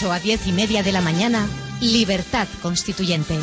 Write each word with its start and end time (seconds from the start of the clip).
8 0.00 0.12
a 0.12 0.18
10 0.18 0.46
y 0.46 0.52
media 0.52 0.82
de 0.82 0.92
la 0.92 1.02
mañana, 1.02 1.46
Libertad 1.82 2.48
Constituyente. 2.62 3.38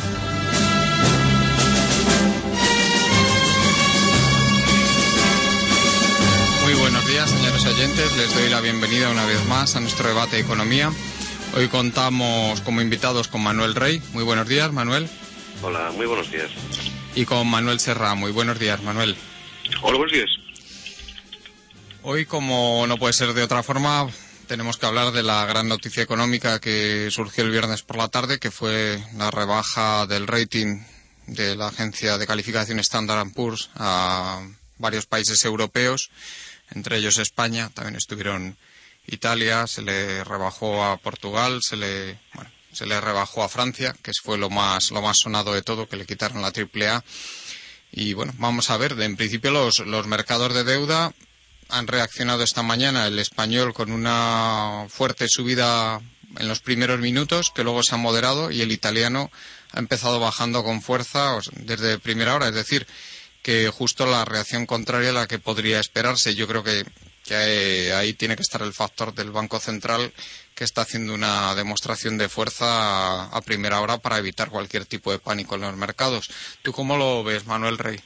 Muy 6.64 6.74
buenos 6.74 7.06
días, 7.06 7.30
señores 7.30 7.64
oyentes. 7.64 8.16
Les 8.16 8.34
doy 8.34 8.48
la 8.48 8.60
bienvenida 8.60 9.08
una 9.08 9.24
vez 9.24 9.44
más 9.46 9.76
a 9.76 9.80
nuestro 9.80 10.08
debate 10.08 10.34
de 10.34 10.42
economía. 10.42 10.90
Hoy 11.54 11.68
contamos 11.68 12.60
como 12.62 12.80
invitados 12.80 13.28
con 13.28 13.40
Manuel 13.40 13.76
Rey. 13.76 14.02
Muy 14.12 14.24
buenos 14.24 14.48
días, 14.48 14.72
Manuel. 14.72 15.08
Hola, 15.62 15.92
muy 15.94 16.06
buenos 16.06 16.28
días. 16.28 16.50
Y 17.14 17.24
con 17.24 17.46
Manuel 17.46 17.78
Serra. 17.78 18.16
Muy 18.16 18.32
buenos 18.32 18.58
días, 18.58 18.82
Manuel. 18.82 19.14
Hola, 19.82 19.98
buenos 19.98 20.12
días. 20.12 20.30
Hoy, 22.02 22.26
como 22.26 22.84
no 22.88 22.96
puede 22.96 23.12
ser 23.12 23.32
de 23.32 23.44
otra 23.44 23.62
forma, 23.62 24.08
tenemos 24.48 24.78
que 24.78 24.86
hablar 24.86 25.12
de 25.12 25.22
la 25.22 25.44
gran 25.44 25.68
noticia 25.68 26.02
económica 26.02 26.58
que 26.58 27.10
surgió 27.10 27.44
el 27.44 27.50
viernes 27.50 27.82
por 27.82 27.98
la 27.98 28.08
tarde, 28.08 28.38
que 28.38 28.50
fue 28.50 29.00
la 29.14 29.30
rebaja 29.30 30.06
del 30.06 30.26
rating 30.26 30.80
de 31.26 31.54
la 31.54 31.68
agencia 31.68 32.16
de 32.16 32.26
calificación 32.26 32.78
Standard 32.80 33.30
Poor's 33.34 33.70
a 33.74 34.40
varios 34.78 35.04
países 35.04 35.44
europeos, 35.44 36.10
entre 36.70 36.96
ellos 36.96 37.18
España. 37.18 37.70
También 37.74 37.96
estuvieron 37.96 38.56
Italia, 39.06 39.66
se 39.66 39.82
le 39.82 40.24
rebajó 40.24 40.82
a 40.82 40.96
Portugal, 40.96 41.62
se 41.62 41.76
le, 41.76 42.18
bueno, 42.32 42.50
se 42.72 42.86
le 42.86 43.00
rebajó 43.00 43.44
a 43.44 43.50
Francia, 43.50 43.94
que 44.02 44.12
fue 44.22 44.38
lo 44.38 44.48
más, 44.48 44.90
lo 44.90 45.02
más 45.02 45.18
sonado 45.18 45.52
de 45.52 45.62
todo, 45.62 45.88
que 45.88 45.96
le 45.96 46.06
quitaron 46.06 46.40
la 46.40 46.52
triple 46.52 46.88
A. 46.88 47.04
Y 47.92 48.14
bueno, 48.14 48.32
vamos 48.38 48.70
a 48.70 48.78
ver, 48.78 48.92
en 48.98 49.16
principio 49.16 49.50
los, 49.50 49.80
los 49.80 50.06
mercados 50.06 50.54
de 50.54 50.64
deuda 50.64 51.12
han 51.68 51.86
reaccionado 51.86 52.42
esta 52.42 52.62
mañana 52.62 53.06
el 53.06 53.18
español 53.18 53.74
con 53.74 53.92
una 53.92 54.86
fuerte 54.88 55.28
subida 55.28 56.00
en 56.38 56.48
los 56.48 56.60
primeros 56.60 57.00
minutos, 57.00 57.50
que 57.54 57.64
luego 57.64 57.82
se 57.82 57.94
ha 57.94 57.98
moderado, 57.98 58.50
y 58.50 58.60
el 58.60 58.72
italiano 58.72 59.30
ha 59.72 59.78
empezado 59.78 60.20
bajando 60.20 60.62
con 60.64 60.82
fuerza 60.82 61.38
desde 61.52 61.98
primera 61.98 62.34
hora. 62.34 62.48
Es 62.48 62.54
decir, 62.54 62.86
que 63.42 63.68
justo 63.70 64.06
la 64.06 64.24
reacción 64.24 64.66
contraria 64.66 65.10
a 65.10 65.14
la 65.14 65.26
que 65.26 65.38
podría 65.38 65.80
esperarse. 65.80 66.34
Yo 66.34 66.46
creo 66.46 66.62
que, 66.62 66.84
que 67.24 67.92
ahí 67.94 68.14
tiene 68.14 68.36
que 68.36 68.42
estar 68.42 68.62
el 68.62 68.72
factor 68.72 69.14
del 69.14 69.30
Banco 69.30 69.60
Central 69.60 70.12
que 70.54 70.64
está 70.64 70.82
haciendo 70.82 71.14
una 71.14 71.54
demostración 71.54 72.18
de 72.18 72.28
fuerza 72.28 73.24
a, 73.24 73.40
primera 73.42 73.80
hora 73.80 73.98
para 73.98 74.18
evitar 74.18 74.50
cualquier 74.50 74.86
tipo 74.86 75.12
de 75.12 75.18
pánico 75.18 75.54
en 75.54 75.60
los 75.62 75.76
mercados. 75.76 76.28
¿Tú 76.62 76.72
cómo 76.72 76.96
lo 76.96 77.22
ves, 77.22 77.46
Manuel 77.46 77.78
Rey? 77.78 78.00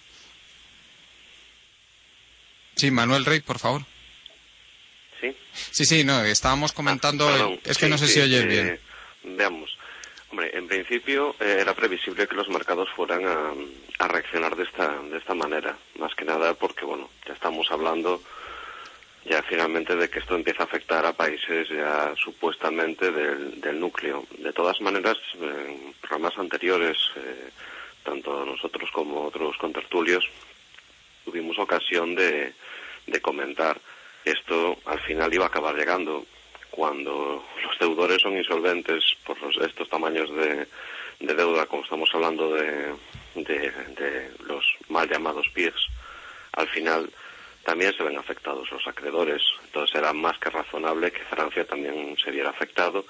Sí, 2.82 2.90
Manuel 2.90 3.24
Rey, 3.24 3.38
por 3.38 3.60
favor. 3.60 3.82
Sí. 5.20 5.36
Sí, 5.70 5.84
sí, 5.84 6.02
no, 6.02 6.24
estábamos 6.24 6.72
comentando. 6.72 7.28
Ah, 7.28 7.56
es 7.62 7.78
que 7.78 7.84
sí, 7.84 7.88
no 7.92 7.96
sé 7.96 8.08
sí, 8.08 8.14
si 8.14 8.20
oyes 8.22 8.42
eh, 8.42 8.46
bien. 8.48 9.36
Veamos. 9.36 9.78
Hombre, 10.32 10.50
en 10.52 10.66
principio 10.66 11.36
eh, 11.38 11.58
era 11.60 11.74
previsible 11.74 12.26
que 12.26 12.34
los 12.34 12.48
mercados 12.48 12.88
fueran 12.96 13.24
a, 13.24 13.52
a, 14.00 14.08
reaccionar 14.08 14.56
de 14.56 14.64
esta, 14.64 15.00
de 15.00 15.16
esta 15.16 15.32
manera. 15.32 15.76
Más 16.00 16.12
que 16.16 16.24
nada 16.24 16.54
porque, 16.54 16.84
bueno, 16.84 17.08
ya 17.24 17.34
estamos 17.34 17.70
hablando 17.70 18.20
ya 19.26 19.40
finalmente 19.44 19.94
de 19.94 20.10
que 20.10 20.18
esto 20.18 20.34
empieza 20.34 20.64
a 20.64 20.66
afectar 20.66 21.06
a 21.06 21.12
países 21.12 21.68
ya 21.68 22.12
supuestamente 22.16 23.12
del, 23.12 23.60
del 23.60 23.78
núcleo. 23.78 24.26
De 24.38 24.52
todas 24.52 24.80
maneras, 24.80 25.18
en 25.34 25.94
programas 26.00 26.36
anteriores, 26.36 26.96
eh, 27.14 27.48
tanto 28.02 28.44
nosotros 28.44 28.90
como 28.90 29.26
otros 29.26 29.56
contertulios, 29.58 30.28
tuvimos 31.24 31.56
ocasión 31.60 32.16
de, 32.16 32.52
de 33.06 33.20
comentar 33.20 33.80
esto 34.24 34.78
al 34.84 35.00
final 35.00 35.32
iba 35.34 35.44
a 35.44 35.48
acabar 35.48 35.74
llegando 35.74 36.24
cuando 36.70 37.44
los 37.62 37.78
deudores 37.78 38.22
son 38.22 38.36
insolventes 38.36 39.04
por 39.26 39.40
los, 39.42 39.56
estos 39.58 39.88
tamaños 39.88 40.30
de, 40.34 40.66
de, 41.20 41.34
deuda, 41.34 41.66
como 41.66 41.82
estamos 41.82 42.08
hablando 42.14 42.54
de, 42.54 42.94
de, 43.34 43.70
de 43.70 44.30
los 44.46 44.64
mal 44.88 45.08
llamados 45.08 45.48
PIRS, 45.52 45.88
al 46.52 46.68
final 46.68 47.10
también 47.64 47.92
se 47.94 48.02
ven 48.02 48.18
afectados 48.18 48.70
los 48.70 48.86
acreedores. 48.86 49.42
Entonces 49.64 49.94
era 49.96 50.12
más 50.12 50.38
que 50.38 50.50
razonable 50.50 51.12
que 51.12 51.24
Francia 51.24 51.66
también 51.66 52.16
se 52.22 52.30
viera 52.30 52.50
afectado 52.50 53.04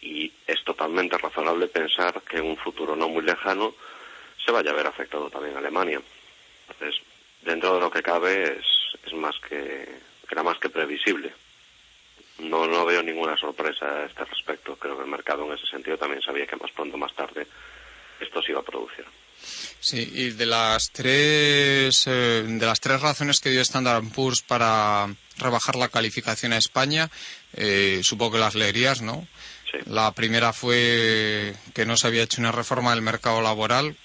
y 0.00 0.32
es 0.46 0.62
totalmente 0.64 1.16
razonable 1.18 1.68
pensar 1.68 2.22
que 2.22 2.38
en 2.38 2.44
un 2.44 2.56
futuro 2.56 2.94
no 2.96 3.08
muy 3.08 3.22
lejano 3.22 3.74
se 4.44 4.52
vaya 4.52 4.70
a 4.70 4.74
ver 4.74 4.86
afectado 4.86 5.30
también 5.30 5.56
Alemania. 5.56 6.00
Entonces, 6.68 7.00
dentro 7.42 7.74
de 7.74 7.80
lo 7.80 7.90
que 7.90 8.02
cabe 8.02 8.58
es, 8.58 8.66
es 9.04 9.12
más 9.14 9.34
que 9.48 9.88
era 10.30 10.42
más 10.42 10.58
que 10.58 10.68
previsible. 10.68 11.32
No, 12.38 12.66
no 12.66 12.84
veo 12.84 13.02
ninguna 13.02 13.36
sorpresa 13.36 13.86
a 13.86 14.04
este 14.06 14.24
respecto. 14.24 14.76
Creo 14.76 14.96
que 14.96 15.04
el 15.04 15.10
mercado 15.10 15.46
en 15.46 15.52
ese 15.52 15.66
sentido 15.66 15.96
también 15.96 16.20
sabía 16.22 16.46
que 16.46 16.56
más 16.56 16.70
pronto 16.72 16.96
o 16.96 16.98
más 16.98 17.14
tarde 17.14 17.46
esto 18.20 18.42
se 18.42 18.52
iba 18.52 18.60
a 18.60 18.64
producir. 18.64 19.04
Sí, 19.80 20.10
y 20.14 20.30
de 20.30 20.46
las 20.46 20.90
tres 20.90 22.04
eh, 22.06 22.44
de 22.46 22.66
las 22.66 22.80
tres 22.80 23.00
razones 23.00 23.40
que 23.40 23.50
dio 23.50 23.60
Standard 23.60 24.02
Poor's 24.14 24.42
para 24.42 25.06
rebajar 25.38 25.76
la 25.76 25.88
calificación 25.88 26.52
a 26.52 26.58
España, 26.58 27.10
eh, 27.54 28.00
supongo 28.02 28.32
que 28.32 28.38
las 28.38 28.54
leerías, 28.54 29.02
¿no? 29.02 29.26
Sí. 29.70 29.78
La 29.86 30.12
primera 30.12 30.52
fue 30.52 31.54
que 31.74 31.84
no 31.86 31.96
se 31.96 32.06
había 32.06 32.22
hecho 32.22 32.40
una 32.40 32.52
reforma 32.52 32.90
del 32.90 33.02
mercado 33.02 33.42
laboral, 33.42 33.96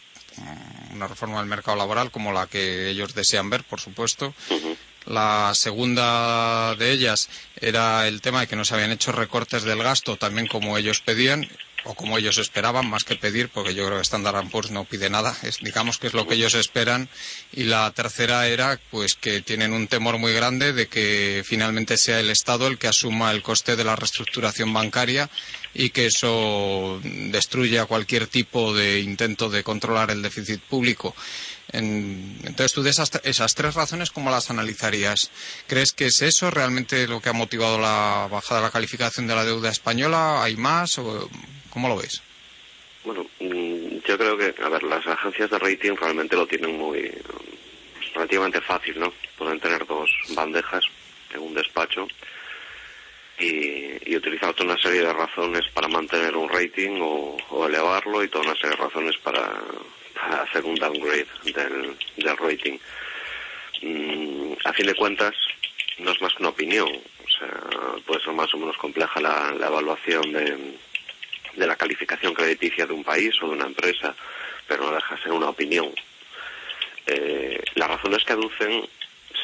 una 0.93 1.07
reforma 1.07 1.39
del 1.39 1.47
mercado 1.47 1.77
laboral 1.77 2.11
como 2.11 2.33
la 2.33 2.47
que 2.47 2.89
ellos 2.89 3.13
desean 3.13 3.49
ver, 3.49 3.63
por 3.63 3.79
supuesto. 3.79 4.33
Uh 4.49 4.53
-huh. 4.53 4.77
La 5.05 5.53
segunda 5.55 6.75
de 6.75 6.91
ellas 6.91 7.29
era 7.59 8.07
el 8.07 8.21
tema 8.21 8.41
de 8.41 8.47
que 8.47 8.55
no 8.55 8.65
se 8.65 8.75
habían 8.75 8.91
hecho 8.91 9.11
recortes 9.11 9.63
del 9.63 9.81
gasto, 9.81 10.17
también 10.17 10.47
como 10.47 10.77
ellos 10.77 11.01
pedían 11.01 11.47
o 11.83 11.95
como 11.95 12.17
ellos 12.17 12.37
esperaban, 12.37 12.89
más 12.89 13.03
que 13.03 13.15
pedir, 13.15 13.49
porque 13.49 13.73
yo 13.73 13.85
creo 13.85 13.97
que 13.97 14.03
Standard 14.03 14.47
Poor's 14.49 14.71
no 14.71 14.85
pide 14.85 15.09
nada, 15.09 15.35
digamos 15.61 15.97
que 15.97 16.07
es 16.07 16.13
lo 16.13 16.27
que 16.27 16.35
ellos 16.35 16.53
esperan. 16.53 17.09
Y 17.51 17.63
la 17.63 17.91
tercera 17.91 18.47
era, 18.47 18.79
pues, 18.91 19.15
que 19.15 19.41
tienen 19.41 19.73
un 19.73 19.87
temor 19.87 20.17
muy 20.17 20.33
grande 20.33 20.73
de 20.73 20.87
que 20.87 21.43
finalmente 21.45 21.97
sea 21.97 22.19
el 22.19 22.29
Estado 22.29 22.67
el 22.67 22.77
que 22.77 22.87
asuma 22.87 23.31
el 23.31 23.41
coste 23.41 23.75
de 23.75 23.83
la 23.83 23.95
reestructuración 23.95 24.71
bancaria 24.73 25.29
y 25.73 25.89
que 25.89 26.07
eso 26.07 26.99
destruya 27.03 27.85
cualquier 27.85 28.27
tipo 28.27 28.73
de 28.73 28.99
intento 28.99 29.49
de 29.49 29.63
controlar 29.63 30.11
el 30.11 30.21
déficit 30.21 30.61
público. 30.61 31.15
En, 31.73 32.37
entonces, 32.43 32.73
tú 32.73 32.83
de 32.83 32.89
esas, 32.89 33.11
esas 33.23 33.55
tres 33.55 33.75
razones, 33.75 34.11
¿cómo 34.11 34.29
las 34.29 34.49
analizarías? 34.49 35.31
¿Crees 35.67 35.93
que 35.93 36.07
es 36.07 36.21
eso 36.21 36.51
realmente 36.51 37.07
lo 37.07 37.21
que 37.21 37.29
ha 37.29 37.33
motivado 37.33 37.79
la 37.79 38.27
bajada 38.29 38.59
de 38.61 38.67
la 38.67 38.71
calificación 38.71 39.27
de 39.27 39.35
la 39.35 39.45
deuda 39.45 39.69
española? 39.69 40.43
¿Hay 40.43 40.57
más? 40.57 40.97
O, 40.99 41.29
¿Cómo 41.69 41.87
lo 41.87 41.97
ves? 41.97 42.21
Bueno, 43.05 43.25
yo 43.39 44.17
creo 44.17 44.37
que, 44.37 44.53
a 44.61 44.69
ver, 44.69 44.83
las 44.83 45.05
agencias 45.07 45.49
de 45.49 45.57
rating 45.57 45.95
realmente 45.95 46.35
lo 46.35 46.45
tienen 46.45 46.77
muy 46.77 47.11
relativamente 48.13 48.61
fácil, 48.61 48.99
¿no? 48.99 49.13
Pueden 49.37 49.59
tener 49.59 49.85
dos 49.87 50.09
bandejas 50.35 50.83
en 51.33 51.39
un 51.39 51.53
despacho 51.53 52.07
y, 53.39 54.11
y 54.11 54.15
utilizar 54.17 54.53
toda 54.53 54.73
una 54.73 54.81
serie 54.81 55.01
de 55.01 55.13
razones 55.13 55.63
para 55.73 55.87
mantener 55.87 56.35
un 56.35 56.49
rating 56.49 56.99
o 57.01 57.65
elevarlo 57.65 58.23
y 58.23 58.27
toda 58.27 58.45
una 58.45 58.55
serie 58.55 58.71
de 58.71 58.83
razones 58.83 59.17
para, 59.23 59.49
hacer 60.15 60.63
un 60.65 60.75
downgrade 60.75 61.27
del, 61.43 61.97
del 62.17 62.37
rating. 62.37 62.77
Mm, 63.81 64.53
a 64.63 64.73
fin 64.73 64.85
de 64.85 64.95
cuentas, 64.95 65.35
no 65.99 66.11
es 66.11 66.21
más 66.21 66.33
que 66.33 66.43
una 66.43 66.49
opinión. 66.49 66.89
O 66.89 67.29
sea, 67.29 68.01
puede 68.05 68.23
ser 68.23 68.33
más 68.33 68.53
o 68.53 68.57
menos 68.57 68.77
compleja 68.77 69.19
la, 69.19 69.51
la 69.51 69.67
evaluación 69.67 70.31
de, 70.31 70.77
de 71.55 71.67
la 71.67 71.75
calificación 71.75 72.33
crediticia 72.33 72.85
de 72.85 72.93
un 72.93 73.03
país 73.03 73.33
o 73.41 73.47
de 73.47 73.53
una 73.53 73.65
empresa, 73.65 74.15
pero 74.67 74.85
no 74.85 74.95
deja 74.95 75.15
de 75.15 75.21
ser 75.21 75.31
una 75.31 75.49
opinión. 75.49 75.91
Eh, 77.07 77.63
las 77.75 77.89
razones 77.89 78.23
que 78.23 78.33
aducen 78.33 78.87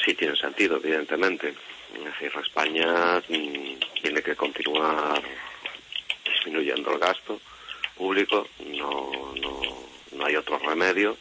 sí 0.05 0.13
tienen 0.13 0.37
sentido, 0.37 0.77
evidentemente. 0.77 1.53
Es 1.95 2.03
decir, 2.03 2.31
España 2.41 3.21
mmm, 3.27 3.79
tiene 4.01 4.21
que 4.21 4.35
continuar 4.35 5.21
disminuyendo 6.23 6.91
el 6.91 6.99
gasto 6.99 7.39
público, 7.95 8.47
no, 8.59 9.33
no, 9.41 9.61
no 10.17 10.25
hay 10.25 10.35
otro 10.35 10.57
remedio 10.59 11.17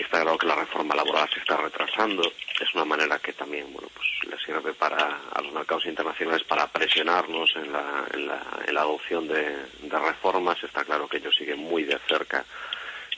Está 0.00 0.22
claro 0.22 0.38
que 0.38 0.46
la 0.46 0.54
reforma 0.54 0.94
laboral 0.94 1.28
se 1.28 1.40
está 1.40 1.58
retrasando. 1.58 2.22
Es 2.58 2.74
una 2.74 2.86
manera 2.86 3.18
que 3.18 3.34
también, 3.34 3.70
bueno, 3.70 3.88
pues 3.94 4.08
le 4.30 4.38
sirve 4.38 4.72
para 4.72 5.20
a 5.30 5.42
los 5.42 5.52
mercados 5.52 5.84
internacionales 5.84 6.42
para 6.44 6.66
presionarnos 6.68 7.54
en 7.56 7.70
la, 7.70 8.06
en 8.14 8.26
la, 8.26 8.42
en 8.66 8.74
la 8.74 8.80
adopción 8.80 9.28
de, 9.28 9.42
de, 9.82 9.98
reformas. 9.98 10.62
Está 10.64 10.84
claro 10.84 11.06
que 11.06 11.18
ellos 11.18 11.36
siguen 11.36 11.58
muy 11.58 11.84
de 11.84 11.98
cerca 12.08 12.46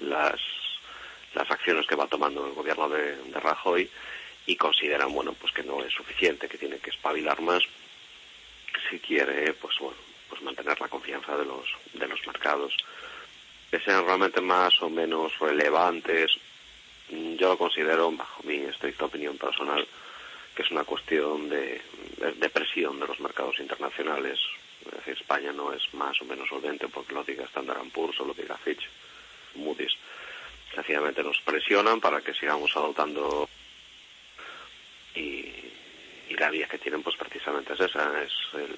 las, 0.01 0.41
las 1.35 1.49
acciones 1.53 1.87
que 1.87 1.95
va 1.95 2.09
tomando 2.09 2.45
el 2.49 2.53
gobierno 2.53 2.89
de, 2.89 3.15
de 3.15 3.41
Rajoy 3.41 3.89
y 4.47 4.57
consideran, 4.57 5.13
bueno, 5.13 5.35
pues 5.35 5.53
que 5.53 5.63
no 5.63 5.85
es 5.85 5.95
suficiente, 5.95 6.49
que 6.49 6.59
tiene 6.59 6.79
que 6.79 6.91
espabilar 6.91 7.41
más 7.43 7.63
si 8.91 8.99
quiere, 8.99 9.53
pues 9.53 9.79
bueno, 9.79 9.99
pues 10.29 10.43
mantener 10.43 10.81
la 10.81 10.89
confianza 10.89 11.37
de 11.37 11.45
los, 11.45 11.65
de 11.93 12.09
los 12.09 12.27
mercados. 12.27 12.75
Que 13.73 13.81
sean 13.81 14.07
realmente 14.07 14.41
más 14.41 14.81
o 14.83 14.89
menos 14.89 15.37
relevantes 15.41 16.31
Mm, 17.13 17.35
yo 17.37 17.51
lo 17.51 17.59
considero, 17.59 18.11
bajo 18.13 18.43
mi 18.45 18.57
estricta 18.57 19.05
opinión 19.05 19.37
personal, 19.37 19.87
que 20.55 20.63
es 20.63 20.71
una 20.71 20.85
cuestión 20.85 21.49
de, 21.49 21.81
presión 22.53 22.99
de 22.99 23.07
los 23.07 23.21
mercados 23.21 23.59
internacionales. 23.61 24.39
Es 24.87 24.93
decir, 24.93 25.15
España 25.15 25.53
no 25.53 25.73
es 25.73 25.83
más 25.95 26.21
o 26.23 26.25
menos 26.25 26.49
solvente 26.49 26.89
porque 26.89 27.15
lo 27.15 27.23
diga 27.23 27.45
Standard 27.45 27.87
Poor's 27.93 28.19
o 28.21 28.25
lo 28.25 28.35
diga 28.35 28.57
Fitch, 28.57 28.89
Moody's. 29.55 29.93
Sencillamente 30.75 31.23
nos 31.23 31.39
presionan 31.43 32.01
para 32.01 32.23
que 32.23 32.33
sigamos 32.33 32.75
adoptando 32.77 33.49
y, 35.15 35.53
la 36.31 36.49
vía 36.49 36.67
que 36.67 36.79
tienen 36.79 37.03
pues 37.03 37.15
precisamente 37.17 37.75
es 37.75 37.81
esa, 37.81 38.23
es 38.23 38.33
el 38.55 38.75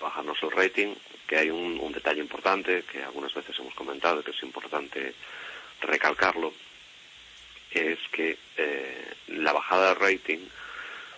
bajarnos 0.00 0.42
el 0.42 0.50
rating, 0.50 0.94
que 1.30 1.38
hay 1.38 1.48
un, 1.48 1.92
detalle 1.92 2.20
importante 2.20 2.82
que 2.90 3.04
algunas 3.04 3.32
veces 3.32 3.56
hemos 3.60 3.72
comentado 3.74 4.20
que 4.24 4.32
es 4.32 4.42
importante 4.42 5.14
recalcarlo, 5.80 6.52
es 7.70 8.00
que 8.10 8.36
eh, 8.56 9.14
la 9.28 9.52
bajada 9.52 9.90
de 9.90 9.94
rating 9.94 10.38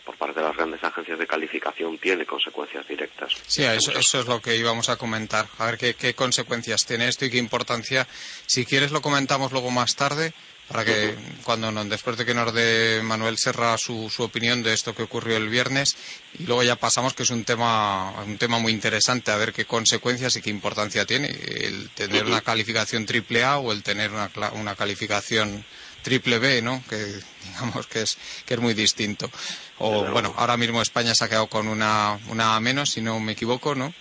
por 0.05 0.17
parte 0.17 0.41
de 0.41 0.47
las 0.47 0.55
grandes 0.55 0.85
agencias 0.85 1.19
de 1.19 1.27
calificación 1.27 1.97
tiene 1.97 2.27
consecuencias 2.27 2.87
directas. 2.87 3.33
Sí, 3.47 3.65
eso, 3.65 3.93
es 3.97 4.27
lo 4.27 4.43
que 4.43 4.55
íbamos 4.55 4.91
a 4.91 4.97
comentar. 4.97 5.47
A 5.57 5.65
ver 5.71 5.79
qué, 5.79 6.15
consecuencias 6.15 6.85
tiene 6.85 7.09
esto 7.09 7.25
y 7.25 7.31
qué 7.31 7.39
importancia. 7.39 8.07
Si 8.45 8.67
quieres 8.67 8.91
lo 8.91 9.01
comentamos 9.01 9.51
luego 9.51 9.71
más 9.71 9.97
tarde 9.97 10.35
para 10.69 10.85
que 10.85 11.15
cuando 11.45 11.73
después 11.85 12.17
de 12.17 12.25
que 12.25 12.35
nos 12.35 12.53
dé 12.55 13.01
Manuel 13.03 13.37
Serra 13.37 13.77
su, 13.77 14.09
su, 14.09 14.23
opinión 14.23 14.63
de 14.63 14.73
esto 14.73 14.95
que 14.95 15.03
ocurrió 15.03 15.37
el 15.37 15.49
viernes 15.49 15.97
y 16.39 16.45
luego 16.45 16.63
ya 16.63 16.77
pasamos 16.77 17.15
que 17.15 17.25
es 17.25 17.31
un 17.31 17.45
tema 17.45 18.11
un 18.23 18.39
tema 18.39 18.59
muy 18.59 18.73
interesante 18.73 19.31
a 19.31 19.37
ver 19.37 19.53
qué 19.53 19.65
consecuencias 19.65 20.37
y 20.37 20.43
qué 20.43 20.51
importancia 20.51 21.05
tiene 21.05 21.27
el 21.29 21.91
tener 21.91 22.25
una 22.25 22.41
calificación 22.41 23.07
triple 23.07 23.45
A 23.45 23.59
o 23.59 23.73
el 23.73 23.83
tener 23.83 24.13
una, 24.13 24.31
una 24.55 24.75
calificación 24.75 25.65
triple 26.03 26.39
B, 26.39 26.63
¿no? 26.63 26.83
Que 26.89 27.21
digamos 27.45 27.87
que 27.87 28.03
es, 28.03 28.19
que 28.45 28.55
es 28.55 28.61
muy 28.61 28.75
distinto. 28.75 29.31
O 29.79 30.05
bueno, 30.05 30.35
ahora 30.37 30.57
mismo 30.57 30.83
España 30.83 31.15
se 31.15 31.25
ha 31.25 31.29
quedado 31.29 31.47
con 31.47 31.69
una, 31.69 32.19
una 32.29 32.57
A 32.57 32.61
menos, 32.61 32.91
si 32.91 33.01
no 33.01 33.19
me 33.21 33.33
equivoco, 33.33 33.75
¿no? 33.75 33.95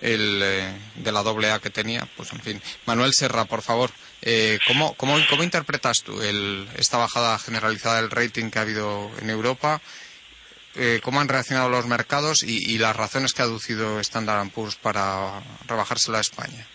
El, 0.00 0.40
eh, 0.42 0.72
de 0.96 1.12
la 1.12 1.22
doble 1.22 1.50
A 1.50 1.60
que 1.60 1.70
tenía, 1.70 2.06
pues 2.16 2.32
en 2.32 2.40
fin. 2.40 2.62
Manuel 2.86 3.14
Serra, 3.14 3.44
por 3.44 3.62
favor, 3.62 3.90
eh, 4.22 4.58
¿cómo, 4.66 4.94
cómo, 4.94 5.16
cómo, 5.30 5.42
interpretas 5.42 6.02
tú 6.02 6.20
el, 6.20 6.68
esta 6.76 6.98
bajada 6.98 7.38
generalizada 7.38 8.00
del 8.00 8.10
rating 8.10 8.50
que 8.50 8.58
ha 8.58 8.62
habido 8.62 9.10
en 9.20 9.30
Europa? 9.30 9.80
Eh, 10.76 11.00
¿Cómo 11.02 11.20
han 11.20 11.28
reaccionado 11.28 11.68
los 11.68 11.86
mercados 11.86 12.42
y, 12.42 12.72
y, 12.72 12.78
las 12.78 12.96
razones 12.96 13.32
que 13.32 13.42
ha 13.42 13.44
aducido 13.44 14.00
Standard 14.00 14.50
Poor's 14.50 14.74
para 14.74 15.40
rebajársela 15.68 16.18
a 16.18 16.22
España? 16.22 16.66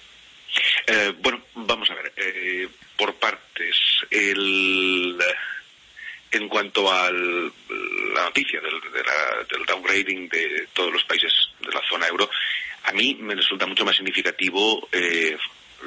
Eh, 0.88 1.14
bueno, 1.20 1.44
vamos 1.56 1.90
a 1.90 1.96
ver. 1.96 2.14
Eh, 2.16 2.70
por 2.96 3.16
partes. 3.16 3.76
El, 4.10 5.18
en 6.32 6.48
cuanto 6.48 6.92
a 6.92 7.12
la 7.12 8.24
noticia 8.24 8.62
del, 8.62 8.80
del 9.50 9.66
downgrading 9.66 10.30
de 10.30 10.68
todos 10.74 10.94
los 10.94 11.04
países 11.04 11.32
de 11.60 11.72
la 11.72 11.82
zona 11.90 12.08
euro, 12.08 12.30
a 12.90 12.92
mí 12.92 13.16
me 13.20 13.36
resulta 13.36 13.68
mucho 13.68 13.86
más 13.86 13.96
significativo 13.96 14.90
eh, 14.92 15.38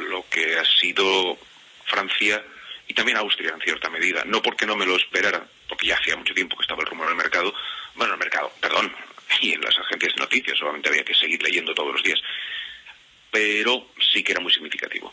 lo 0.08 0.24
que 0.30 0.56
ha 0.56 0.64
sido 0.64 1.36
Francia 1.84 2.42
y 2.86 2.94
también 2.94 3.18
Austria 3.18 3.50
en 3.50 3.60
cierta 3.60 3.90
medida. 3.90 4.22
No 4.24 4.40
porque 4.40 4.66
no 4.66 4.76
me 4.76 4.86
lo 4.86 4.96
esperara, 4.96 5.44
porque 5.68 5.88
ya 5.88 5.96
hacía 5.96 6.16
mucho 6.16 6.32
tiempo 6.32 6.56
que 6.56 6.62
estaba 6.62 6.82
el 6.82 6.86
rumor 6.86 7.06
en 7.06 7.12
el 7.12 7.18
mercado, 7.18 7.52
bueno, 7.96 8.14
en 8.14 8.20
el 8.20 8.24
mercado, 8.24 8.52
perdón, 8.60 8.94
y 9.40 9.52
en 9.52 9.60
las 9.62 9.76
agencias 9.78 10.14
de 10.14 10.20
noticias, 10.20 10.56
solamente 10.56 10.90
había 10.90 11.04
que 11.04 11.14
seguir 11.14 11.42
leyendo 11.42 11.74
todos 11.74 11.92
los 11.92 12.02
días, 12.04 12.20
pero 13.32 13.88
sí 14.12 14.22
que 14.22 14.32
era 14.32 14.40
muy 14.40 14.52
significativo. 14.52 15.12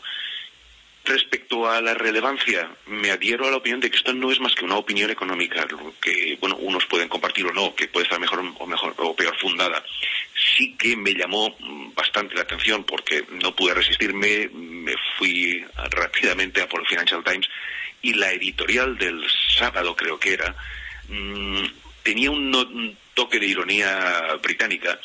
Respecto 1.04 1.68
a 1.68 1.80
la 1.80 1.94
relevancia, 1.94 2.70
me 2.86 3.10
adhiero 3.10 3.48
a 3.48 3.50
la 3.50 3.56
opinión 3.56 3.80
de 3.80 3.90
que 3.90 3.96
esto 3.96 4.12
no 4.12 4.30
es 4.30 4.38
más 4.38 4.54
que 4.54 4.64
una 4.64 4.76
opinión 4.76 5.10
económica, 5.10 5.66
que 6.00 6.36
bueno, 6.40 6.56
unos 6.56 6.86
pueden 6.86 7.08
compartir 7.08 7.46
o 7.46 7.52
no, 7.52 7.74
que 7.74 7.88
puede 7.88 8.04
estar 8.04 8.20
mejor 8.20 8.44
o 8.58 8.66
mejor 8.66 8.94
o 8.98 9.16
peor 9.16 9.36
fundada. 9.38 9.82
Que 10.78 10.96
me 10.96 11.14
llamó 11.14 11.56
bastante 11.94 12.34
la 12.34 12.42
atención 12.42 12.84
porque 12.84 13.24
no 13.42 13.54
pude 13.54 13.74
resistirme, 13.74 14.48
me 14.52 14.94
fui 15.16 15.64
rápidamente 15.90 16.60
a 16.60 16.68
por 16.68 16.80
el 16.80 16.86
Financial 16.86 17.22
Times 17.24 17.48
y 18.02 18.14
la 18.14 18.32
editorial 18.32 18.96
del 18.98 19.24
sábado 19.56 19.94
creo 19.94 20.18
que 20.18 20.32
era 20.34 20.54
mmm, 21.08 21.64
tenía 22.02 22.30
un, 22.30 22.50
no, 22.50 22.66
toque 23.14 23.38
de 23.38 23.46
ironía 23.46 24.38
británica 24.42 24.98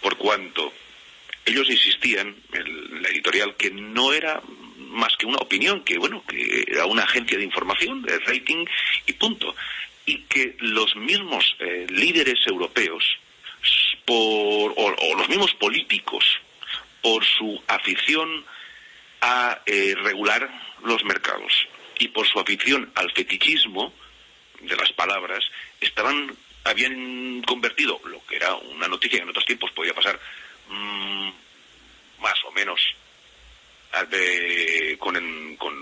por 0.00 0.16
cuanto 0.16 0.72
ellos 1.44 1.68
insistían, 1.70 2.34
en 2.52 3.02
la 3.02 3.08
editorial, 3.08 3.56
que 3.56 3.70
no 3.70 4.12
era 4.12 4.40
más 4.76 5.16
que 5.16 5.26
una 5.26 5.38
opinión, 5.38 5.82
que 5.84 5.98
bueno, 5.98 6.22
que 6.26 6.64
era 6.66 6.86
una 6.86 7.04
agencia 7.04 7.38
de 7.38 7.44
información, 7.44 8.02
de 8.02 8.18
rating 8.20 8.64
y 9.06 9.12
punto. 9.14 9.54
Y 10.06 10.22
que 10.22 10.56
los 10.58 10.96
mismos 10.96 11.56
eh, 11.60 11.86
líderes 11.88 12.38
europeos, 12.46 13.04
por, 14.10 14.74
o, 14.76 15.14
los 15.16 15.28
mismos 15.28 15.54
políticos, 15.54 16.24
por 17.00 17.24
su 17.24 17.62
afición 17.68 18.44
a 19.20 19.60
eh, 19.66 19.94
regular 20.02 20.50
los 20.82 21.04
mercados 21.04 21.52
y 21.96 22.08
por 22.08 22.26
su 22.26 22.40
afición 22.40 22.90
al 22.96 23.12
fetichismo 23.12 23.92
de 24.62 24.74
las 24.74 24.90
palabras, 24.94 25.44
estaban, 25.80 26.36
habían 26.64 27.40
convertido 27.42 28.00
lo 28.04 28.20
que 28.26 28.34
era 28.34 28.52
una 28.56 28.88
noticia 28.88 29.18
que 29.18 29.22
en 29.22 29.30
otros 29.30 29.46
tiempos 29.46 29.70
podía 29.70 29.94
pasar 29.94 30.18
mmm, 30.68 31.30
más 32.18 32.44
o 32.48 32.50
menos 32.50 32.80
con, 34.98 35.16
en, 35.16 35.56
con, 35.56 35.72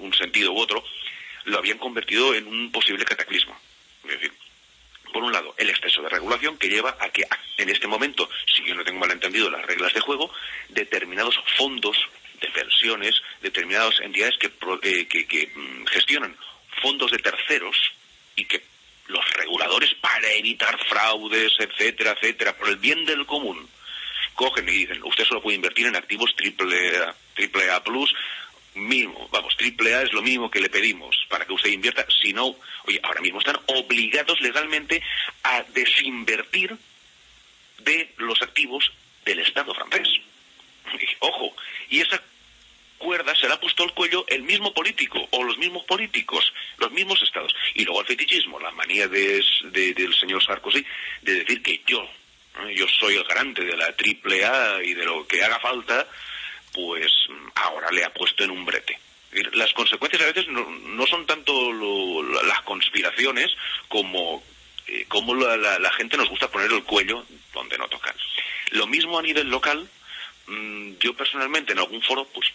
un 0.00 0.12
sentido 0.12 0.52
u 0.52 0.58
otro, 0.58 0.84
lo 1.44 1.56
habían 1.56 1.78
convertido 1.78 2.34
en 2.34 2.46
un 2.46 2.70
posible 2.70 3.06
cataclismo. 3.06 3.58
Es 4.04 4.10
decir, 4.10 4.32
por 5.10 5.22
un 5.22 5.32
lado, 5.32 5.54
el 5.58 5.70
exceso 5.70 6.02
de 6.02 6.08
regulación 6.08 6.58
que 6.58 6.68
lleva 6.68 6.96
a 7.00 7.10
que 7.10 7.24
en 7.56 7.68
este 7.68 7.86
momento, 7.86 8.28
si 8.46 8.64
yo 8.64 8.74
no 8.74 8.84
tengo 8.84 9.00
mal 9.00 9.10
entendido 9.10 9.50
las 9.50 9.64
reglas 9.66 9.92
de 9.92 10.00
juego, 10.00 10.32
determinados 10.68 11.38
fondos 11.56 11.96
de 12.40 12.48
pensiones, 12.48 13.14
determinadas 13.42 14.00
entidades 14.00 14.36
que, 14.38 14.50
eh, 14.82 15.06
que, 15.06 15.26
que 15.26 15.52
mm, 15.54 15.86
gestionan 15.86 16.36
fondos 16.82 17.10
de 17.10 17.18
terceros 17.18 17.76
y 18.36 18.44
que 18.46 18.62
los 19.08 19.28
reguladores 19.34 19.94
para 19.94 20.32
evitar 20.32 20.78
fraudes, 20.86 21.52
etcétera, 21.58 22.12
etcétera, 22.12 22.56
por 22.56 22.68
el 22.68 22.76
bien 22.76 23.04
del 23.04 23.26
común, 23.26 23.68
cogen 24.34 24.68
y 24.68 24.72
dicen, 24.72 25.02
usted 25.04 25.24
solo 25.24 25.42
puede 25.42 25.56
invertir 25.56 25.86
en 25.86 25.96
activos 25.96 26.34
triple 26.36 26.68
triple 27.34 27.70
A 27.70 27.82
plus, 27.82 28.14
mínimo, 28.74 29.28
vamos, 29.32 29.56
triple 29.56 29.94
A 29.94 30.02
es 30.02 30.12
lo 30.12 30.22
mínimo 30.22 30.50
que 30.50 30.60
le 30.60 30.70
pedimos 30.70 31.16
para 31.28 31.44
que 31.44 31.52
usted 31.52 31.70
invierta, 31.70 32.06
si 32.22 32.32
no, 32.32 32.56
oye, 32.84 33.00
ahora 33.02 33.20
mismo 33.20 33.38
están 33.38 33.58
obligados 33.66 34.40
legalmente 34.40 35.02
a 35.42 35.62
desinvertir 35.74 36.76
de 37.78 38.12
los 38.18 38.40
activos 38.42 38.92
del 39.24 39.40
Estado 39.40 39.74
francés. 39.74 40.08
Ojo, 41.20 41.54
y 41.88 42.00
esa 42.00 42.22
cuerda 42.98 43.34
se 43.34 43.48
la 43.48 43.54
ha 43.54 43.60
puesto 43.60 43.82
al 43.82 43.94
cuello 43.94 44.24
el 44.28 44.42
mismo 44.42 44.74
político 44.74 45.26
o 45.30 45.42
los 45.42 45.56
mismos 45.58 45.84
políticos, 45.84 46.52
los 46.78 46.90
mismos 46.92 47.22
estados. 47.22 47.54
Y 47.74 47.84
luego 47.84 48.00
el 48.00 48.06
fetichismo, 48.06 48.60
la 48.60 48.70
manía 48.72 49.08
de, 49.08 49.42
de, 49.64 49.94
del 49.94 50.14
señor 50.14 50.44
Sarkozy 50.44 50.84
de 51.22 51.34
decir 51.34 51.62
que 51.62 51.82
yo 51.86 52.08
yo 52.74 52.86
soy 52.88 53.16
el 53.16 53.24
garante 53.24 53.64
de 53.64 53.76
la 53.76 53.94
triple 53.96 54.44
A 54.44 54.82
y 54.82 54.94
de 54.94 55.04
lo 55.04 55.26
que 55.26 55.42
haga 55.42 55.58
falta, 55.60 56.06
pues 56.72 57.10
ahora 57.54 57.90
le 57.90 58.04
ha 58.04 58.12
puesto 58.12 58.44
en 58.44 58.50
un 58.50 58.64
brete. 58.64 58.98
Las 59.52 59.72
consecuencias 59.72 60.22
a 60.22 60.26
veces 60.26 60.48
no, 60.48 60.68
no 60.68 61.06
son 61.06 61.24
tanto 61.24 61.52
lo, 61.72 62.22
las 62.42 62.62
conspiraciones 62.62 63.48
como, 63.88 64.42
eh, 64.88 65.04
como 65.08 65.34
la, 65.34 65.56
la, 65.56 65.78
la, 65.78 65.92
gente 65.92 66.16
nos 66.16 66.28
gusta 66.28 66.50
poner 66.50 66.72
el 66.72 66.82
cuello 66.82 67.24
donde 67.54 67.78
no 67.78 67.86
toca. 67.88 68.14
Lo 68.70 68.88
mismo 68.88 69.18
a 69.18 69.22
nivel 69.22 69.48
local, 69.48 69.88
mmm, 70.46 70.94
yo 70.98 71.14
personalmente 71.14 71.72
en 71.72 71.78
algún 71.78 72.02
foro 72.02 72.24
pues 72.26 72.48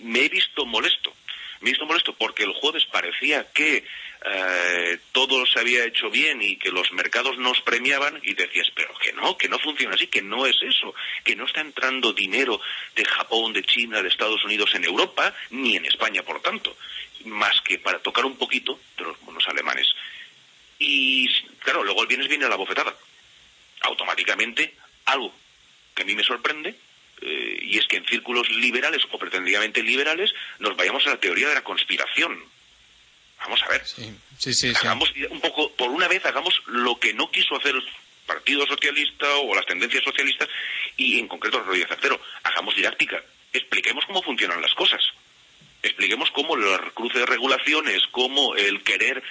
me 0.00 0.20
he 0.20 0.28
visto 0.28 0.64
molesto. 0.64 1.12
Me 1.64 1.70
visto 1.70 1.86
molesto 1.86 2.14
porque 2.14 2.42
el 2.42 2.52
jueves 2.52 2.84
parecía 2.84 3.50
que 3.50 3.86
eh, 4.26 4.98
todo 5.12 5.46
se 5.46 5.60
había 5.60 5.86
hecho 5.86 6.10
bien 6.10 6.42
y 6.42 6.58
que 6.58 6.70
los 6.70 6.92
mercados 6.92 7.38
nos 7.38 7.58
premiaban 7.62 8.20
y 8.22 8.34
decías, 8.34 8.70
pero 8.74 8.92
que 8.98 9.14
no, 9.14 9.38
que 9.38 9.48
no 9.48 9.58
funciona 9.58 9.94
así, 9.94 10.06
que 10.08 10.20
no 10.20 10.44
es 10.44 10.56
eso, 10.60 10.94
que 11.24 11.34
no 11.34 11.46
está 11.46 11.62
entrando 11.62 12.12
dinero 12.12 12.60
de 12.94 13.06
Japón, 13.06 13.54
de 13.54 13.62
China, 13.62 14.02
de 14.02 14.10
Estados 14.10 14.44
Unidos 14.44 14.74
en 14.74 14.84
Europa, 14.84 15.34
ni 15.48 15.76
en 15.76 15.86
España, 15.86 16.22
por 16.22 16.42
tanto, 16.42 16.76
más 17.24 17.58
que 17.62 17.78
para 17.78 17.98
tocar 18.00 18.26
un 18.26 18.36
poquito 18.36 18.78
de 18.98 19.04
los 19.04 19.18
bonos 19.22 19.48
alemanes. 19.48 19.86
Y 20.78 21.26
claro, 21.60 21.82
luego 21.82 22.02
el 22.02 22.08
viernes 22.08 22.28
viene 22.28 22.46
la 22.46 22.56
bofetada. 22.56 22.94
Automáticamente, 23.80 24.74
algo 25.06 25.34
que 25.94 26.02
a 26.02 26.04
mí 26.04 26.14
me 26.14 26.24
sorprende, 26.24 26.74
y 27.64 27.78
es 27.78 27.86
que 27.86 27.96
en 27.96 28.06
círculos 28.06 28.48
liberales 28.50 29.02
o 29.10 29.18
pretendidamente 29.18 29.82
liberales 29.82 30.32
nos 30.58 30.76
vayamos 30.76 31.06
a 31.06 31.10
la 31.10 31.20
teoría 31.20 31.48
de 31.48 31.54
la 31.54 31.64
conspiración. 31.64 32.42
Vamos 33.40 33.62
a 33.62 33.68
ver. 33.68 33.86
Sí, 33.86 34.14
sí, 34.38 34.54
sí, 34.54 34.72
hagamos 34.74 35.12
un 35.30 35.40
poco, 35.40 35.70
por 35.72 35.90
una 35.90 36.08
vez, 36.08 36.24
hagamos 36.24 36.62
lo 36.66 36.98
que 36.98 37.12
no 37.12 37.30
quiso 37.30 37.56
hacer 37.56 37.74
el 37.74 37.84
Partido 38.26 38.66
Socialista 38.66 39.36
o 39.36 39.54
las 39.54 39.66
tendencias 39.66 40.02
socialistas 40.02 40.48
y 40.96 41.18
en 41.18 41.28
concreto 41.28 41.60
Rodríguez 41.60 41.88
Zapatero. 41.88 42.20
Hagamos 42.42 42.74
didáctica. 42.74 43.22
Expliquemos 43.52 44.04
cómo 44.06 44.22
funcionan 44.22 44.62
las 44.62 44.74
cosas. 44.74 45.00
Expliquemos 45.82 46.30
cómo 46.30 46.56
el 46.56 46.92
cruce 46.92 47.18
de 47.18 47.26
regulaciones, 47.26 48.02
cómo 48.10 48.56
el 48.56 48.82
querer 48.82 49.22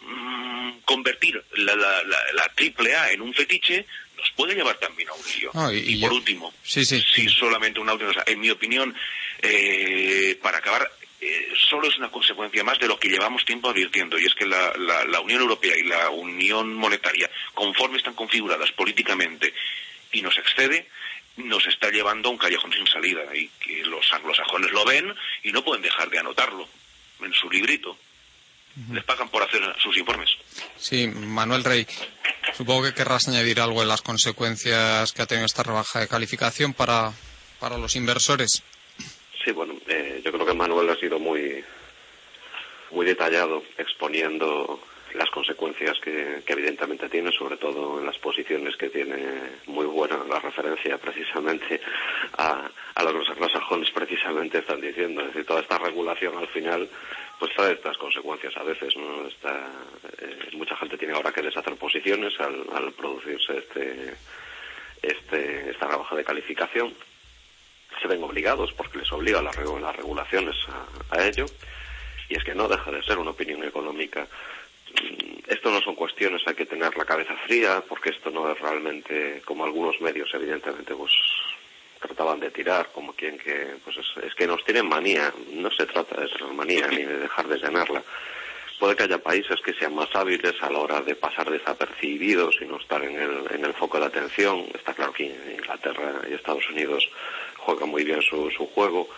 mm, 0.00 0.78
convertir 0.84 1.42
la, 1.56 1.74
la, 1.74 2.02
la, 2.04 2.48
triple 2.54 2.94
A 2.94 3.10
en 3.10 3.20
un 3.20 3.34
fetiche 3.34 3.86
puede 4.36 4.54
llevar 4.54 4.78
también 4.78 5.08
a 5.08 5.12
un 5.12 5.22
lío. 5.34 5.50
y, 5.72 6.00
por 6.00 6.12
último, 6.12 6.52
sí, 6.62 6.84
sí, 6.84 7.00
sí, 7.00 7.28
solamente 7.28 7.80
una 7.80 7.92
última 7.92 8.12
en 8.26 8.40
mi 8.40 8.50
opinión, 8.50 8.94
eh, 9.40 10.38
para 10.42 10.58
acabar, 10.58 10.90
eh, 11.20 11.52
solo 11.70 11.88
es 11.88 11.96
una 11.98 12.10
consecuencia 12.10 12.64
más 12.64 12.78
de 12.78 12.88
lo 12.88 12.98
que 12.98 13.08
llevamos 13.08 13.44
tiempo 13.44 13.70
advirtiendo, 13.70 14.18
y 14.18 14.24
es 14.24 14.34
que 14.34 14.46
la, 14.46 14.72
la, 14.76 15.20
Unión 15.20 15.40
Europea 15.40 15.76
y 15.78 15.84
la 15.84 16.10
Unión 16.10 16.74
Monetaria, 16.74 17.30
conforme 17.54 17.98
están 17.98 18.14
configuradas 18.14 18.72
políticamente 18.72 19.54
y 20.10 20.20
nos 20.20 20.36
excede, 20.36 20.88
nos 21.36 21.66
está 21.66 21.90
llevando 21.90 22.28
a 22.28 22.32
un 22.32 22.38
callejón 22.38 22.72
sin 22.72 22.86
salida, 22.86 23.22
y 23.36 23.48
que 23.60 23.84
los 23.84 24.12
anglosajones 24.12 24.72
lo 24.72 24.84
ven 24.84 25.14
y 25.44 25.52
no 25.52 25.64
pueden 25.64 25.82
dejar 25.82 26.10
de 26.10 26.18
anotarlo 26.18 26.68
en 27.20 27.32
su 27.32 27.48
librito. 27.48 27.96
Les 28.90 29.04
pagan 29.04 29.28
por 29.28 29.42
hacer 29.42 29.60
sus 29.78 29.96
informes. 29.98 30.30
Sí, 30.78 31.06
Manuel 31.06 31.62
Rey, 31.64 31.86
supongo 32.56 32.84
que 32.84 32.94
querrás 32.94 33.28
añadir 33.28 33.60
algo 33.60 33.82
en 33.82 33.88
las 33.88 34.02
consecuencias 34.02 35.12
que 35.12 35.22
ha 35.22 35.26
tenido 35.26 35.46
esta 35.46 35.62
rebaja 35.62 36.00
de 36.00 36.08
calificación 36.08 36.72
para, 36.72 37.12
para 37.60 37.76
los 37.76 37.96
inversores. 37.96 38.62
Sí, 39.44 39.50
bueno, 39.52 39.74
eh, 39.88 40.22
yo 40.24 40.32
creo 40.32 40.46
que 40.46 40.54
Manuel 40.54 40.88
ha 40.90 40.96
sido 40.96 41.18
muy, 41.18 41.62
muy 42.92 43.04
detallado 43.04 43.62
exponiendo 43.76 44.82
las 45.14 45.30
consecuencias 45.30 45.98
que, 46.00 46.42
evidentemente 46.46 47.08
tiene, 47.08 47.30
sobre 47.32 47.56
todo 47.56 48.00
en 48.00 48.06
las 48.06 48.18
posiciones 48.18 48.76
que 48.76 48.88
tiene 48.88 49.16
muy 49.66 49.86
buena 49.86 50.18
la 50.28 50.38
referencia 50.38 50.98
precisamente 50.98 51.80
a, 52.38 52.68
a 52.94 53.02
lo 53.02 53.12
que 53.12 53.18
los 53.18 53.30
anglosajones 53.30 53.90
precisamente 53.90 54.58
están 54.58 54.80
diciendo. 54.80 55.20
Es 55.22 55.28
decir, 55.28 55.46
toda 55.46 55.60
esta 55.60 55.78
regulación 55.78 56.36
al 56.36 56.48
final 56.48 56.88
pues 57.38 57.52
trae 57.54 57.72
estas 57.72 57.96
consecuencias 57.98 58.56
a 58.56 58.62
veces. 58.62 58.96
¿no? 58.96 59.26
Eh, 59.26 60.50
mucha 60.52 60.76
gente 60.76 60.96
tiene 60.96 61.14
ahora 61.14 61.32
que 61.32 61.42
deshacer 61.42 61.74
posiciones 61.76 62.38
al, 62.40 62.64
al 62.72 62.92
producirse 62.92 63.58
este, 63.58 64.14
este, 65.02 65.70
esta 65.70 65.88
rebaja 65.88 66.14
de 66.16 66.24
calificación 66.24 66.94
se 68.00 68.08
ven 68.08 68.22
obligados, 68.22 68.72
porque 68.72 68.98
les 68.98 69.12
obliga 69.12 69.42
la, 69.42 69.50
las 69.52 69.96
regulaciones 69.96 70.56
a, 71.10 71.24
ello, 71.24 71.46
y 72.28 72.36
es 72.36 72.44
que 72.44 72.54
no 72.54 72.68
deja 72.68 72.90
de 72.90 73.02
ser 73.02 73.18
una 73.18 73.30
opinión 73.30 73.62
económica. 73.64 74.26
Esto 75.46 75.70
no 75.70 75.80
son 75.80 75.94
cuestiones, 75.94 76.42
hay 76.46 76.54
que 76.54 76.66
tener 76.66 76.96
la 76.96 77.04
cabeza 77.04 77.34
fría, 77.46 77.82
porque 77.88 78.10
esto 78.10 78.30
no 78.30 78.50
es 78.50 78.58
realmente, 78.58 79.42
como 79.44 79.64
algunos 79.64 80.00
medios 80.00 80.30
evidentemente 80.34 80.94
pues 80.94 81.12
trataban 82.00 82.40
de 82.40 82.50
tirar, 82.50 82.90
como 82.92 83.12
quien 83.12 83.38
que, 83.38 83.76
pues 83.84 83.96
es, 83.98 84.34
que 84.34 84.46
nos 84.46 84.64
tienen 84.64 84.88
manía, 84.88 85.32
no 85.52 85.70
se 85.70 85.86
trata 85.86 86.20
de 86.20 86.28
tener 86.28 86.52
manía 86.54 86.88
ni 86.88 87.04
de 87.04 87.18
dejar 87.18 87.46
de 87.48 87.58
llenarla. 87.58 88.02
Puede 88.78 88.96
que 88.96 89.04
haya 89.04 89.18
países 89.18 89.60
que 89.64 89.74
sean 89.74 89.94
más 89.94 90.08
hábiles 90.14 90.54
a 90.60 90.70
la 90.70 90.78
hora 90.78 91.00
de 91.00 91.14
pasar 91.14 91.48
desapercibidos 91.48 92.56
y 92.60 92.64
no 92.64 92.78
estar 92.78 93.04
en 93.04 93.20
el, 93.20 93.52
en 93.52 93.64
el 93.64 93.74
foco 93.74 94.00
de 94.00 94.06
atención. 94.06 94.66
Está 94.74 94.94
claro 94.94 95.12
que 95.12 95.24
Inglaterra 95.24 96.22
y 96.28 96.34
Estados 96.34 96.68
Unidos 96.70 97.08
juega 97.58 97.86
muy 97.86 98.02
bien 98.02 98.20
su, 98.22 98.50
su 98.50 98.66
juego, 98.66 99.08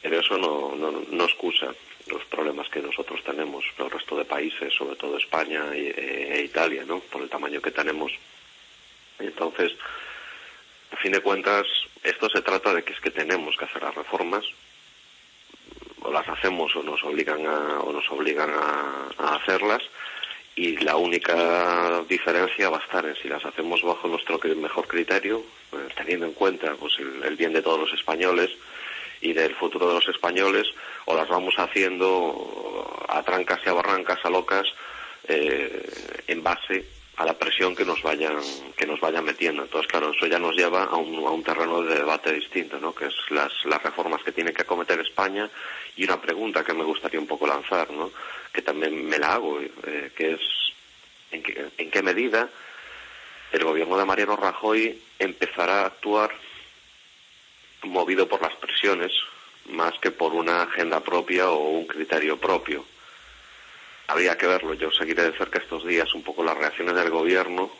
pero 0.00 0.18
eso 0.18 0.36
no, 0.36 0.74
no 1.08 1.24
excusa 1.24 1.72
los 2.06 2.24
problemas 2.26 2.68
que 2.68 2.80
nosotros 2.80 3.22
tenemos, 3.24 3.64
el 3.78 3.90
resto 3.90 4.16
de 4.16 4.24
países, 4.24 4.74
sobre 4.74 4.96
todo 4.96 5.16
España 5.16 5.64
e, 5.72 6.38
e, 6.38 6.42
Italia, 6.42 6.84
¿no? 6.86 7.00
Por 7.00 7.22
el 7.22 7.28
tamaño 7.28 7.60
que 7.60 7.70
tenemos. 7.70 8.12
Entonces, 9.18 9.72
a 10.90 10.96
fin 10.96 11.12
de 11.12 11.20
cuentas, 11.20 11.66
esto 12.02 12.28
se 12.28 12.42
trata 12.42 12.74
de 12.74 12.82
que 12.82 12.92
es 12.92 13.00
que 13.00 13.10
tenemos 13.10 13.56
que 13.56 13.64
hacer 13.64 13.82
las 13.82 13.94
reformas, 13.94 14.44
o 16.02 16.10
las 16.10 16.28
hacemos 16.28 16.74
o 16.74 16.82
nos 16.82 17.02
obligan 17.04 17.46
a, 17.46 17.80
o 17.80 17.92
nos 17.92 18.10
obligan 18.10 18.50
a, 18.50 19.08
a 19.18 19.36
hacerlas, 19.36 19.82
y 20.54 20.76
la 20.78 20.96
única 20.96 22.02
diferencia 22.08 22.68
va 22.68 22.78
a 22.78 22.82
estar 22.82 23.06
en 23.06 23.16
si 23.16 23.28
las 23.28 23.44
hacemos 23.44 23.82
bajo 23.82 24.08
nuestro 24.08 24.38
mejor 24.56 24.86
criterio, 24.86 25.42
pues, 25.70 25.94
teniendo 25.94 26.26
en 26.26 26.32
cuenta 26.32 26.74
pues, 26.74 26.92
el, 26.98 27.36
bien 27.36 27.52
de 27.52 27.62
todos 27.62 27.80
los 27.80 27.92
españoles 27.94 28.50
y 29.20 29.32
del 29.32 29.54
futuro 29.54 29.88
de 29.88 29.94
los 29.94 30.08
españoles, 30.08 30.66
o 31.06 31.14
las 31.14 31.28
vamos 31.28 31.54
haciendo 31.58 33.04
a 33.08 33.22
trancas 33.22 33.60
y 33.64 33.68
a 33.68 33.72
barrancas, 33.72 34.24
a 34.24 34.30
locas, 34.30 34.66
eh, 35.28 36.22
en 36.26 36.42
base 36.42 36.84
a 37.16 37.24
la 37.24 37.38
presión 37.38 37.76
que 37.76 37.84
nos 37.84 38.02
vayan 38.02 38.36
que 38.76 38.86
nos 38.86 39.00
vayan 39.00 39.24
metiendo. 39.24 39.62
Entonces, 39.62 39.90
claro, 39.90 40.12
eso 40.12 40.26
ya 40.26 40.38
nos 40.38 40.56
lleva 40.56 40.84
a 40.84 40.96
un, 40.96 41.14
a 41.26 41.30
un 41.30 41.44
terreno 41.44 41.82
de 41.82 41.96
debate 41.96 42.32
distinto, 42.32 42.78
¿no? 42.78 42.94
Que 42.94 43.06
es 43.06 43.14
las, 43.30 43.52
las 43.64 43.82
reformas 43.82 44.22
que 44.22 44.32
tiene 44.32 44.52
que 44.52 44.62
acometer 44.62 44.98
España 45.00 45.48
y 45.96 46.04
una 46.04 46.20
pregunta 46.20 46.64
que 46.64 46.72
me 46.72 46.84
gustaría 46.84 47.20
un 47.20 47.26
poco 47.26 47.46
lanzar, 47.46 47.90
¿no? 47.90 48.10
Que 48.52 48.62
también 48.62 49.06
me 49.06 49.18
la 49.18 49.34
hago, 49.34 49.60
eh, 49.60 50.10
que 50.16 50.32
es 50.32 50.40
en, 51.30 51.42
en 51.76 51.90
qué 51.90 52.02
medida 52.02 52.48
el 53.52 53.64
gobierno 53.64 53.98
de 53.98 54.04
Mariano 54.06 54.36
Rajoy 54.36 54.98
empezará 55.18 55.82
a 55.82 55.86
actuar 55.86 56.30
movido 57.82 58.26
por 58.26 58.40
las 58.40 58.54
presiones 58.56 59.12
más 59.70 59.94
que 60.00 60.10
por 60.10 60.32
una 60.32 60.62
agenda 60.62 61.00
propia 61.00 61.50
o 61.50 61.70
un 61.70 61.86
criterio 61.86 62.38
propio 62.38 62.84
habría 64.08 64.36
que 64.36 64.46
verlo. 64.46 64.74
Yo 64.74 64.90
seguiré 64.90 65.24
de 65.24 65.36
cerca 65.36 65.58
estos 65.58 65.86
días 65.86 66.12
un 66.14 66.22
poco 66.22 66.44
las 66.44 66.56
reacciones 66.56 66.94
del 66.94 67.10
gobierno 67.10 67.70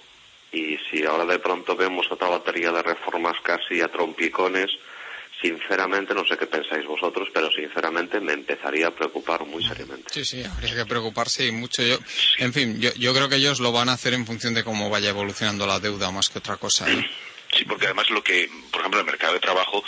y 0.52 0.76
si 0.90 1.04
ahora 1.04 1.24
de 1.24 1.38
pronto 1.38 1.76
vemos 1.76 2.10
otra 2.10 2.28
batería 2.28 2.72
de 2.72 2.82
reformas 2.82 3.36
casi 3.42 3.80
a 3.80 3.88
trompicones, 3.88 4.70
sinceramente 5.40 6.14
no 6.14 6.24
sé 6.26 6.36
qué 6.36 6.46
pensáis 6.46 6.86
vosotros, 6.86 7.28
pero 7.32 7.50
sinceramente 7.50 8.20
me 8.20 8.32
empezaría 8.32 8.88
a 8.88 8.90
preocupar 8.90 9.44
muy 9.44 9.64
seriamente. 9.64 10.12
Sí, 10.12 10.24
sí, 10.24 10.44
habría 10.44 10.74
que 10.74 10.86
preocuparse 10.86 11.46
y 11.46 11.52
mucho. 11.52 11.82
Yo, 11.82 11.98
en 12.38 12.52
fin, 12.52 12.80
yo, 12.80 12.92
yo 12.94 13.14
creo 13.14 13.28
que 13.28 13.36
ellos 13.36 13.60
lo 13.60 13.72
van 13.72 13.88
a 13.88 13.94
hacer 13.94 14.14
en 14.14 14.26
función 14.26 14.54
de 14.54 14.64
cómo 14.64 14.90
vaya 14.90 15.10
evolucionando 15.10 15.66
la 15.66 15.80
deuda 15.80 16.10
más 16.10 16.28
que 16.28 16.38
otra 16.38 16.56
cosa. 16.56 16.90
¿eh? 16.90 17.10
Sí, 17.56 17.64
porque 17.64 17.86
además 17.86 18.08
lo 18.10 18.22
que, 18.22 18.48
por 18.70 18.80
ejemplo, 18.80 19.00
el 19.00 19.06
mercado 19.06 19.34
de 19.34 19.40
trabajo, 19.40 19.82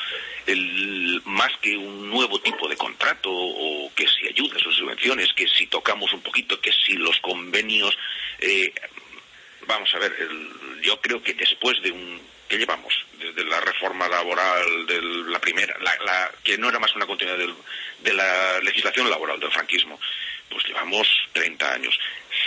el, 0.47 1.23
más 1.25 1.51
que 1.61 1.77
un 1.77 2.11
nuevo 2.11 2.41
tipo 2.41 2.69
de 2.69 2.77
contrato 2.77 3.31
o 3.31 3.93
que 3.95 4.07
si 4.07 4.27
ayudas 4.29 4.65
o 4.67 4.73
subvenciones, 4.73 5.33
que 5.33 5.49
si 5.49 5.67
tocamos 5.67 6.13
un 6.13 6.23
poquito, 6.23 6.61
que 6.61 6.73
si 6.73 6.95
los 6.95 7.19
convenios, 7.21 7.97
eh, 8.41 8.73
vamos 9.67 9.95
a 9.95 9.99
ver, 9.99 10.15
yo 10.83 11.01
creo 11.01 11.23
que 11.23 11.35
después 11.35 11.81
de 11.83 11.91
un, 11.91 12.21
¿qué 12.49 12.59
llevamos? 12.59 12.95
Desde 13.19 13.45
la 13.45 13.61
reforma 13.61 14.09
laboral 14.09 14.87
de 14.87 15.01
la 15.31 15.41
primera, 15.41 15.77
la, 15.81 16.31
que 16.43 16.59
no 16.59 16.69
era 16.69 16.79
más 16.79 16.95
una 16.95 17.07
continuidad 17.07 17.39
de 18.01 18.13
la 18.13 18.61
legislación 18.61 19.09
laboral 19.09 19.41
del 19.41 19.51
franquismo, 19.51 19.99
pues 20.51 20.65
llevamos 20.67 21.09
30 21.33 21.73
años. 21.73 21.99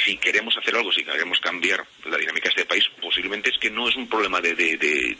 Si 0.03 0.17
queremos 0.17 0.55
hacer 0.57 0.75
algo, 0.75 0.91
si 0.91 1.03
queremos 1.03 1.39
cambiar 1.39 1.85
la 2.05 2.17
dinámica 2.17 2.45
de 2.45 2.61
este 2.61 2.65
país, 2.65 2.85
posiblemente 3.01 3.49
es 3.49 3.57
que 3.57 3.69
no 3.69 3.89
es 3.89 3.95
un 3.95 4.07
problema 4.07 4.39
de, 4.39 4.55
de, 4.55 5.17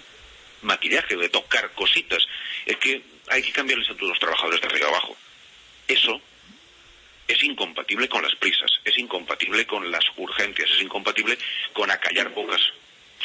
maquillaje, 0.62 1.16
de 1.16 1.30
tocar 1.30 1.72
cositas, 1.74 2.24
es 2.66 2.78
que 2.78 3.02
hay 3.30 3.42
que 3.42 3.52
cambiarles 3.52 3.90
a 3.90 3.96
todos 3.96 4.10
los 4.10 4.20
trabajadores 4.20 4.62
de 4.62 4.68
arriba 4.68 4.88
abajo. 4.88 5.16
Eso 5.88 6.22
es 7.28 7.44
incompatible 7.44 8.08
con 8.08 8.24
las 8.24 8.36
prisas, 8.36 8.70
es 8.84 8.98
incompatible 8.98 9.66
con 9.66 9.90
las 9.92 10.04
urgencias, 10.16 10.70
es 10.72 10.82
incompatible 10.82 11.38
con 11.74 11.90
acallar 11.92 12.30
bocas 12.30 12.62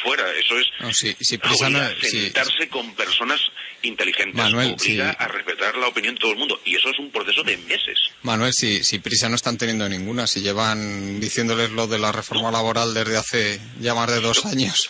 fuera. 0.01 0.29
Eso 0.33 0.57
es 0.57 0.67
no, 0.79 0.93
sí, 0.93 1.15
sentarse 1.21 2.67
con 2.69 2.93
personas 2.95 3.41
inteligentes. 3.83 4.35
Manuel, 4.35 4.73
obliga 4.73 5.11
a 5.11 5.27
respetar 5.27 5.75
la 5.77 5.87
opinión 5.87 6.15
de 6.15 6.21
todo 6.21 6.31
el 6.31 6.37
mundo. 6.37 6.59
Y 6.65 6.75
eso 6.75 6.89
es 6.89 6.99
un 6.99 7.11
proceso 7.11 7.43
de 7.43 7.57
meses. 7.57 7.99
Manuel, 8.23 8.53
si, 8.53 8.83
si 8.83 8.99
prisa 8.99 9.29
no 9.29 9.35
están 9.35 9.57
teniendo 9.57 9.87
ninguna, 9.87 10.25
si 10.27 10.41
llevan 10.41 11.19
diciéndoles 11.19 11.71
lo 11.71 11.87
de 11.87 11.99
la 11.99 12.11
reforma 12.11 12.51
laboral 12.51 12.93
desde 12.93 13.17
hace 13.17 13.59
ya 13.79 13.93
más 13.93 14.09
de 14.09 14.21
dos 14.21 14.45
años. 14.45 14.89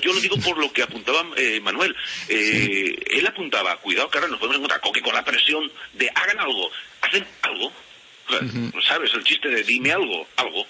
yo, 0.00 0.12
lo 0.12 0.20
digo, 0.20 0.36
por 0.38 0.58
lo 0.58 0.72
que 0.72 0.82
apuntaba 0.82 1.24
eh, 1.36 1.60
Manuel. 1.60 1.94
Eh, 2.28 2.94
él 3.10 3.26
apuntaba, 3.26 3.76
cuidado 3.78 4.10
que 4.10 4.18
ahora 4.18 4.30
nos 4.30 4.38
podemos 4.38 4.58
encontrar 4.58 4.80
con 4.80 4.92
que 4.92 5.00
con 5.00 5.14
la 5.14 5.24
presión 5.24 5.70
de 5.94 6.10
hagan 6.14 6.38
algo, 6.38 6.70
hacen 7.02 7.26
algo. 7.42 7.72
¿Sabes? 8.86 9.12
El 9.14 9.24
chiste 9.24 9.48
de 9.48 9.62
dime 9.62 9.92
algo, 9.92 10.26
algo. 10.36 10.66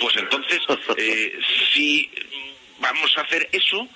Pues 0.00 0.16
entonces, 0.16 0.60
eh, 0.96 1.38
si 1.72 2.10
vamos 2.78 3.10
a 3.16 3.22
hacer 3.22 3.48
eso, 3.52 3.88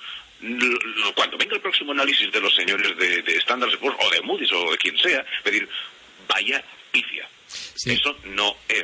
cuando 1.15 1.37
venga 1.37 1.55
el 1.55 1.61
próximo 1.61 1.91
análisis 1.91 2.31
de 2.31 2.41
los 2.41 2.53
señores 2.55 2.97
de, 2.97 3.21
de 3.21 3.37
Standard 3.37 3.77
Poor's 3.79 3.97
o 3.99 4.09
de 4.09 4.21
Moody's 4.21 4.51
o 4.51 4.71
de 4.71 4.77
quien 4.77 4.97
sea, 4.97 5.25
pedir, 5.43 5.67
vaya 6.27 6.63
pifia. 6.91 7.27
Eso 7.85 8.17
no 8.25 8.55
es. 8.67 8.83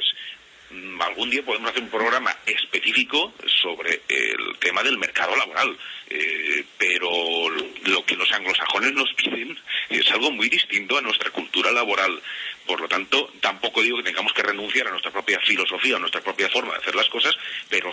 Mm, 0.72 1.02
algún 1.02 1.30
día 1.30 1.44
podemos 1.44 1.72
hacer 1.72 1.82
un 1.82 1.90
programa 1.90 2.36
específico 2.46 3.34
sobre 3.62 4.02
el 4.08 4.58
tema 4.60 4.84
del 4.84 4.98
mercado 4.98 5.36
laboral, 5.36 5.76
eh, 6.10 6.64
pero 6.78 7.10
lo 7.86 8.06
que 8.06 8.16
los 8.16 8.32
anglosajones 8.32 8.94
nos 8.94 9.12
piden 9.14 9.58
es 9.90 10.12
algo 10.12 10.32
muy 10.32 10.48
distinto 10.48 10.98
a 10.98 11.02
nuestra 11.02 11.32
cultura 11.32 11.72
laboral. 11.72 12.22
Por 12.68 12.82
lo 12.82 12.88
tanto, 12.88 13.34
tampoco 13.42 13.82
digo 13.82 13.98
que 13.98 14.04
tengamos 14.04 14.34
que 14.34 14.44
renunciar 14.44 14.88
a 14.88 14.92
nuestra 14.92 15.12
propia 15.12 15.40
filosofía, 15.40 15.96
a 15.96 16.00
nuestra 16.00 16.22
propia 16.22 16.50
forma 16.50 16.74
de 16.74 16.80
hacer 16.80 16.96
las 16.96 17.10
cosas, 17.10 17.36
pero 17.68 17.92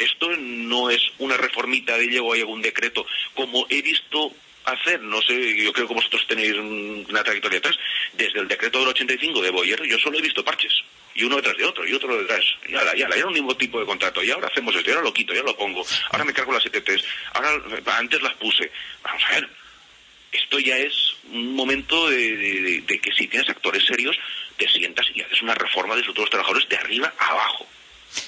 esto 0.00 0.30
no 0.36 0.90
es 0.90 1.00
una 1.18 1.36
reformita 1.36 1.96
de 1.96 2.08
llego 2.08 2.32
hay 2.32 2.40
algún 2.40 2.62
decreto, 2.62 3.06
como 3.34 3.66
he 3.68 3.82
visto 3.82 4.32
hacer, 4.64 5.00
no 5.02 5.20
sé, 5.22 5.62
yo 5.62 5.72
creo 5.72 5.88
que 5.88 5.94
vosotros 5.94 6.26
tenéis 6.26 6.54
una 6.56 7.24
trayectoria 7.24 7.58
atrás, 7.58 7.78
desde 8.12 8.40
el 8.40 8.48
decreto 8.48 8.78
del 8.78 8.88
85 8.88 9.42
de 9.42 9.50
Boyer, 9.50 9.82
yo 9.84 9.98
solo 9.98 10.18
he 10.18 10.22
visto 10.22 10.44
parches, 10.44 10.72
y 11.14 11.24
uno 11.24 11.36
detrás 11.36 11.56
de 11.56 11.64
otro, 11.64 11.86
y 11.86 11.92
otro 11.92 12.16
detrás, 12.16 12.44
y 12.68 12.74
ala, 12.74 12.96
y 12.96 13.02
ala, 13.02 13.16
era 13.16 13.26
un 13.26 13.32
mismo 13.32 13.56
tipo 13.56 13.80
de 13.80 13.86
contrato, 13.86 14.22
y 14.22 14.30
ahora 14.30 14.48
hacemos 14.48 14.74
esto, 14.74 14.90
y 14.90 14.92
ahora 14.92 15.04
lo 15.04 15.14
quito, 15.14 15.34
ya 15.34 15.42
lo 15.42 15.56
pongo, 15.56 15.84
ahora 16.10 16.24
me 16.24 16.32
cargo 16.32 16.52
las 16.52 16.66
ETTs, 16.66 17.04
ahora 17.32 17.62
antes 17.98 18.22
las 18.22 18.34
puse, 18.34 18.70
vamos 19.02 19.22
a 19.24 19.32
ver, 19.32 19.48
esto 20.32 20.58
ya 20.58 20.76
es 20.78 21.16
un 21.32 21.54
momento 21.54 22.08
de, 22.08 22.84
que 22.86 23.12
si 23.12 23.26
tienes 23.26 23.48
actores 23.48 23.84
serios, 23.84 24.16
te 24.56 24.68
sientas 24.68 25.06
y 25.14 25.22
haces 25.22 25.42
una 25.42 25.54
reforma 25.54 25.96
de 25.96 26.02
los 26.02 26.30
trabajadores 26.30 26.68
de 26.68 26.76
arriba 26.76 27.12
a 27.18 27.30
abajo. 27.30 27.66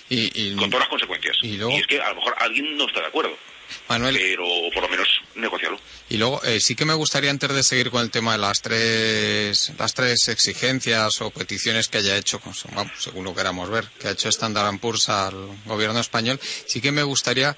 Y, 0.09 0.55
con 0.57 0.71
todas 0.71 0.85
las 0.85 0.89
consecuencias. 0.89 1.37
Y, 1.43 1.57
y 1.57 1.77
es 1.77 1.87
que 1.87 2.01
a 2.01 2.11
lo 2.11 2.17
mejor 2.17 2.35
alguien 2.39 2.77
no 2.77 2.87
está 2.87 3.01
de 3.01 3.07
acuerdo. 3.07 3.37
Manuel. 3.89 4.17
Pero 4.17 4.45
por 4.73 4.83
lo 4.83 4.89
menos 4.89 5.09
negociarlo. 5.35 5.79
Y 6.09 6.19
luego, 6.19 6.43
eh, 6.45 6.61
sí 6.61 6.75
que 6.75 6.85
me 6.85 6.95
gustaría, 6.95 7.31
antes 7.31 7.51
de 7.53 7.63
seguir 7.63 7.91
con 7.91 8.03
el 8.03 8.11
tema 8.11 8.33
de 8.33 8.39
las 8.39 8.61
tres, 8.61 9.73
las 9.79 9.95
tres 9.95 10.29
exigencias 10.29 11.21
o 11.21 11.31
peticiones 11.31 11.89
que 11.89 11.99
haya 11.99 12.17
hecho, 12.17 12.41
según 12.99 13.25
lo 13.25 13.35
queramos 13.35 13.71
ver, 13.71 13.87
que 13.99 14.09
ha 14.09 14.11
hecho 14.13 14.29
Standard 14.29 14.79
Poor's 14.79 15.09
al 15.09 15.35
gobierno 15.65 16.01
español, 16.01 16.39
sí 16.67 16.81
que 16.81 16.93
me 16.93 17.03
gustaría 17.03 17.57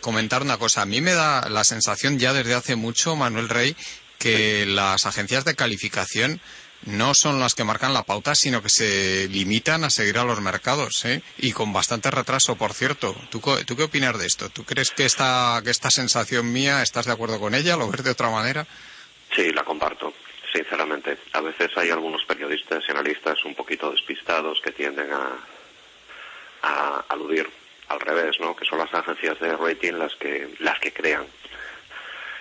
comentar 0.00 0.42
una 0.42 0.58
cosa. 0.58 0.82
A 0.82 0.86
mí 0.86 1.00
me 1.00 1.12
da 1.12 1.48
la 1.48 1.64
sensación 1.64 2.18
ya 2.18 2.32
desde 2.32 2.54
hace 2.54 2.76
mucho, 2.76 3.16
Manuel 3.16 3.48
Rey, 3.48 3.76
que 4.18 4.66
las 4.66 5.06
agencias 5.06 5.44
de 5.44 5.54
calificación 5.54 6.40
no 6.82 7.14
son 7.14 7.40
las 7.40 7.54
que 7.54 7.64
marcan 7.64 7.92
la 7.92 8.04
pauta, 8.04 8.34
sino 8.34 8.62
que 8.62 8.68
se 8.68 9.28
limitan 9.28 9.84
a 9.84 9.90
seguir 9.90 10.18
a 10.18 10.24
los 10.24 10.40
mercados, 10.40 11.04
¿eh? 11.04 11.22
Y 11.38 11.52
con 11.52 11.72
bastante 11.72 12.10
retraso, 12.10 12.56
por 12.56 12.72
cierto. 12.72 13.14
¿Tú, 13.30 13.40
¿Tú, 13.66 13.76
qué 13.76 13.82
opinas 13.82 14.18
de 14.18 14.26
esto? 14.26 14.48
¿Tú 14.48 14.64
crees 14.64 14.90
que 14.90 15.04
esta, 15.04 15.60
que 15.64 15.70
esta 15.70 15.90
sensación 15.90 16.52
mía, 16.52 16.82
estás 16.82 17.06
de 17.06 17.12
acuerdo 17.12 17.40
con 17.40 17.54
ella? 17.54 17.76
¿Lo 17.76 17.90
ves 17.90 18.04
de 18.04 18.10
otra 18.10 18.30
manera? 18.30 18.66
Sí, 19.34 19.50
la 19.50 19.64
comparto, 19.64 20.14
sinceramente. 20.52 21.18
A 21.32 21.40
veces 21.40 21.70
hay 21.76 21.90
algunos 21.90 22.24
periodistas 22.24 22.82
y 22.88 22.90
analistas 22.92 23.44
un 23.44 23.54
poquito 23.54 23.90
despistados 23.90 24.60
que 24.62 24.72
tienden 24.72 25.12
a, 25.12 25.36
a 26.62 27.04
aludir 27.08 27.48
al 27.88 28.00
revés, 28.00 28.38
¿no? 28.40 28.54
Que 28.54 28.64
son 28.64 28.78
las 28.78 28.92
agencias 28.94 29.38
de 29.40 29.56
rating 29.56 29.94
las 29.94 30.14
que, 30.14 30.54
las 30.60 30.78
que 30.78 30.92
crean 30.92 31.26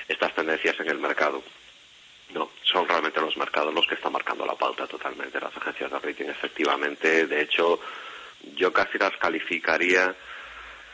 estas 0.07 0.33
tendencias 0.35 0.79
en 0.79 0.89
el 0.89 0.99
mercado. 0.99 1.41
No, 2.33 2.49
son 2.71 2.87
realmente 2.87 3.21
los 3.21 3.37
mercados 3.37 3.73
los 3.73 3.87
que 3.87 3.95
están 3.95 4.11
marcando 4.11 4.45
la 4.45 4.55
pauta 4.55 4.85
totalmente, 4.87 5.39
las 5.39 5.55
agencias 5.55 5.91
de 5.91 5.99
rating, 5.99 6.25
efectivamente. 6.25 7.25
De 7.25 7.41
hecho, 7.41 7.79
yo 8.55 8.73
casi 8.73 8.97
las 8.97 9.15
calificaría, 9.17 10.13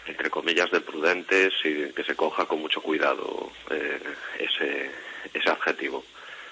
entre 0.05 0.29
comillas, 0.29 0.69
de 0.71 0.81
prudentes 0.81 1.53
y 1.63 1.91
que 1.93 2.03
se 2.03 2.15
coja 2.15 2.45
con 2.45 2.59
mucho 2.59 2.81
cuidado 2.81 3.51
eh, 3.71 3.99
ese, 4.37 4.91
ese 5.33 5.49
adjetivo. 5.49 6.03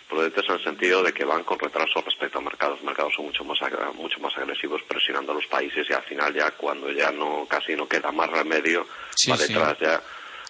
Prudentes 0.09 0.43
en 0.49 0.55
el 0.55 0.63
sentido 0.63 1.03
de 1.03 1.13
que 1.13 1.23
van 1.23 1.43
con 1.43 1.59
retraso 1.59 2.01
respecto 2.01 2.39
a 2.39 2.41
mercados. 2.41 2.81
Mercados 2.83 3.13
son 3.15 3.25
mucho 3.25 3.45
más, 3.45 3.59
mucho 3.93 4.19
más 4.19 4.35
agresivos 4.37 4.81
presionando 4.87 5.31
a 5.31 5.35
los 5.35 5.45
países 5.45 5.87
y 5.89 5.93
al 5.93 6.03
final 6.03 6.33
ya 6.33 6.51
cuando 6.51 6.91
ya 6.91 7.11
no 7.11 7.45
casi 7.47 7.75
no 7.75 7.87
queda 7.87 8.11
más 8.11 8.29
remedio, 8.29 8.87
va 9.29 9.37
detrás 9.37 9.77
ya 9.79 10.01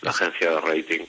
la 0.02 0.10
agencia 0.10 0.50
de 0.50 0.62
rating 0.62 1.06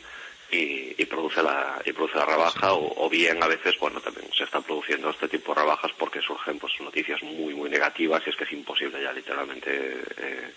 y, 0.53 1.05
produce 1.07 1.43
la 1.43 1.83
y 1.85 1.93
produce 1.93 2.17
la 2.17 2.27
rebaja 2.27 2.73
o, 2.73 3.09
bien 3.11 3.43
a 3.43 3.49
veces 3.49 3.75
bueno 3.81 4.01
también 4.01 4.29
se 4.37 4.45
están 4.45 4.63
produciendo 4.63 5.11
este 5.11 5.29
tipo 5.29 5.55
de 5.55 5.63
rebajas 5.63 5.91
porque 5.99 6.21
surgen 6.21 6.59
pues 6.59 6.73
noticias 6.81 7.23
muy 7.23 7.55
muy 7.55 7.69
negativas 7.69 8.23
y 8.27 8.31
es 8.31 8.37
que 8.37 8.45
es 8.45 8.53
imposible 8.53 9.03
ya 9.03 9.13
literalmente 9.13 10.03
eh, 10.17 10.53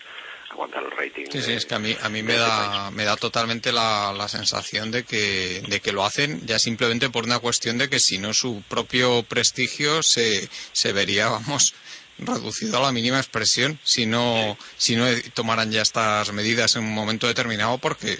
aguantar 0.49 0.83
el 0.83 0.91
rating. 0.91 1.25
Sí, 1.31 1.41
sí, 1.41 1.51
es 1.53 1.65
que 1.65 1.75
a 1.75 1.79
mí, 1.79 1.97
a 2.01 2.07
mí 2.07 2.23
me, 2.23 2.35
da, 2.35 2.89
me 2.91 3.03
da 3.03 3.17
totalmente 3.17 3.73
la, 3.73 4.13
la, 4.15 4.27
sensación 4.29 4.91
de 4.91 5.03
que, 5.03 5.61
de 5.67 5.81
que 5.81 5.91
lo 5.91 6.05
hacen 6.05 6.45
ya 6.45 6.59
simplemente 6.59 7.09
por 7.09 7.25
una 7.25 7.39
cuestión 7.39 7.77
de 7.77 7.89
que 7.89 7.99
si 7.99 8.19
no 8.19 8.33
su 8.33 8.63
propio 8.69 9.23
prestigio 9.23 10.01
se, 10.01 10.47
se 10.71 10.93
vería, 10.93 11.27
vamos, 11.27 11.73
reducido 12.19 12.77
a 12.77 12.83
la 12.83 12.91
mínima 12.91 13.17
expresión 13.17 13.77
si 13.83 14.05
no, 14.05 14.57
si 14.77 14.95
no 14.95 15.05
tomaran 15.33 15.71
ya 15.71 15.81
estas 15.81 16.31
medidas 16.31 16.75
en 16.75 16.83
un 16.83 16.93
momento 16.93 17.27
determinado 17.27 17.77
porque 17.77 18.17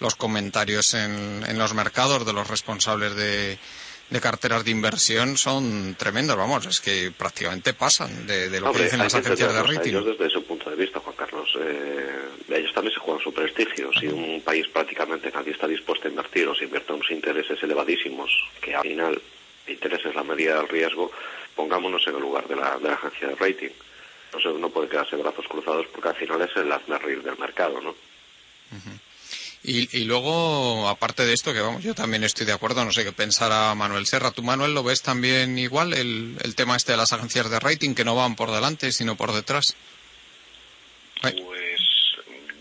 los 0.00 0.14
comentarios 0.16 0.94
en, 0.94 1.44
en 1.46 1.58
los 1.58 1.74
mercados 1.74 2.24
de 2.24 2.32
los 2.32 2.48
responsables 2.48 3.14
de, 3.14 3.58
de 4.10 4.20
carteras 4.20 4.64
de 4.64 4.70
inversión 4.70 5.36
son 5.36 5.94
tremendos, 5.96 6.36
vamos, 6.36 6.64
es 6.66 6.80
que 6.80 7.12
prácticamente 7.16 7.74
pasan 7.74 8.26
de, 8.26 8.60
lo 8.60 8.72
que 8.72 8.84
dicen 8.84 8.98
las 8.98 9.14
agencias 9.14 9.52
de 9.52 9.62
rating. 9.62 9.90
Ellos 9.90 10.06
desde 10.06 10.30
su 10.30 10.44
punto 10.44 10.70
de 10.70 10.76
vista, 10.76 11.00
Juan 11.00 11.16
Carlos, 11.16 11.48
eh, 11.60 12.28
ellos 12.48 12.72
también 12.72 12.94
se 12.94 13.00
juegan 13.00 13.22
su 13.22 13.32
prestigio. 13.32 13.90
Si 13.98 14.06
un 14.06 14.40
país 14.42 14.66
prácticamente 14.68 15.30
nadie 15.30 15.52
está 15.52 15.66
dispuesto 15.66 16.08
a 16.08 16.10
invertir 16.10 16.48
o 16.48 16.54
se 16.54 16.64
invierte 16.64 16.92
unos 16.92 17.10
intereses 17.10 17.62
elevadísimos, 17.62 18.30
que 18.62 18.74
al 18.74 18.82
final 18.82 19.20
interés 19.66 20.00
es 20.06 20.14
la 20.14 20.24
medida 20.24 20.56
del 20.56 20.68
riesgo, 20.68 21.10
pongámonos 21.54 22.06
en 22.06 22.14
el 22.14 22.20
lugar 22.22 22.48
de 22.48 22.56
la, 22.56 22.78
de 22.78 22.88
la 22.88 22.94
agencia 22.94 23.28
de 23.28 23.34
rating. 23.34 23.70
No 24.32 24.52
uno 24.52 24.70
puede 24.70 24.88
quedarse 24.88 25.16
brazos 25.16 25.46
cruzados 25.48 25.86
porque 25.92 26.08
al 26.08 26.16
final 26.16 26.40
es 26.42 26.54
el 26.56 26.70
hazme 26.70 26.98
del 26.98 27.38
mercado, 27.38 27.80
¿no? 27.80 27.94
Y, 29.64 30.04
luego, 30.04 30.88
aparte 30.88 31.26
de 31.26 31.34
esto, 31.34 31.52
que 31.52 31.60
vamos, 31.60 31.82
yo 31.82 31.94
también 31.94 32.24
estoy 32.24 32.46
de 32.46 32.52
acuerdo, 32.52 32.84
no 32.84 32.92
sé 32.92 33.04
qué 33.04 33.12
pensará 33.12 33.74
Manuel 33.74 34.06
Serra. 34.06 34.30
¿Tú, 34.30 34.42
Manuel, 34.42 34.72
lo 34.72 34.82
ves 34.82 35.02
también 35.02 35.58
igual, 35.58 35.92
el, 35.92 36.36
el 36.42 36.54
tema 36.54 36.76
este 36.76 36.92
de 36.92 36.98
las 36.98 37.12
agencias 37.12 37.50
de 37.50 37.58
rating, 37.58 37.94
que 37.94 38.04
no 38.04 38.14
van 38.14 38.36
por 38.36 38.50
delante, 38.50 38.92
sino 38.92 39.16
por 39.16 39.32
detrás? 39.32 39.76
Pues 41.20 41.80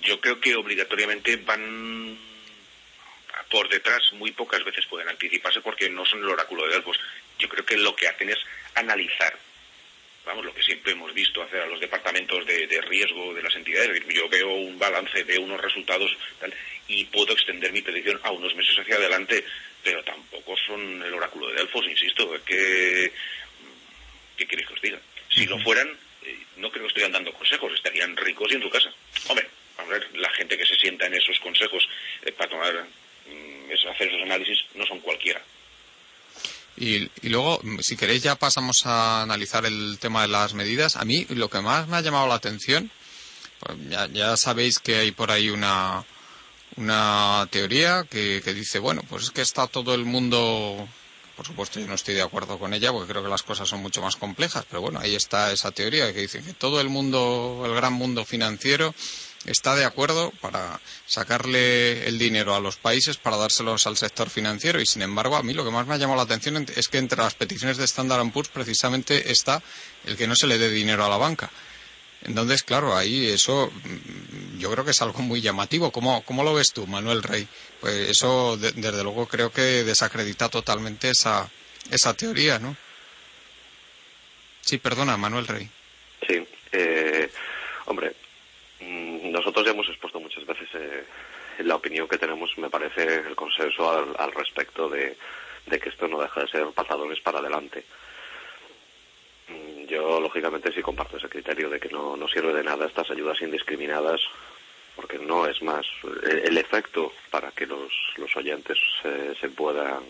yo 0.02 0.20
creo 0.20 0.40
que 0.40 0.56
obligatoriamente 0.56 1.36
van 1.38 2.18
por 3.50 3.70
detrás, 3.70 4.02
muy 4.14 4.32
pocas 4.32 4.64
veces 4.64 4.86
pueden 4.88 5.08
anticiparse 5.08 5.62
porque 5.62 5.90
no 5.90 6.06
son 6.06 6.20
el 6.20 6.30
oráculo 6.30 6.66
de 6.66 6.74
Delfos. 6.74 7.00
Yo 7.40 7.48
creo 7.48 7.66
que 7.66 7.78
lo 7.78 7.96
que 7.96 8.08
hacen 8.08 8.30
es 8.30 8.40
analizar 8.76 9.38
vamos, 10.28 10.46
lo 10.46 10.54
que 10.54 10.62
siempre 10.62 10.92
hemos 10.92 11.14
visto 11.14 11.42
hacer 11.42 11.62
a 11.62 11.66
los 11.66 11.80
departamentos 11.80 12.46
de, 12.46 12.82
riesgo 12.82 13.34
de 13.34 13.42
las 13.42 13.56
entidades. 13.56 14.04
Yo 14.10 14.28
veo 14.30 14.50
un 14.50 14.78
balance, 14.78 15.24
veo 15.24 15.42
unos 15.42 15.62
resultados 15.62 16.16
y 16.88 17.06
puedo 17.06 17.34
extender 17.34 17.72
mi 17.72 17.82
predicción 17.82 18.20
a 18.24 18.32
unos 18.32 18.54
meses 18.56 18.78
hacia 18.78 18.96
adelante, 18.96 19.44
pero 19.84 20.04
tampoco 20.04 20.56
son 20.68 21.02
el 21.02 21.14
oráculo 21.14 21.48
de 21.48 21.56
Delfos, 21.56 21.86
insisto. 21.88 22.30
¿Qué, 22.46 23.12
qué 24.36 24.46
queréis 24.46 24.68
que 24.68 24.74
os 24.74 24.82
diga? 24.82 25.00
Si 25.30 25.46
lo 25.46 25.58
fueran, 25.60 25.88
eh, 26.24 26.38
no 26.58 26.70
creo 26.70 26.84
que 26.84 26.88
estuvieran 26.90 27.14
dando 27.14 27.34
consejos, 27.34 27.74
estarían 27.74 28.16
ricos 28.18 28.52
y 28.52 28.56
en 28.56 28.62
su 28.62 28.70
casa. 28.70 28.92
Hombre, 29.30 29.48
a 29.78 29.86
ver, 29.86 30.08
la 30.14 30.30
gente 30.32 30.58
que 30.58 30.66
se 30.66 30.76
sienta 30.76 31.06
en 31.06 31.14
esos 31.14 31.40
consejos 31.40 31.88
eh, 32.24 32.32
para 32.34 32.50
tomar, 32.50 32.86
mm, 33.28 33.90
hacer 33.90 34.08
esos 34.08 34.22
análisis 34.22 34.60
no 34.76 34.86
son 34.86 35.00
cualquiera. 35.00 35.42
Y, 36.78 37.10
luego, 37.24 37.60
si 37.82 37.98
queréis, 37.98 38.22
ya 38.22 38.36
pasamos 38.36 38.86
a 38.86 39.24
analizar 39.24 39.66
el 39.66 39.98
tema 40.00 40.22
de 40.22 40.28
las 40.28 40.54
medidas. 40.54 40.96
A 40.96 41.06
mí, 41.06 41.26
lo 41.30 41.50
que 41.50 41.60
más 41.62 41.88
me 41.88 41.98
ha 41.98 42.02
llamado 42.02 42.28
la 42.28 42.36
atención, 42.36 42.92
pues 43.60 43.78
ya, 44.14 44.38
sabéis 44.38 44.78
que 44.80 44.98
hay 44.98 45.12
por 45.12 45.32
ahí 45.32 45.50
una, 45.50 46.06
una 46.76 47.48
teoría 47.50 48.06
que, 48.10 48.42
que, 48.44 48.54
dice, 48.54 48.78
bueno, 48.78 49.02
pues 49.10 49.24
es 49.24 49.32
que 49.32 49.42
está 49.42 49.66
todo 49.66 49.96
el 49.96 50.06
mundo, 50.06 50.88
por 51.36 51.48
supuesto 51.48 51.80
yo 51.80 51.88
no 51.88 51.96
estoy 51.96 52.14
de 52.14 52.22
acuerdo 52.22 52.60
con 52.60 52.76
ella 52.76 52.92
porque 52.92 53.12
creo 53.12 53.24
que 53.24 53.30
las 53.30 53.42
cosas 53.44 53.68
son 53.68 53.82
mucho 53.82 54.04
más 54.04 54.16
complejas, 54.16 54.66
pero 54.70 54.82
bueno, 54.82 55.00
ahí 55.00 55.16
está 55.16 55.52
esa 55.52 55.72
teoría 55.72 56.14
que 56.14 56.22
dice 56.22 56.44
que 56.44 56.54
todo 56.54 56.80
el 56.80 56.90
mundo, 56.90 57.64
el 57.66 57.74
gran 57.74 57.94
mundo 57.94 58.24
financiero, 58.24 58.94
está 59.48 59.76
de 59.76 59.86
acuerdo 59.86 60.32
para 60.42 60.80
sacarle 61.08 62.08
el 62.08 62.20
dinero 62.20 62.54
a 62.54 62.60
los 62.60 62.76
países 62.76 63.18
para 63.18 63.38
dárselos 63.38 63.88
al 63.88 63.98
sector 63.98 64.30
financiero 64.30 64.80
y 64.80 64.86
sin 64.86 65.02
embargo 65.02 65.36
a 65.36 65.44
mí 65.44 65.54
lo 65.54 65.66
que 65.66 65.72
más 65.72 65.88
me 65.88 65.96
ha 65.96 65.98
llamado 65.98 66.18
la 66.18 66.24
atención 66.24 66.66
es 66.76 66.88
que 66.90 66.98
entre 67.00 67.18
las 67.18 67.34
peticiones 67.34 67.78
de 67.78 67.86
Standard 67.86 68.30
Poor's 68.32 68.50
precisamente 68.50 69.32
está 69.32 69.64
el 70.06 70.18
que 70.18 70.28
no 70.28 70.36
se 70.36 70.48
le 70.48 70.58
dé 70.58 70.70
dinero 70.70 71.06
a 71.06 71.10
la 71.10 71.18
banca. 71.18 71.50
Entonces, 72.24 72.64
claro, 72.64 72.96
ahí 72.96 73.28
eso 73.28 73.72
mm, 73.72 74.60
yo 74.60 74.72
creo 74.72 74.84
que 74.84 74.92
es 74.92 75.02
algo 75.02 75.20
muy 75.20 75.40
llamativo. 75.40 75.92
¿Cómo, 75.92 76.24
cómo 76.24 76.44
lo 76.44 76.54
ves 76.54 76.74
tú, 76.74 76.88
Manuel 76.88 77.24
Rey? 77.24 77.48
Pues 77.80 78.10
eso, 78.10 78.58
desde 78.58 79.04
luego, 79.04 79.28
creo 79.28 79.52
que 79.52 79.84
desacredita 79.84 80.50
totalmente 80.50 81.10
esa, 81.10 81.50
esa 81.92 82.14
teoría, 82.16 82.60
¿no? 82.60 82.76
Sí, 84.62 84.78
perdona, 84.78 85.16
Manuel 85.16 85.48
Rey. 85.48 85.70
Sí, 86.28 86.46
eh, 86.74 87.32
hombre, 87.86 88.14
nosotros 89.58 89.74
ya 89.74 89.80
hemos 89.80 89.90
expuesto 89.90 90.20
muchas 90.20 90.46
veces 90.46 90.70
eh, 90.76 91.04
la 91.64 91.76
opinión 91.76 92.08
que 92.08 92.20
tenemos, 92.20 92.56
me 92.60 92.70
parece, 92.70 93.22
el 93.28 93.36
consenso 93.36 93.90
al, 94.16 94.32
respecto 94.32 94.88
de, 94.88 95.18
que 95.68 95.90
esto 95.90 96.08
no 96.08 96.22
deja 96.22 96.42
de 96.42 96.48
ser 96.48 96.68
pasadores 96.76 97.20
para 97.22 97.40
adelante. 97.40 97.84
Mm, 99.48 99.86
yo, 99.86 100.20
lógicamente, 100.20 100.72
sí 100.72 100.84
comparto 100.84 101.18
ese 101.18 101.28
criterio 101.28 101.72
de 101.72 101.80
que 101.80 101.90
no, 101.90 102.16
no 102.16 102.28
sirve 102.28 102.54
de 102.54 102.64
nada 102.64 102.86
estas 102.86 103.10
ayudas 103.10 103.42
indiscriminadas 103.42 104.22
porque 104.96 105.18
no 105.18 105.48
es 105.48 105.60
más 105.64 105.88
el, 106.24 106.56
efecto 106.56 107.12
para 107.32 107.50
que 107.52 107.66
los, 107.66 107.92
los 108.18 108.36
oyentes 108.36 108.78
se 109.40 109.50
puedan 109.50 110.04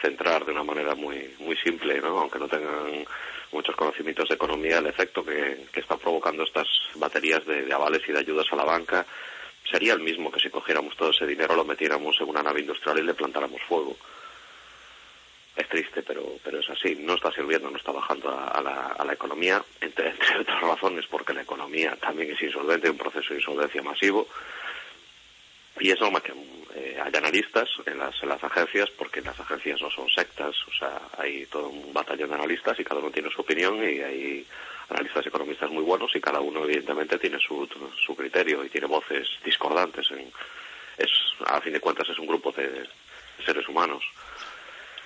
centrar 0.00 0.44
de 0.44 0.52
una 0.52 0.64
manera 0.64 0.94
muy 0.94 1.34
muy 1.38 1.56
simple, 1.56 2.00
¿no? 2.00 2.18
aunque 2.18 2.38
no 2.38 2.48
tengan 2.48 3.04
muchos 3.52 3.74
conocimientos 3.76 4.28
de 4.28 4.34
economía, 4.34 4.78
el 4.78 4.86
efecto 4.86 5.24
que, 5.24 5.66
están 5.74 5.98
provocando 5.98 6.44
estas 6.44 6.68
baterías 6.94 7.44
de, 7.46 7.72
avales 7.72 8.02
y 8.08 8.12
de 8.12 8.18
ayudas 8.18 8.46
a 8.52 8.56
la 8.56 8.64
banca 8.64 9.06
sería 9.68 9.92
el 9.92 10.00
mismo 10.00 10.30
que 10.30 10.40
si 10.40 10.50
cogiéramos 10.50 10.96
todo 10.96 11.10
ese 11.10 11.26
dinero, 11.26 11.54
lo 11.54 11.64
metiéramos 11.64 12.16
en 12.20 12.28
una 12.28 12.42
nave 12.42 12.60
industrial 12.60 12.98
y 12.98 13.02
le 13.02 13.14
plantáramos 13.14 13.60
fuego. 13.62 13.96
Es 15.56 15.68
triste, 15.68 16.02
pero, 16.02 16.36
pero 16.42 16.58
es 16.60 16.70
así. 16.70 16.96
No 16.96 17.14
está 17.14 17.30
sirviendo, 17.32 17.70
no 17.70 17.76
está 17.76 17.92
bajando 17.92 18.30
a, 18.30 18.60
la, 18.62 18.94
a 18.98 19.04
la, 19.04 19.12
economía, 19.12 19.62
entre, 19.80 20.14
otras 20.40 20.60
razones, 20.60 21.06
porque 21.06 21.34
la 21.34 21.42
economía 21.42 21.96
también 21.96 22.32
es 22.32 22.42
insolvente, 22.42 22.88
un 22.88 22.96
proceso 22.96 23.34
de 23.34 23.40
insolvencia 23.40 23.82
masivo. 23.82 24.26
Y 25.78 25.90
es 25.90 26.00
normal 26.00 26.22
que 26.22 26.32
eh, 26.74 26.98
hay 27.02 27.12
analistas 27.16 27.68
en 27.86 27.98
las, 27.98 28.14
en 28.22 28.28
las 28.28 28.42
agencias, 28.42 28.90
porque 28.90 29.20
las 29.22 29.38
agencias 29.38 29.80
no 29.80 29.90
son 29.90 30.08
sectas, 30.08 30.54
o 30.68 30.72
sea, 30.72 31.00
hay 31.18 31.46
todo 31.46 31.68
un 31.68 31.92
batallón 31.92 32.30
de 32.30 32.34
analistas 32.36 32.78
y 32.78 32.84
cada 32.84 33.00
uno 33.00 33.10
tiene 33.10 33.30
su 33.30 33.40
opinión 33.40 33.76
y 33.82 34.00
hay 34.00 34.46
analistas 34.88 35.26
economistas 35.26 35.70
muy 35.70 35.82
buenos 35.82 36.14
y 36.14 36.20
cada 36.20 36.40
uno 36.40 36.64
evidentemente 36.64 37.18
tiene 37.18 37.38
su, 37.38 37.68
su 38.04 38.14
criterio 38.16 38.64
y 38.64 38.68
tiene 38.68 38.86
voces 38.86 39.28
discordantes. 39.44 40.10
En, 40.10 40.30
es, 40.98 41.10
a 41.46 41.60
fin 41.60 41.72
de 41.72 41.80
cuentas 41.80 42.08
es 42.08 42.18
un 42.18 42.26
grupo 42.26 42.52
de 42.52 42.88
seres 43.44 43.66
humanos 43.68 44.02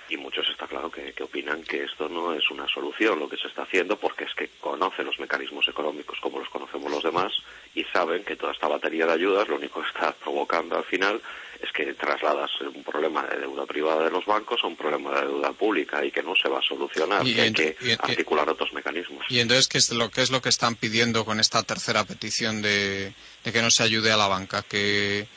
y 0.09 0.17
muchos 0.17 0.47
está 0.49 0.67
claro 0.67 0.91
que, 0.91 1.13
opinan 1.23 1.63
que 1.63 1.83
esto 1.83 2.07
no 2.07 2.33
es 2.33 2.49
una 2.51 2.67
solución 2.67 3.19
lo 3.19 3.27
que 3.27 3.37
se 3.37 3.47
está 3.47 3.63
haciendo 3.63 3.97
porque 3.97 4.25
es 4.25 4.33
que 4.35 4.49
conocen 4.59 5.05
los 5.05 5.19
mecanismos 5.19 5.67
económicos 5.67 6.19
como 6.21 6.39
los 6.39 6.49
conocemos 6.49 6.91
los 6.91 7.03
demás 7.03 7.33
y 7.73 7.83
saben 7.85 8.23
que 8.23 8.35
toda 8.35 8.53
esta 8.53 8.67
batería 8.67 9.05
de 9.05 9.13
ayudas 9.13 9.47
lo 9.47 9.55
único 9.55 9.81
que 9.81 9.87
está 9.87 10.13
provocando 10.13 10.77
al 10.77 10.83
final 10.83 11.21
es 11.61 11.71
que 11.71 11.93
trasladas 11.93 12.51
un 12.61 12.83
problema 12.83 13.23
de 13.23 13.39
deuda 13.39 13.65
privada 13.65 14.03
de 14.03 14.11
los 14.11 14.25
bancos 14.25 14.59
a 14.63 14.67
un 14.67 14.75
problema 14.75 15.19
de 15.19 15.27
deuda 15.27 15.51
pública 15.53 16.03
y 16.03 16.11
que 16.11 16.21
no 16.21 16.33
se 16.35 16.49
va 16.49 16.59
a 16.59 16.61
solucionar, 16.61 17.25
y, 17.25 17.33
que 17.33 17.41
hay 17.41 17.53
que 17.53 17.97
articular 17.97 18.49
otros 18.49 18.73
mecanismos. 18.73 19.25
Y 19.29 19.39
entonces, 19.39 19.67
¿qué 19.67 19.77
es 19.77 19.91
lo, 19.91 20.09
qué 20.11 20.21
es 20.21 20.31
lo 20.31 20.41
que 20.41 20.49
están 20.49 20.75
pidiendo 20.75 21.25
con 21.25 21.39
esta 21.39 21.63
tercera 21.63 22.03
petición 22.03 22.61
de, 22.61 23.13
que 23.43 23.61
no 23.61 23.71
se 23.71 23.83
ayude 23.83 24.11
a 24.11 24.17
la 24.17 24.27
banca? 24.27 24.63
Que, 24.63 25.27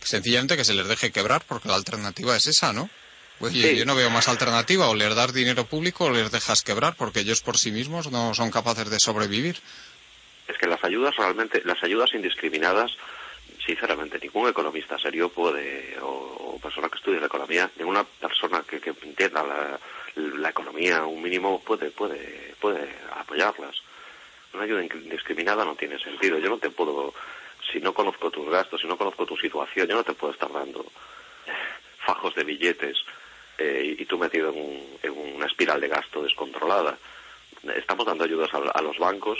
que 0.00 0.06
sencillamente 0.06 0.56
que 0.56 0.64
se 0.64 0.74
les 0.74 0.88
deje 0.88 1.12
quebrar 1.12 1.44
porque 1.46 1.68
la 1.68 1.74
alternativa 1.74 2.36
es 2.36 2.46
esa, 2.46 2.72
¿no? 2.72 2.88
Pues 3.38 3.52
yo 3.52 3.84
no 3.84 3.94
veo 3.94 4.08
más 4.08 4.28
alternativa, 4.28 4.88
o 4.88 4.94
les 4.94 5.14
das 5.14 5.34
dinero 5.34 5.68
público 5.68 6.06
o 6.06 6.10
les 6.10 6.32
dejas 6.32 6.64
quebrar, 6.64 6.96
porque 6.96 7.20
ellos 7.20 7.44
por 7.44 7.58
sí 7.58 7.70
mismos 7.70 8.10
no 8.10 8.32
son 8.32 8.50
capaces 8.50 8.88
de 8.88 8.98
sobrevivir. 8.98 9.60
Es 10.48 10.56
que 10.56 10.66
las 10.66 10.82
ayudas 10.84 11.14
realmente, 11.16 11.60
las 11.64 11.82
ayudas 11.84 12.14
indiscriminadas, 12.14 12.96
sinceramente, 13.64 14.18
ningún 14.18 14.48
economista 14.48 14.98
serio 14.98 15.28
puede, 15.28 15.98
o, 16.00 16.58
persona 16.62 16.88
que 16.88 16.96
estudie 16.96 17.20
la 17.20 17.26
economía, 17.26 17.70
ninguna 17.76 18.04
persona 18.04 18.64
que, 18.66 18.80
entienda 19.02 19.44
la, 20.16 20.48
economía 20.48 21.04
un 21.04 21.20
mínimo 21.20 21.60
puede, 21.60 21.90
puede, 21.90 22.54
puede 22.58 22.88
apoyarlas. 23.14 23.76
Una 24.54 24.64
ayuda 24.64 24.82
indiscriminada 24.82 25.64
no 25.64 25.74
tiene 25.74 25.98
sentido. 25.98 26.38
Yo 26.38 26.48
no 26.48 26.56
te 26.56 26.70
puedo, 26.70 27.12
si 27.70 27.80
no 27.80 27.92
conozco 27.92 28.30
tus 28.30 28.48
gastos, 28.48 28.80
si 28.80 28.86
no 28.86 28.96
conozco 28.96 29.26
tu 29.26 29.36
situación, 29.36 29.88
yo 29.88 29.96
no 29.96 30.04
te 30.04 30.14
puedo 30.14 30.32
estar 30.32 30.50
dando 30.50 30.86
fajos 31.98 32.34
de 32.34 32.44
billetes 32.44 32.96
eh, 33.58 33.96
y 33.98 34.04
tú 34.04 34.18
metido 34.18 34.52
en, 34.52 35.10
una 35.34 35.46
espiral 35.46 35.80
de 35.80 35.88
gasto 35.88 36.22
descontrolada. 36.22 36.98
Estamos 37.76 38.06
dando 38.06 38.24
ayudas 38.24 38.50
a, 38.52 38.82
los 38.82 38.98
bancos 38.98 39.38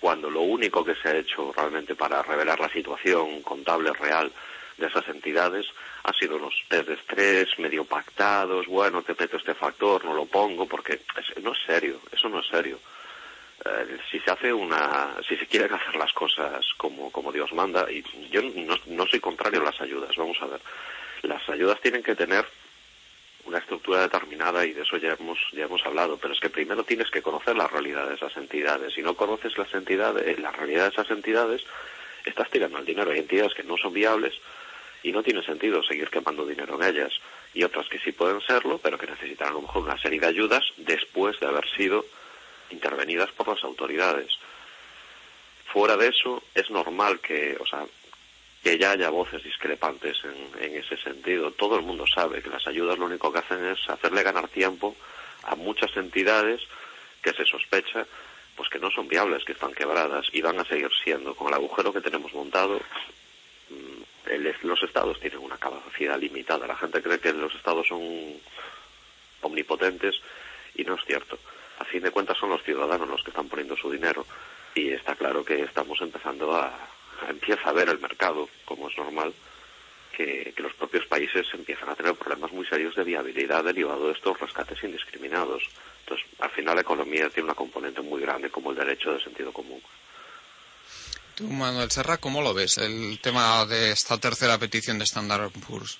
cuando 0.00 0.30
lo 0.30 0.40
único 0.40 0.84
que 0.84 0.94
se 0.94 1.08
ha 1.08 1.16
hecho 1.16 1.52
realmente 1.54 1.94
para 1.94 2.22
revelar 2.22 2.58
la 2.58 2.68
situación 2.68 3.42
contable 3.42 3.92
real 3.92 4.32
de 4.76 4.86
esas 4.86 5.08
entidades 5.08 5.66
ha 6.04 6.12
sido 6.12 6.36
unos 6.36 6.54
test 6.68 6.88
de 6.88 6.94
estrés 6.94 7.58
medio 7.58 7.84
pactados, 7.84 8.66
bueno, 8.66 9.02
te 9.02 9.14
meto 9.18 9.36
este 9.36 9.54
factor, 9.54 10.04
no 10.04 10.14
lo 10.14 10.26
pongo, 10.26 10.66
porque 10.66 11.00
no 11.42 11.52
es 11.52 11.58
serio, 11.66 12.00
eso 12.12 12.28
no 12.28 12.40
es 12.40 12.46
serio. 12.46 12.78
Eh, 13.64 13.98
si 14.10 14.20
se 14.20 14.30
hace 14.30 14.52
una, 14.52 15.16
si 15.26 15.36
se 15.36 15.46
quieren 15.46 15.72
hacer 15.72 15.96
las 15.96 16.12
cosas 16.12 16.64
como, 16.76 17.10
como 17.10 17.32
Dios 17.32 17.52
manda, 17.52 17.90
y 17.90 18.04
yo 18.30 18.42
no 18.86 19.06
soy 19.06 19.18
contrario 19.18 19.60
a 19.62 19.64
las 19.64 19.80
ayudas, 19.80 20.14
vamos 20.16 20.36
a 20.42 20.46
ver, 20.46 20.60
las 21.22 21.48
ayudas 21.48 21.80
tienen 21.80 22.02
que 22.02 22.14
tener 22.14 22.46
una 23.46 23.58
estructura 23.58 24.00
determinada 24.00 24.66
y 24.66 24.72
de 24.72 24.82
eso 24.82 24.96
ya 24.96 25.16
hemos, 25.18 25.38
ya 25.52 25.64
hemos 25.64 25.84
hablado, 25.86 26.18
pero 26.18 26.34
es 26.34 26.40
que 26.40 26.50
primero 26.50 26.84
tienes 26.84 27.10
que 27.10 27.22
conocer 27.22 27.56
la 27.56 27.68
realidad 27.68 28.08
de 28.08 28.16
esas 28.16 28.36
entidades. 28.36 28.94
Si 28.94 29.02
no 29.02 29.14
conoces 29.14 29.56
las 29.56 29.72
entidades, 29.72 30.26
eh, 30.26 30.40
la 30.40 30.50
realidad 30.50 30.84
de 30.84 30.90
esas 30.90 31.10
entidades, 31.10 31.62
estás 32.24 32.50
tirando 32.50 32.78
el 32.78 32.84
dinero. 32.84 33.10
Hay 33.10 33.20
entidades 33.20 33.54
que 33.54 33.62
no 33.62 33.76
son 33.76 33.92
viables 33.92 34.34
y 35.02 35.12
no 35.12 35.22
tiene 35.22 35.42
sentido 35.42 35.82
seguir 35.82 36.10
quemando 36.10 36.44
dinero 36.44 36.74
en 36.80 36.88
ellas. 36.88 37.12
Y 37.54 37.62
otras 37.62 37.88
que 37.88 38.00
sí 38.00 38.12
pueden 38.12 38.40
serlo, 38.40 38.78
pero 38.78 38.98
que 38.98 39.06
necesitan 39.06 39.48
a 39.48 39.52
lo 39.52 39.62
mejor 39.62 39.84
una 39.84 39.98
serie 39.98 40.20
de 40.20 40.26
ayudas 40.26 40.64
después 40.76 41.38
de 41.40 41.46
haber 41.46 41.68
sido 41.70 42.04
intervenidas 42.70 43.30
por 43.32 43.48
las 43.48 43.62
autoridades. 43.62 44.32
Fuera 45.72 45.96
de 45.96 46.08
eso, 46.08 46.42
es 46.54 46.70
normal 46.70 47.20
que, 47.20 47.56
o 47.60 47.66
sea, 47.66 47.86
que 48.66 48.78
ya 48.78 48.90
haya 48.90 49.10
voces 49.10 49.44
discrepantes 49.44 50.16
en, 50.60 50.74
ese 50.74 50.96
sentido. 50.96 51.52
Todo 51.52 51.76
el 51.76 51.82
mundo 51.82 52.04
sabe 52.04 52.42
que 52.42 52.50
las 52.50 52.66
ayudas 52.66 52.98
lo 52.98 53.04
único 53.04 53.32
que 53.32 53.38
hacen 53.38 53.64
es 53.64 53.78
hacerle 53.88 54.24
ganar 54.24 54.48
tiempo 54.48 54.96
a 55.44 55.54
muchas 55.54 55.96
entidades 55.96 56.60
que 57.22 57.32
se 57.32 57.44
sospecha 57.44 58.04
pues 58.56 58.68
que 58.68 58.80
no 58.80 58.90
son 58.90 59.06
viables, 59.06 59.44
que 59.44 59.52
están 59.52 59.72
quebradas 59.72 60.26
y 60.32 60.40
van 60.40 60.58
a 60.58 60.64
seguir 60.64 60.90
siendo. 61.04 61.36
Con 61.36 61.46
el 61.46 61.54
agujero 61.54 61.92
que 61.92 62.00
tenemos 62.00 62.34
montado, 62.34 62.80
mm, 63.70 64.32
los 64.62 64.82
estados 64.82 65.20
tienen 65.20 65.38
una 65.38 65.58
capacidad 65.58 66.18
limitada. 66.18 66.66
La 66.66 66.74
gente 66.74 67.00
cree 67.00 67.20
que 67.20 67.32
los 67.32 67.54
estados 67.54 67.86
son 67.86 68.02
omnipotentes 69.42 70.16
y 70.74 70.82
no 70.82 70.96
es 70.96 71.04
cierto. 71.06 71.38
A 71.78 71.84
fin 71.84 72.02
de 72.02 72.10
cuentas 72.10 72.36
son 72.36 72.50
los 72.50 72.64
ciudadanos 72.64 73.08
los 73.08 73.22
que 73.22 73.30
están 73.30 73.48
poniendo 73.48 73.76
su 73.76 73.92
dinero 73.92 74.26
y 74.74 74.88
está 74.88 75.14
claro 75.14 75.44
que 75.44 75.62
estamos 75.62 76.00
empezando 76.00 76.52
a, 76.56 76.95
empieza 77.28 77.68
a 77.68 77.72
ver 77.72 77.88
el 77.88 77.98
mercado, 77.98 78.48
como 78.64 78.88
es 78.88 78.96
normal, 78.96 79.32
que, 80.16 80.54
los 80.56 80.72
propios 80.74 81.06
países 81.06 81.46
empiezan 81.52 81.88
a 81.88 81.94
tener 81.94 82.14
problemas 82.14 82.50
muy 82.52 82.66
serios 82.66 82.94
de 82.96 83.04
viabilidad 83.04 83.64
derivado 83.64 84.06
de 84.06 84.14
estos 84.14 84.38
rescates 84.40 84.82
indiscriminados. 84.82 85.62
Entonces, 86.00 86.26
al 86.38 86.50
final 86.50 86.76
la 86.76 86.80
economía 86.80 87.28
tiene 87.28 87.44
una 87.44 87.54
componente 87.54 88.00
muy 88.00 88.20
grande 88.20 88.50
como 88.50 88.70
el 88.70 88.76
derecho 88.76 89.12
de 89.12 89.22
sentido 89.22 89.52
común. 89.52 89.80
Tú, 91.34 91.44
Manuel 91.44 91.90
Serra, 91.90 92.16
¿cómo 92.16 92.40
lo 92.40 92.54
ves 92.54 92.78
el 92.78 93.18
tema 93.20 93.66
de 93.66 93.90
esta 93.90 94.18
tercera 94.18 94.58
petición 94.58 94.98
de 94.98 95.04
Standard 95.04 95.50
Poor's? 95.66 95.98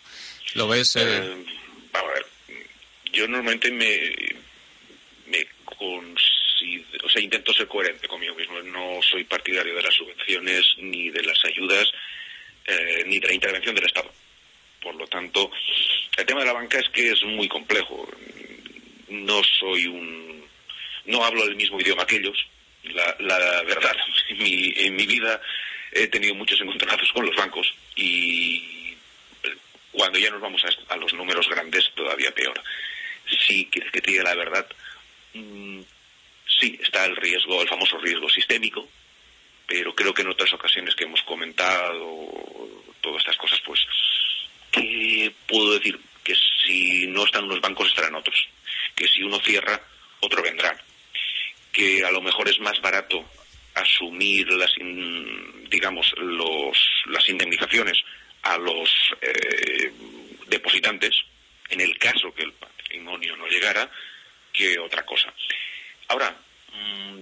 ¿Lo 0.55 0.67
ves? 0.67 0.97
Eh? 0.97 1.03
Eh, 1.05 1.47
a 1.93 2.03
ver, 2.03 2.27
yo 3.13 3.29
normalmente 3.29 3.71
me, 3.71 4.15
me 5.27 5.47
o 7.05 7.09
sea, 7.09 7.23
intento 7.23 7.53
ser 7.53 7.67
coherente 7.67 8.09
conmigo 8.09 8.35
mismo. 8.35 8.61
No 8.63 9.01
soy 9.03 9.25
partidario 9.25 9.75
de 9.75 9.83
las 9.83 9.95
subvenciones, 9.95 10.65
ni 10.79 11.11
de 11.11 11.23
las 11.23 11.45
ayudas, 11.45 11.91
eh, 12.65 13.05
ni 13.07 13.19
de 13.19 13.29
la 13.29 13.35
intervención 13.35 13.75
del 13.75 13.87
Estado. 13.87 14.13
Por 14.81 14.95
lo 14.95 15.07
tanto, 15.07 15.51
el 16.17 16.27
tema 16.27 16.41
de 16.41 16.47
la 16.47 16.53
banca 16.53 16.79
es 16.79 16.89
que 16.91 17.11
es 17.11 17.23
muy 17.25 17.49
complejo. 17.49 18.09
No 19.09 19.43
soy 19.45 19.87
un, 19.87 20.45
no 21.07 21.25
hablo 21.25 21.45
el 21.45 21.57
mismo 21.57 21.81
idioma 21.81 22.07
que 22.07 22.17
ellos. 22.17 22.39
La, 22.85 23.17
la 23.21 23.63
verdad, 23.63 23.97
en 24.29 24.39
mi, 24.39 24.73
en 24.77 24.97
mi 24.97 25.07
vida 25.07 25.41
he 25.93 26.07
tenido 26.09 26.35
muchos 26.35 26.61
encontronazos 26.61 27.11
con 27.13 27.25
los 27.27 27.35
bancos 27.37 27.73
y 27.95 28.95
cuando 29.93 30.19
ya 30.19 30.31
nos 30.31 30.41
vamos 30.41 30.63
a, 30.65 30.95
a 30.95 30.97
los 30.97 31.13
números 31.15 31.49
grandes 31.49 31.91
todavía 31.95 32.33
peor. 32.33 32.61
Si 33.47 33.67
quieres 33.67 33.91
que 33.91 34.01
te 34.01 34.11
diga 34.11 34.25
la 34.25 34.35
verdad, 34.35 34.67
mm, 35.33 35.81
sí 36.59 36.79
está 36.83 37.05
el 37.05 37.17
riesgo, 37.17 37.63
el 37.63 37.69
famoso 37.69 37.99
riesgo 37.99 38.29
sistémico, 38.29 38.89
pero 39.67 39.95
creo 39.95 40.15
que 40.15 40.23
en 40.23 40.31
otras 40.31 40.53
ocasiones 40.53 40.95
que 40.95 41.05
hemos 41.05 41.23
comentado 41.23 42.29
todas 43.01 43.21
estas 43.21 43.37
cosas, 43.37 43.61
pues, 43.65 43.81
¿qué 44.71 45.33
puedo 45.47 45.75
decir? 45.75 45.99
Que 46.23 46.35
si 46.65 47.07
no 47.09 47.25
están 47.25 47.45
unos 47.45 47.61
bancos 47.61 47.89
estarán 47.89 48.15
otros, 48.15 48.49
que 48.95 49.09
si 49.09 49.23
uno 49.23 49.41
cierra, 49.41 49.81
otro 50.21 50.43
vendrá, 50.43 50.77
que 51.73 52.05
a 52.05 52.11
lo 52.11 52.21
mejor 52.21 52.49
es 52.49 52.59
más 52.61 52.81
barato 52.81 53.25
asumir 53.75 54.51
las, 54.53 54.73
digamos, 55.69 56.13
los, 56.17 56.79
las 57.07 57.29
indemnizaciones 57.29 57.99
a 58.43 58.57
los 58.57 58.91
eh, 59.21 59.93
depositantes, 60.47 61.15
en 61.69 61.81
el 61.81 61.99
caso 61.99 62.33
que 62.35 62.45
el 62.45 62.53
patrimonio 62.53 63.37
no 63.37 63.47
llegara, 63.49 63.91
que 64.53 64.79
otra 64.79 65.05
cosa. 65.05 65.33
Ahora, 66.09 66.35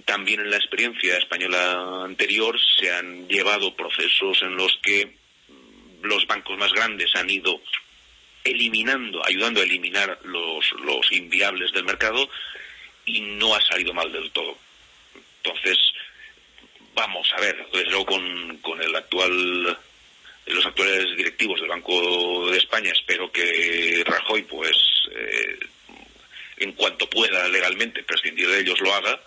también 0.05 0.41
en 0.41 0.49
la 0.49 0.57
experiencia 0.57 1.17
española 1.17 2.03
anterior 2.03 2.57
se 2.79 2.91
han 2.93 3.27
llevado 3.27 3.75
procesos 3.75 4.41
en 4.41 4.55
los 4.55 4.77
que 4.81 5.05
mm, 5.05 6.05
los 6.05 6.25
bancos 6.27 6.57
más 6.57 6.71
grandes 6.71 7.13
han 7.15 7.29
ido 7.29 7.59
eliminando, 8.43 9.25
ayudando 9.25 9.61
a 9.61 9.63
eliminar 9.63 10.19
los, 10.23 10.71
los 10.83 11.11
inviables 11.11 11.71
del 11.71 11.83
mercado 11.83 12.29
y 13.05 13.21
no 13.21 13.55
ha 13.55 13.61
salido 13.61 13.93
mal 13.93 14.11
del 14.11 14.31
todo. 14.31 14.57
Entonces, 15.43 15.77
vamos 16.93 17.27
a 17.35 17.41
ver, 17.41 17.67
desde 17.71 17.89
luego 17.89 18.05
con, 18.05 18.57
con 18.57 18.81
el 18.81 18.95
actual 18.95 19.77
los 20.47 20.65
actuales 20.65 21.17
directivos 21.17 21.59
del 21.59 21.69
Banco 21.69 22.51
de 22.51 22.57
España 22.57 22.91
espero 22.91 23.31
que 23.31 24.03
Rajoy 24.05 24.43
pues 24.43 24.77
eh, 25.11 25.59
en 26.57 26.73
cuanto 26.73 27.09
pueda 27.09 27.47
legalmente 27.47 28.03
prescindir 28.03 28.47
de 28.49 28.59
ellos 28.59 28.79
lo 28.81 28.93
haga 28.93 29.19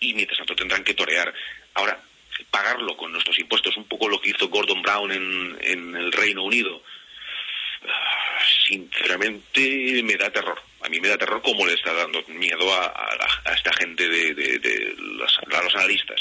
y 0.00 0.14
mientras 0.14 0.38
tanto 0.38 0.56
tendrán 0.56 0.84
que 0.84 0.94
torear. 0.94 1.32
Ahora, 1.74 2.02
pagarlo 2.50 2.96
con 2.96 3.12
nuestros 3.12 3.38
impuestos, 3.38 3.76
un 3.76 3.84
poco 3.84 4.08
lo 4.08 4.20
que 4.20 4.30
hizo 4.30 4.48
Gordon 4.48 4.82
Brown 4.82 5.12
en, 5.12 5.58
en 5.60 5.96
el 5.96 6.12
Reino 6.12 6.44
Unido, 6.44 6.82
sinceramente 8.66 10.02
me 10.02 10.16
da 10.16 10.30
terror. 10.30 10.60
A 10.82 10.88
mí 10.88 11.00
me 11.00 11.08
da 11.08 11.18
terror 11.18 11.40
cómo 11.42 11.66
le 11.66 11.74
está 11.74 11.92
dando 11.92 12.22
miedo 12.28 12.72
a, 12.74 13.52
esta 13.54 13.72
gente 13.74 14.08
de, 14.08 14.94
los, 14.98 15.38
a 15.38 15.62
los 15.62 15.74
analistas. 15.74 16.20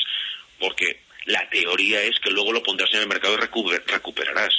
Porque 0.59 1.01
la 1.25 1.47
teoría 1.49 2.01
es 2.03 2.19
que 2.19 2.29
luego 2.29 2.51
lo 2.51 2.61
pondrás 2.61 2.93
en 2.93 3.01
el 3.01 3.07
mercado 3.07 3.35
y 3.35 3.37
recuperarás. 3.87 4.53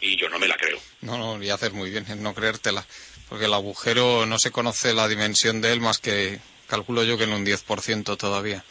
Y 0.00 0.16
yo 0.16 0.28
no 0.28 0.38
me 0.38 0.48
la 0.48 0.56
creo. 0.56 0.78
No, 1.00 1.16
no, 1.16 1.42
y 1.42 1.48
haces 1.48 1.72
muy 1.72 1.90
bien 1.90 2.04
en 2.08 2.22
no 2.22 2.34
creértela. 2.34 2.84
Porque 3.28 3.46
el 3.46 3.54
agujero 3.54 4.26
no 4.26 4.38
se 4.38 4.50
conoce 4.50 4.94
la 4.94 5.08
dimensión 5.08 5.60
de 5.60 5.72
él 5.72 5.80
más 5.80 5.98
que, 5.98 6.40
calculo 6.66 7.04
yo, 7.04 7.18
que 7.18 7.24
en 7.24 7.32
un 7.32 7.44
10% 7.44 8.16
todavía. 8.16 8.64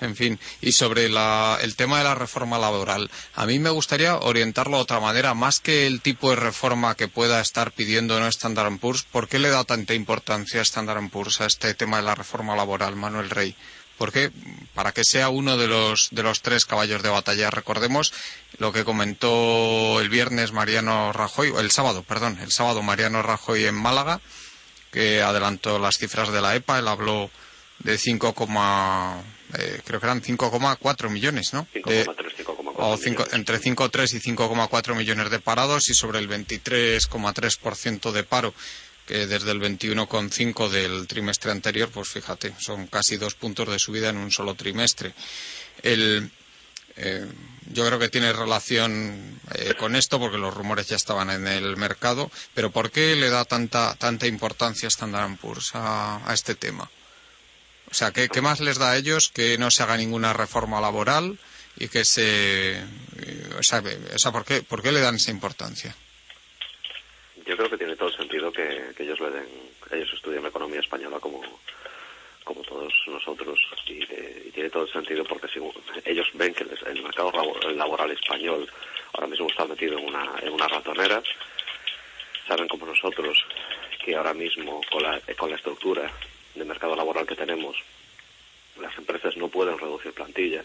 En 0.00 0.16
fin, 0.16 0.40
y 0.60 0.72
sobre 0.72 1.06
el 1.06 1.76
tema 1.76 1.98
de 1.98 2.04
la 2.04 2.16
reforma 2.16 2.58
laboral, 2.58 3.08
a 3.36 3.46
mí 3.46 3.60
me 3.60 3.70
gustaría 3.70 4.16
orientarlo 4.16 4.78
de 4.78 4.82
otra 4.82 4.98
manera, 4.98 5.32
más 5.34 5.60
que 5.60 5.86
el 5.86 6.00
tipo 6.00 6.30
de 6.30 6.36
reforma 6.36 6.96
que 6.96 7.06
pueda 7.06 7.40
estar 7.40 7.70
pidiendo 7.70 8.18
no 8.18 8.26
Standard 8.26 8.78
Poor's, 8.80 9.04
¿por 9.04 9.28
qué 9.28 9.38
le 9.38 9.50
da 9.50 9.62
tanta 9.62 9.94
importancia 9.94 10.58
a 10.58 10.62
Standard 10.62 11.08
Poor's 11.08 11.40
a 11.40 11.46
este 11.46 11.72
tema 11.74 11.98
de 11.98 12.02
la 12.02 12.16
reforma 12.16 12.56
laboral, 12.56 12.96
Manuel 12.96 13.30
Rey? 13.30 13.54
Porque 14.02 14.32
para 14.74 14.90
que 14.90 15.04
sea 15.04 15.28
uno 15.28 15.56
de 15.56 15.68
los, 15.68 16.08
de 16.10 16.24
los 16.24 16.42
tres 16.42 16.64
caballos 16.64 17.04
de 17.04 17.08
batalla, 17.08 17.50
recordemos 17.50 18.12
lo 18.58 18.72
que 18.72 18.82
comentó 18.82 20.00
el 20.00 20.08
viernes 20.08 20.50
Mariano 20.50 21.12
Rajoy, 21.12 21.50
o 21.50 21.60
el 21.60 21.70
sábado, 21.70 22.02
perdón, 22.02 22.36
el 22.42 22.50
sábado 22.50 22.82
Mariano 22.82 23.22
Rajoy 23.22 23.64
en 23.64 23.76
Málaga, 23.76 24.20
que 24.90 25.22
adelantó 25.22 25.78
las 25.78 25.98
cifras 25.98 26.32
de 26.32 26.40
la 26.40 26.56
EPA, 26.56 26.80
él 26.80 26.88
habló 26.88 27.30
de 27.78 27.96
5, 27.96 28.34
eh, 29.56 29.80
creo 29.84 30.00
que 30.00 30.06
eran 30.06 30.20
5,4 30.20 31.08
millones, 31.08 31.52
¿no? 31.52 31.68
o 32.78 32.98
entre 33.30 33.60
5,3 33.60 34.14
y 34.14 34.18
5,4 34.18 34.96
millones 34.96 35.30
de 35.30 35.38
parados 35.38 35.88
y 35.90 35.94
sobre 35.94 36.18
el 36.18 36.28
23,3% 36.28 38.10
de 38.10 38.24
paro 38.24 38.52
que 39.06 39.26
desde 39.26 39.50
el 39.50 39.60
21,5 39.60 40.68
del 40.68 41.06
trimestre 41.06 41.50
anterior, 41.50 41.90
pues 41.90 42.08
fíjate, 42.08 42.54
son 42.58 42.86
casi 42.86 43.16
dos 43.16 43.34
puntos 43.34 43.68
de 43.68 43.78
subida 43.78 44.10
en 44.10 44.16
un 44.16 44.30
solo 44.30 44.54
trimestre. 44.54 45.12
El, 45.82 46.30
eh, 46.96 47.26
yo 47.70 47.86
creo 47.86 47.98
que 47.98 48.08
tiene 48.08 48.32
relación 48.32 49.40
eh, 49.54 49.74
con 49.78 49.96
esto 49.96 50.20
porque 50.20 50.38
los 50.38 50.54
rumores 50.54 50.88
ya 50.88 50.96
estaban 50.96 51.30
en 51.30 51.46
el 51.46 51.76
mercado, 51.76 52.30
pero 52.54 52.70
¿por 52.70 52.90
qué 52.90 53.16
le 53.16 53.30
da 53.30 53.44
tanta, 53.44 53.94
tanta 53.96 54.26
importancia 54.26 54.88
Standard 54.88 55.36
Poor's 55.38 55.70
a, 55.74 56.20
este 56.32 56.54
tema? 56.54 56.90
O 57.90 57.94
sea, 57.94 58.12
¿qué, 58.12 58.28
más 58.40 58.60
les 58.60 58.78
da 58.78 58.92
a 58.92 58.96
ellos 58.96 59.30
que 59.32 59.58
no 59.58 59.70
se 59.70 59.82
haga 59.82 59.96
ninguna 59.96 60.32
reforma 60.32 60.80
laboral 60.80 61.38
y 61.76 61.88
que 61.88 62.04
se... 62.04 62.78
Eh, 62.78 63.50
o 63.58 63.62
sea, 63.62 63.82
¿por, 64.32 64.44
qué, 64.44 64.62
¿por 64.62 64.82
qué 64.82 64.92
le 64.92 65.00
dan 65.00 65.16
esa 65.16 65.30
importancia? 65.30 65.94
Yo 67.46 67.56
creo 67.56 67.70
que 67.70 67.78
tiene 67.78 67.96
todo 67.96 68.08
el 68.08 68.16
sentido 68.16 68.52
que, 68.52 68.92
ellos 68.98 69.18
le 69.20 69.30
den, 69.30 69.48
ellos 69.90 70.12
estudian 70.12 70.46
economía 70.46 70.80
española 70.80 71.18
como, 71.18 71.40
como 72.44 72.62
todos 72.62 72.92
nosotros 73.06 73.58
y, 73.86 74.04
tiene 74.52 74.70
todo 74.70 74.84
el 74.84 74.92
sentido 74.92 75.24
porque 75.24 75.48
si 75.48 75.60
ellos 76.04 76.28
ven 76.34 76.54
que 76.54 76.64
el 76.64 77.02
mercado 77.02 77.32
laboral 77.74 78.10
español 78.10 78.68
ahora 79.14 79.26
mismo 79.26 79.48
está 79.48 79.64
metido 79.64 79.98
en 79.98 80.06
una, 80.06 80.38
en 80.40 80.52
una 80.52 80.68
ratonera, 80.68 81.22
saben 82.46 82.68
como 82.68 82.86
nosotros 82.86 83.38
que 84.04 84.14
ahora 84.14 84.34
mismo 84.34 84.80
con 84.90 85.02
la, 85.02 85.20
con 85.36 85.50
la 85.50 85.56
estructura 85.56 86.10
de 86.54 86.64
mercado 86.64 86.94
laboral 86.94 87.26
que 87.26 87.34
tenemos, 87.34 87.76
las 88.80 88.96
empresas 88.98 89.36
no 89.36 89.48
pueden 89.48 89.78
reducir 89.78 90.12
plantilla 90.12 90.64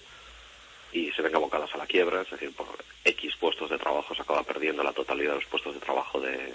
y 0.91 1.12
se 1.12 1.21
ven 1.21 1.36
abocadas 1.36 1.73
a 1.73 1.78
la 1.78 1.86
quiebra, 1.86 2.21
es 2.21 2.30
decir, 2.30 2.54
por 2.56 2.67
X 3.04 3.36
puestos 3.39 3.69
de 3.69 3.78
trabajo 3.78 4.15
se 4.15 4.21
acaba 4.21 4.43
perdiendo 4.43 4.84
la 4.84 4.93
totalidad 4.93 5.32
de 5.32 5.39
los 5.39 5.45
puestos 5.45 5.73
de 5.73 5.80
trabajo 5.80 6.19
de, 6.19 6.54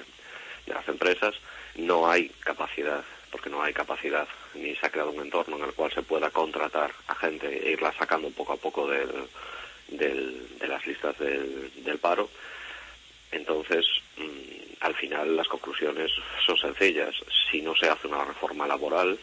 las 0.67 0.87
empresas. 0.89 1.35
No 1.75 2.09
hay 2.09 2.29
capacidad, 2.41 3.05
porque 3.31 3.51
no 3.51 3.63
hay 3.63 3.73
capacidad, 3.73 4.29
ni 4.55 4.75
se 4.77 4.87
ha 4.87 4.91
creado 4.91 5.11
un 5.11 5.23
entorno 5.23 5.57
en 5.57 5.65
el 5.65 5.75
cual 5.75 5.93
se 5.93 6.03
pueda 6.03 6.31
contratar 6.31 6.93
a 7.09 7.15
gente 7.15 7.69
e 7.69 7.73
irla 7.73 7.93
sacando 7.93 8.31
poco 8.31 8.53
a 8.53 8.57
poco 8.57 8.87
del, 8.89 9.29
de 9.89 10.69
las 10.69 10.87
listas 10.87 11.19
del, 11.19 11.71
del 11.85 11.99
paro. 11.99 12.31
Entonces, 13.33 13.87
mm, 14.19 14.75
al 14.81 14.95
final 14.95 15.37
las 15.37 15.49
conclusiones 15.49 16.11
son 16.47 16.57
sencillas. 16.59 17.15
Si 17.51 17.63
no 17.63 17.75
se 17.75 17.89
hace 17.89 18.07
una 18.07 18.25
reforma 18.25 18.67
laboral, 18.67 19.19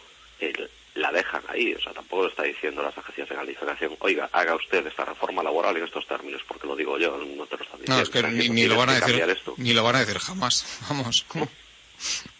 la 0.99 1.11
dejan 1.11 1.41
ahí. 1.47 1.73
O 1.73 1.81
sea, 1.81 1.93
tampoco 1.93 2.23
lo 2.23 2.29
está 2.29 2.43
diciendo 2.43 2.81
las 2.81 2.97
agencias 2.97 3.29
de 3.29 3.35
calificación, 3.35 3.95
oiga, 3.99 4.29
haga 4.31 4.55
usted 4.55 4.85
esta 4.85 5.05
reforma 5.05 5.43
laboral 5.43 5.77
en 5.77 5.83
estos 5.83 6.07
términos, 6.07 6.41
porque 6.47 6.67
lo 6.67 6.75
digo 6.75 6.97
yo, 6.97 7.17
no 7.17 7.45
te 7.45 7.57
lo 7.57 7.63
están 7.63 7.79
diciendo. 7.79 7.95
No, 7.95 8.01
es 8.01 8.09
que 8.09 8.23
ni, 8.23 8.65
lo 8.65 8.77
van 8.77 8.89
a 8.89 8.99
decir, 8.99 9.37
ni 9.57 9.73
lo 9.73 9.83
van 9.83 9.95
a 9.95 9.99
decir 9.99 10.19
jamás. 10.19 10.79
Vamos. 10.89 11.25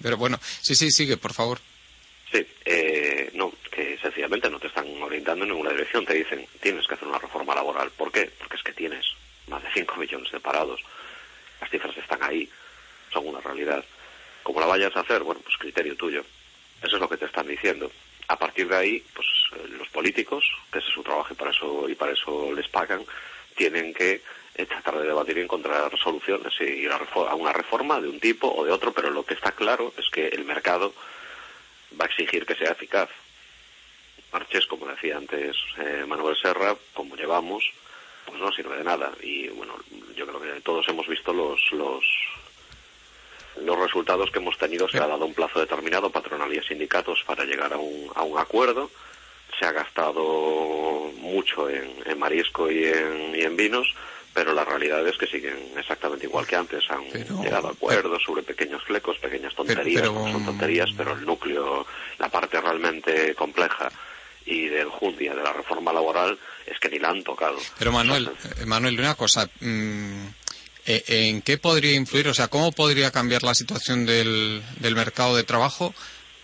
Pero 0.02 0.18
bueno, 0.18 0.40
sí, 0.42 0.76
sí, 0.76 0.90
sigue, 0.92 1.18
por 1.18 1.34
favor. 1.34 1.60
Sí, 2.32 2.46
eh, 2.66 3.32
no, 3.34 3.52
que 3.72 3.98
sencillamente 3.98 4.50
no 4.50 4.60
te 4.60 4.68
están 4.68 4.86
orientando 5.02 5.44
en 5.46 5.52
ninguna 5.52 5.72
dirección. 5.72 6.06
Te 6.06 6.14
dicen, 6.14 6.46
tienes 6.62 6.86
que 6.88 6.94
hacer 6.94 7.08
una 7.08 7.18
reforma 7.18 7.56
laboral. 7.56 7.90
¿Por 7.92 8.12
qué? 8.12 8.32
Porque 8.38 8.56
es 8.56 8.64
que 8.64 8.74
tienes 8.74 9.06
más 9.48 9.64
de 9.64 9.70
5 9.74 9.96
millones 9.96 10.32
de 10.32 10.40
parados 10.40 10.80
las 11.60 11.70
cifras 11.70 11.96
están 11.98 12.24
ahí, 12.24 12.50
son 13.12 13.28
una 13.28 13.42
realidad. 13.42 13.84
Como 14.44 14.60
la 14.60 14.66
vayas 14.66 14.96
a 14.96 15.02
hacer, 15.02 15.24
bueno, 15.24 15.42
pues 15.42 15.58
criterio 15.58 15.96
tuyo. 15.96 16.24
Eso 16.82 16.96
es 16.96 17.02
lo 17.02 17.10
que 17.10 17.18
te 17.18 17.26
están 17.26 17.48
diciendo. 17.48 17.92
A 18.30 18.38
partir 18.38 18.68
de 18.68 18.76
ahí, 18.76 19.04
pues 19.14 19.28
eh, 19.54 19.68
los 19.78 19.90
políticos, 19.90 20.46
que 20.72 20.80
ese 20.80 20.88
es 20.88 20.94
su 20.94 21.04
trabajo 21.04 21.34
y 21.34 21.36
para 21.36 21.52
eso, 21.52 21.90
y 21.90 21.96
para 21.96 22.14
eso 22.14 22.54
les 22.54 22.68
pagan, 22.70 23.04
tienen 23.56 23.94
que 23.94 24.22
tratar 24.66 24.98
de 25.00 25.08
debatir 25.08 25.38
y 25.38 25.42
encontrar 25.42 25.92
soluciones 25.98 26.54
y 26.60 26.64
ir 26.64 26.92
a, 26.92 27.36
una 27.36 27.54
reforma 27.54 28.00
de 28.00 28.10
un 28.10 28.20
tipo 28.20 28.48
o 28.48 28.66
de 28.66 28.72
otro, 28.72 28.92
pero 28.92 29.10
lo 29.10 29.24
que 29.24 29.34
está 29.34 29.52
claro 29.52 29.94
es 29.98 30.10
que 30.10 30.28
el 30.28 30.46
mercado 30.46 30.94
va 32.00 32.06
a 32.06 32.08
exigir 32.08 32.46
que 32.46 32.56
sea 32.56 32.72
eficaz. 32.72 33.10
Marches, 34.32 34.66
como 34.68 34.86
decía 34.88 35.18
antes 35.18 35.56
eh, 35.78 36.06
Manuel 36.08 36.38
Serra, 36.38 36.76
como 36.94 37.16
llevamos, 37.16 37.64
pues 38.26 38.40
no 38.40 38.52
sirve 38.52 38.78
de 38.78 38.84
nada. 38.84 39.12
Y 39.22 39.48
bueno, 39.50 39.76
yo 40.16 40.28
creo 40.28 40.42
que 40.42 40.62
todos 40.62 40.88
hemos 40.88 41.08
visto 41.08 41.34
los, 41.34 41.60
los, 41.72 42.04
los 43.64 43.80
resultados 43.80 44.30
que 44.32 44.40
hemos 44.40 44.58
tenido. 44.58 44.88
Se 44.90 44.98
ha 44.98 45.08
dado 45.08 45.26
un 45.26 45.34
plazo 45.34 45.60
determinado, 45.60 46.10
patronal 46.10 46.54
y 46.54 46.62
sindicatos, 46.62 47.24
para 47.26 47.46
llegar 47.46 47.74
a 47.74 47.78
un, 47.78 48.10
a 48.16 48.24
un 48.24 48.38
acuerdo. 48.38 48.90
Se 49.60 49.66
ha 49.66 49.72
gastado 49.72 51.12
mucho 51.18 51.70
en, 51.70 51.92
en 52.06 52.20
marisco 52.20 52.72
y 52.72 52.86
en, 52.86 53.36
y 53.36 53.42
en 53.42 53.58
vinos 53.58 53.88
pero 54.34 54.54
la 54.54 54.64
realidad 54.64 55.06
es 55.08 55.18
que 55.18 55.28
siguen 55.28 55.58
exactamente 55.78 56.26
igual 56.26 56.46
que 56.48 56.56
antes. 56.56 56.90
Han 56.90 57.04
llegado 57.42 57.68
a 57.68 57.72
acuerdos 57.72 58.24
sobre 58.24 58.44
pequeños 58.44 58.82
flecos, 58.84 59.18
pequeñas 59.18 59.54
tonterías, 59.54 60.06
son 60.06 60.46
tonterías, 60.46 60.90
pero 60.96 61.14
el 61.14 61.26
núcleo, 61.26 61.86
la 62.18 62.30
parte 62.30 62.62
realmente 62.62 63.34
compleja 63.36 63.92
y 64.46 64.68
del 64.68 64.90
Jundia, 64.90 65.36
de 65.36 65.44
la 65.44 65.54
reforma 65.54 65.94
laboral, 65.94 66.38
es 66.66 66.80
que 66.80 66.90
ni 66.90 67.00
la 67.00 67.10
han 67.10 67.24
tocado. 67.24 67.58
Pero 67.78 67.92
Manuel, 67.92 68.32
eh, 68.60 68.66
Manuel, 68.66 69.00
una 69.00 69.16
cosa, 69.16 69.46
mm, 69.60 70.28
eh, 70.28 70.30
¿en 70.90 71.42
qué 71.42 71.58
podría 71.58 71.94
influir, 71.94 72.28
o 72.28 72.34
sea, 72.34 72.48
cómo 72.48 72.72
podría 72.72 73.12
cambiar 73.12 73.44
la 73.44 73.54
situación 73.54 74.06
del, 74.06 74.64
del 74.80 74.96
mercado 74.96 75.36
de 75.36 75.44
trabajo 75.44 75.94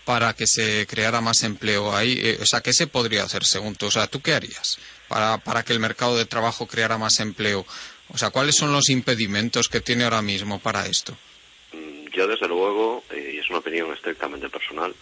para 0.04 0.34
que 0.34 0.46
se 0.46 0.86
creara 0.86 1.20
más 1.20 1.42
empleo 1.42 1.94
ahí? 1.94 2.18
Eh, 2.22 2.38
o 2.40 2.46
sea, 2.46 2.60
¿qué 2.60 2.72
se 2.72 2.86
podría 2.86 3.24
hacer 3.24 3.44
según 3.44 3.74
tú? 3.74 3.86
O 3.86 3.90
sea, 3.90 4.06
¿tú 4.06 4.22
qué 4.22 4.34
harías 4.34 4.78
para, 5.08 5.38
para 5.38 5.64
que 5.64 5.72
el 5.72 5.80
mercado 5.80 6.16
de 6.16 6.26
trabajo 6.26 6.66
creara 6.66 6.98
más 6.98 7.18
empleo? 7.20 7.66
O 8.08 8.18
sea, 8.18 8.30
¿cuáles 8.30 8.54
son 8.54 8.72
los 8.72 8.88
impedimentos 8.88 9.68
que 9.68 9.80
tiene 9.80 10.04
ahora 10.04 10.22
mismo 10.22 10.60
para 10.60 10.86
esto? 10.86 11.16
Mm, 11.72 12.06
yo, 12.12 12.28
desde 12.28 12.46
luego, 12.46 13.02
y 13.12 13.38
es 13.38 13.50
una 13.50 13.58
opinión 13.58 13.92
estrictamente 13.92 14.48
personal, 14.48 14.94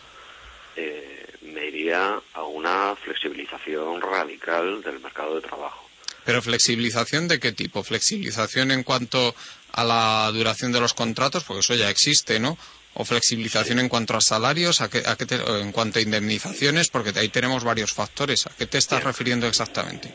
me 1.44 1.66
iría 1.66 2.20
a 2.32 2.42
una 2.42 2.96
flexibilización 2.96 4.00
radical 4.00 4.82
del 4.82 4.98
mercado 5.00 5.36
de 5.36 5.42
trabajo. 5.42 5.83
¿Pero 6.24 6.42
flexibilización 6.42 7.28
de 7.28 7.38
qué 7.38 7.52
tipo? 7.52 7.82
¿Flexibilización 7.82 8.70
en 8.70 8.82
cuanto 8.82 9.34
a 9.72 9.84
la 9.84 10.30
duración 10.32 10.72
de 10.72 10.80
los 10.80 10.94
contratos? 10.94 11.44
Porque 11.44 11.60
eso 11.60 11.74
ya 11.74 11.90
existe, 11.90 12.40
¿no? 12.40 12.56
o 12.94 13.04
flexibilización 13.04 13.80
en 13.80 13.88
cuanto 13.88 14.14
a 14.16 14.20
salarios, 14.20 14.80
a 14.80 14.88
qué, 14.88 15.02
a 15.04 15.16
qué 15.16 15.26
en 15.60 15.72
cuanto 15.72 15.98
a 15.98 16.02
indemnizaciones, 16.02 16.88
porque 16.88 17.12
ahí 17.18 17.28
tenemos 17.28 17.64
varios 17.64 17.92
factores. 17.92 18.46
¿A 18.46 18.50
qué 18.56 18.66
te 18.66 18.78
estás 18.78 19.02
refiriendo 19.02 19.46
exactamente? 19.46 20.14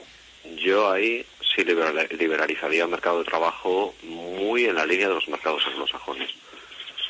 Yo 0.63 0.89
ahí 0.89 1.25
sí 1.55 1.63
liberalizaría 1.63 2.83
el 2.83 2.89
mercado 2.89 3.19
de 3.19 3.25
trabajo 3.25 3.93
muy 4.03 4.65
en 4.65 4.75
la 4.75 4.85
línea 4.85 5.09
de 5.09 5.15
los 5.15 5.27
mercados 5.27 5.63
anglosajones. 5.67 6.29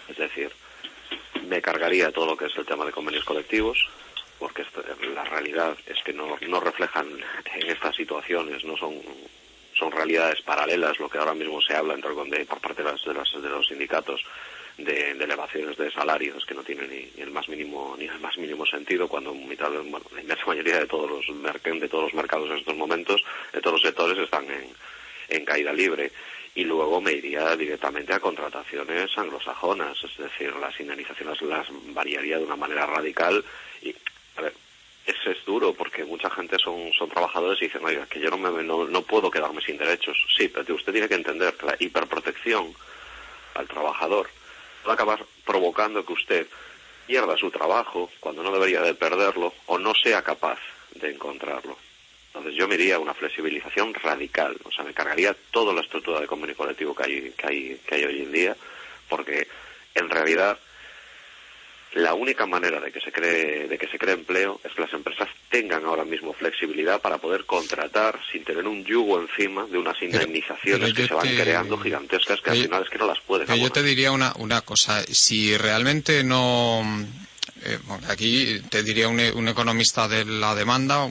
Es 0.07 0.17
decir, 0.17 0.51
me 1.47 1.61
cargaría 1.61 2.11
todo 2.11 2.25
lo 2.25 2.37
que 2.37 2.45
es 2.45 2.57
el 2.57 2.65
tema 2.65 2.85
de 2.85 2.91
convenios 2.91 3.23
colectivos, 3.23 3.77
porque 4.39 4.65
la 5.13 5.23
realidad 5.25 5.77
es 5.85 6.01
que 6.03 6.13
no, 6.13 6.37
no 6.47 6.59
reflejan 6.59 7.07
en 7.55 7.69
estas 7.69 7.95
situaciones, 7.95 8.63
no 8.63 8.77
son 8.77 8.95
son 9.79 9.91
realidades 9.91 10.41
paralelas, 10.41 10.99
lo 10.99 11.09
que 11.09 11.17
ahora 11.17 11.33
mismo 11.33 11.61
se 11.61 11.73
habla 11.73 11.93
entre, 11.93 12.11
por 12.45 12.59
parte 12.59 12.83
de, 12.83 12.91
las, 12.91 13.01
de, 13.41 13.49
los 13.49 13.65
sindicatos 13.65 14.21
de, 14.77 15.11
elevaciones 15.11 15.77
de 15.77 15.89
salarios 15.89 16.45
que 16.45 16.53
no 16.53 16.63
tienen 16.63 16.89
ni, 16.89 17.21
el 17.21 17.31
más 17.31 17.47
mínimo 17.47 17.95
ni 17.97 18.05
el 18.05 18.19
más 18.19 18.37
mínimo 18.37 18.65
sentido 18.65 19.07
cuando 19.07 19.33
mitad 19.33 19.71
bueno, 19.71 20.05
la 20.13 20.21
inmensa 20.21 20.45
mayoría 20.45 20.79
de 20.79 20.85
todos 20.85 21.09
los 21.09 21.25
de 21.81 21.87
todos 21.87 22.03
los 22.03 22.13
mercados 22.13 22.49
en 22.49 22.57
estos 22.57 22.75
momentos 22.75 23.23
de 23.53 23.61
todos 23.61 23.75
los 23.75 23.81
sectores 23.81 24.17
están 24.17 24.45
en, 24.51 24.69
en 25.29 25.45
caída 25.45 25.71
libre. 25.71 26.11
Y 26.55 26.63
luego 26.63 26.99
me 26.99 27.13
iría 27.13 27.55
directamente 27.55 28.11
a 28.11 28.19
contrataciones 28.19 29.15
anglosajonas, 29.15 29.95
es 30.03 30.17
decir, 30.17 30.53
las 30.55 30.77
indemnizaciones 30.79 31.41
las 31.43 31.67
variaría 31.93 32.37
de 32.37 32.43
una 32.43 32.55
manera 32.55 32.85
radical 32.87 33.45
y, 33.81 33.95
a 34.39 34.41
ver, 34.41 34.53
ese 35.05 35.31
es 35.31 35.45
duro 35.45 35.73
porque 35.73 36.03
mucha 36.03 36.29
gente 36.29 36.57
son, 36.57 36.91
son 36.93 37.09
trabajadores 37.09 37.61
y 37.61 37.65
dicen, 37.65 37.83
oiga, 37.83 38.05
que 38.05 38.19
yo 38.19 38.29
no, 38.29 38.37
me, 38.37 38.63
no, 38.63 38.85
no 38.85 39.01
puedo 39.01 39.29
quedarme 39.29 39.61
sin 39.61 39.77
derechos. 39.77 40.17
Sí, 40.35 40.47
pero 40.47 40.75
usted 40.75 40.93
tiene 40.93 41.09
que 41.09 41.15
entender 41.15 41.53
que 41.55 41.65
la 41.65 41.75
hiperprotección 41.79 42.73
al 43.55 43.67
trabajador 43.67 44.29
va 44.87 44.91
a 44.91 44.93
acabar 44.93 45.25
provocando 45.45 46.05
que 46.05 46.13
usted 46.13 46.47
pierda 47.05 47.35
su 47.37 47.51
trabajo 47.51 48.09
cuando 48.19 48.43
no 48.43 48.51
debería 48.51 48.81
de 48.81 48.93
perderlo 48.93 49.53
o 49.65 49.77
no 49.77 49.93
sea 49.95 50.21
capaz 50.21 50.59
de 50.95 51.11
encontrarlo. 51.11 51.77
Entonces 52.27 52.53
yo 52.53 52.67
me 52.67 52.75
iría 52.75 52.95
a 52.95 52.99
una 52.99 53.15
flexibilización 53.15 53.93
radical, 53.95 54.55
o 54.63 54.71
sea, 54.71 54.85
me 54.85 54.93
cargaría 54.93 55.35
toda 55.51 55.73
la 55.73 55.81
estructura 55.81 56.21
de 56.21 56.27
convenio 56.27 56.55
colectivo 56.55 56.95
que 56.95 57.03
hay, 57.03 57.31
que 57.31 57.47
hay, 57.47 57.81
que 57.85 57.95
hay 57.95 58.05
hoy 58.05 58.21
en 58.21 58.31
día, 58.31 58.55
porque 59.09 59.47
en 59.95 60.09
realidad 60.09 60.59
la 61.93 62.13
única 62.13 62.45
manera 62.45 62.79
de 62.79 62.91
que 62.91 62.99
se 62.99 63.11
cree 63.11 63.67
de 63.67 63.77
que 63.77 63.87
se 63.87 63.97
cree 63.97 64.13
empleo 64.13 64.61
es 64.63 64.73
que 64.73 64.81
las 64.81 64.93
empresas 64.93 65.27
tengan 65.49 65.85
ahora 65.85 66.05
mismo 66.05 66.33
flexibilidad 66.33 67.01
para 67.01 67.17
poder 67.17 67.45
contratar 67.45 68.19
sin 68.31 68.43
tener 68.43 68.67
un 68.67 68.85
yugo 68.85 69.19
encima 69.19 69.65
de 69.65 69.77
unas 69.77 69.99
indemnizaciones 70.01 70.93
que 70.93 71.07
se 71.07 71.13
van 71.13 71.27
creando 71.27 71.77
gigantescas 71.79 72.41
que 72.41 72.51
al 72.51 72.57
final 72.57 72.83
es 72.83 72.89
que 72.89 72.97
no 72.99 73.07
las 73.07 73.19
pueden 73.21 73.47
yo 73.55 73.71
te 73.71 73.81
diría 73.81 74.11
una, 74.11 74.33
una 74.37 74.61
cosa 74.61 75.03
si 75.03 75.57
realmente 75.57 76.23
no 76.23 76.83
eh, 77.63 77.79
aquí 78.07 78.61
te 78.69 78.83
diría 78.83 79.07
un, 79.07 79.19
un 79.19 79.47
economista 79.47 80.07
de 80.07 80.25
la 80.25 80.53
demanda 80.53 81.09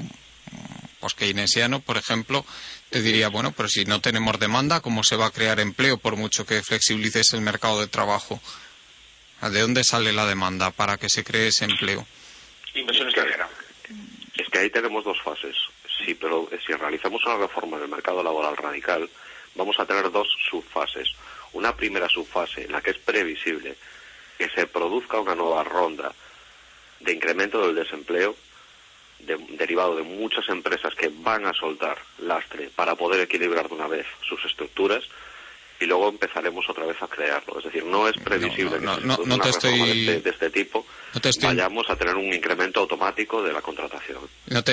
pues 1.00 1.14
keynesiano, 1.14 1.80
por 1.80 1.96
ejemplo, 1.96 2.44
te 2.90 3.02
diría, 3.02 3.28
bueno, 3.28 3.52
pero 3.52 3.68
si 3.68 3.84
no 3.84 4.00
tenemos 4.00 4.38
demanda, 4.38 4.80
¿cómo 4.80 5.04
se 5.04 5.16
va 5.16 5.26
a 5.26 5.30
crear 5.30 5.60
empleo 5.60 5.98
por 5.98 6.16
mucho 6.16 6.44
que 6.44 6.62
flexibilices 6.62 7.32
el 7.34 7.40
mercado 7.40 7.80
de 7.80 7.86
trabajo? 7.86 8.40
¿De 9.40 9.60
dónde 9.60 9.84
sale 9.84 10.12
la 10.12 10.26
demanda 10.26 10.70
para 10.70 10.98
que 10.98 11.08
se 11.08 11.24
cree 11.24 11.48
ese 11.48 11.64
empleo? 11.64 12.06
Inversión 12.74 13.08
extranjera. 13.08 13.48
Es 14.36 14.48
que 14.48 14.58
ahí 14.58 14.70
tenemos 14.70 15.04
dos 15.04 15.20
fases. 15.22 15.56
Sí, 16.04 16.14
pero 16.14 16.48
si 16.66 16.72
realizamos 16.72 17.24
una 17.24 17.36
reforma 17.36 17.78
del 17.78 17.88
mercado 17.88 18.22
laboral 18.22 18.56
radical, 18.56 19.08
vamos 19.54 19.78
a 19.78 19.86
tener 19.86 20.10
dos 20.10 20.28
subfases. 20.50 21.08
Una 21.52 21.74
primera 21.74 22.08
subfase 22.08 22.64
en 22.64 22.72
la 22.72 22.80
que 22.80 22.90
es 22.90 22.98
previsible 22.98 23.76
que 24.36 24.50
se 24.50 24.66
produzca 24.66 25.20
una 25.20 25.34
nueva 25.34 25.64
ronda 25.64 26.12
de 27.00 27.12
incremento 27.12 27.64
del 27.64 27.76
desempleo 27.76 28.36
derivado 29.18 29.96
de 29.96 30.02
muchas 30.02 30.48
empresas 30.48 30.94
que 30.94 31.10
van 31.12 31.44
a 31.46 31.52
soltar 31.52 31.98
lastre 32.18 32.70
para 32.74 32.94
poder 32.94 33.20
equilibrar 33.20 33.68
de 33.68 33.74
una 33.74 33.88
vez 33.88 34.06
sus 34.28 34.44
estructuras 34.44 35.04
y 35.80 35.86
luego 35.86 36.08
empezaremos 36.08 36.68
otra 36.68 36.86
vez 36.86 36.96
a 37.00 37.06
crearlo. 37.06 37.58
Es 37.58 37.64
decir, 37.64 37.84
no 37.84 38.08
es 38.08 38.16
previsible 38.18 38.78
que 38.78 38.84
una 38.84 39.36
de, 39.36 40.22
este 40.24 40.50
tipo 40.50 40.84
vayamos 41.42 41.88
a 41.88 41.96
tener 41.96 42.16
un 42.16 42.32
incremento 42.32 42.80
automático 42.80 43.42
de 43.42 43.52
la 43.52 43.62
contratación. 43.62 44.18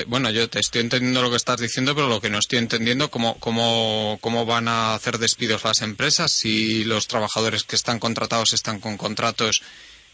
bueno, 0.07 0.31
yo 0.31 0.49
te 0.49 0.59
estoy 0.59 0.81
entendiendo 0.81 1.21
lo 1.21 1.29
que 1.29 1.35
estás 1.35 1.59
diciendo, 1.59 1.93
pero 1.95 2.07
lo 2.07 2.21
que 2.21 2.29
no 2.29 2.39
estoy 2.39 2.59
entendiendo 2.59 3.09
cómo 3.09 3.39
cómo 3.39 4.17
cómo 4.21 4.45
van 4.45 4.67
a 4.67 4.95
hacer 4.95 5.19
despidos 5.19 5.63
las 5.63 5.81
empresas 5.81 6.31
si 6.31 6.83
los 6.83 7.07
trabajadores 7.07 7.63
que 7.63 7.75
están 7.75 7.99
contratados 7.99 8.53
están 8.53 8.79
con 8.79 8.97
contratos 8.97 9.61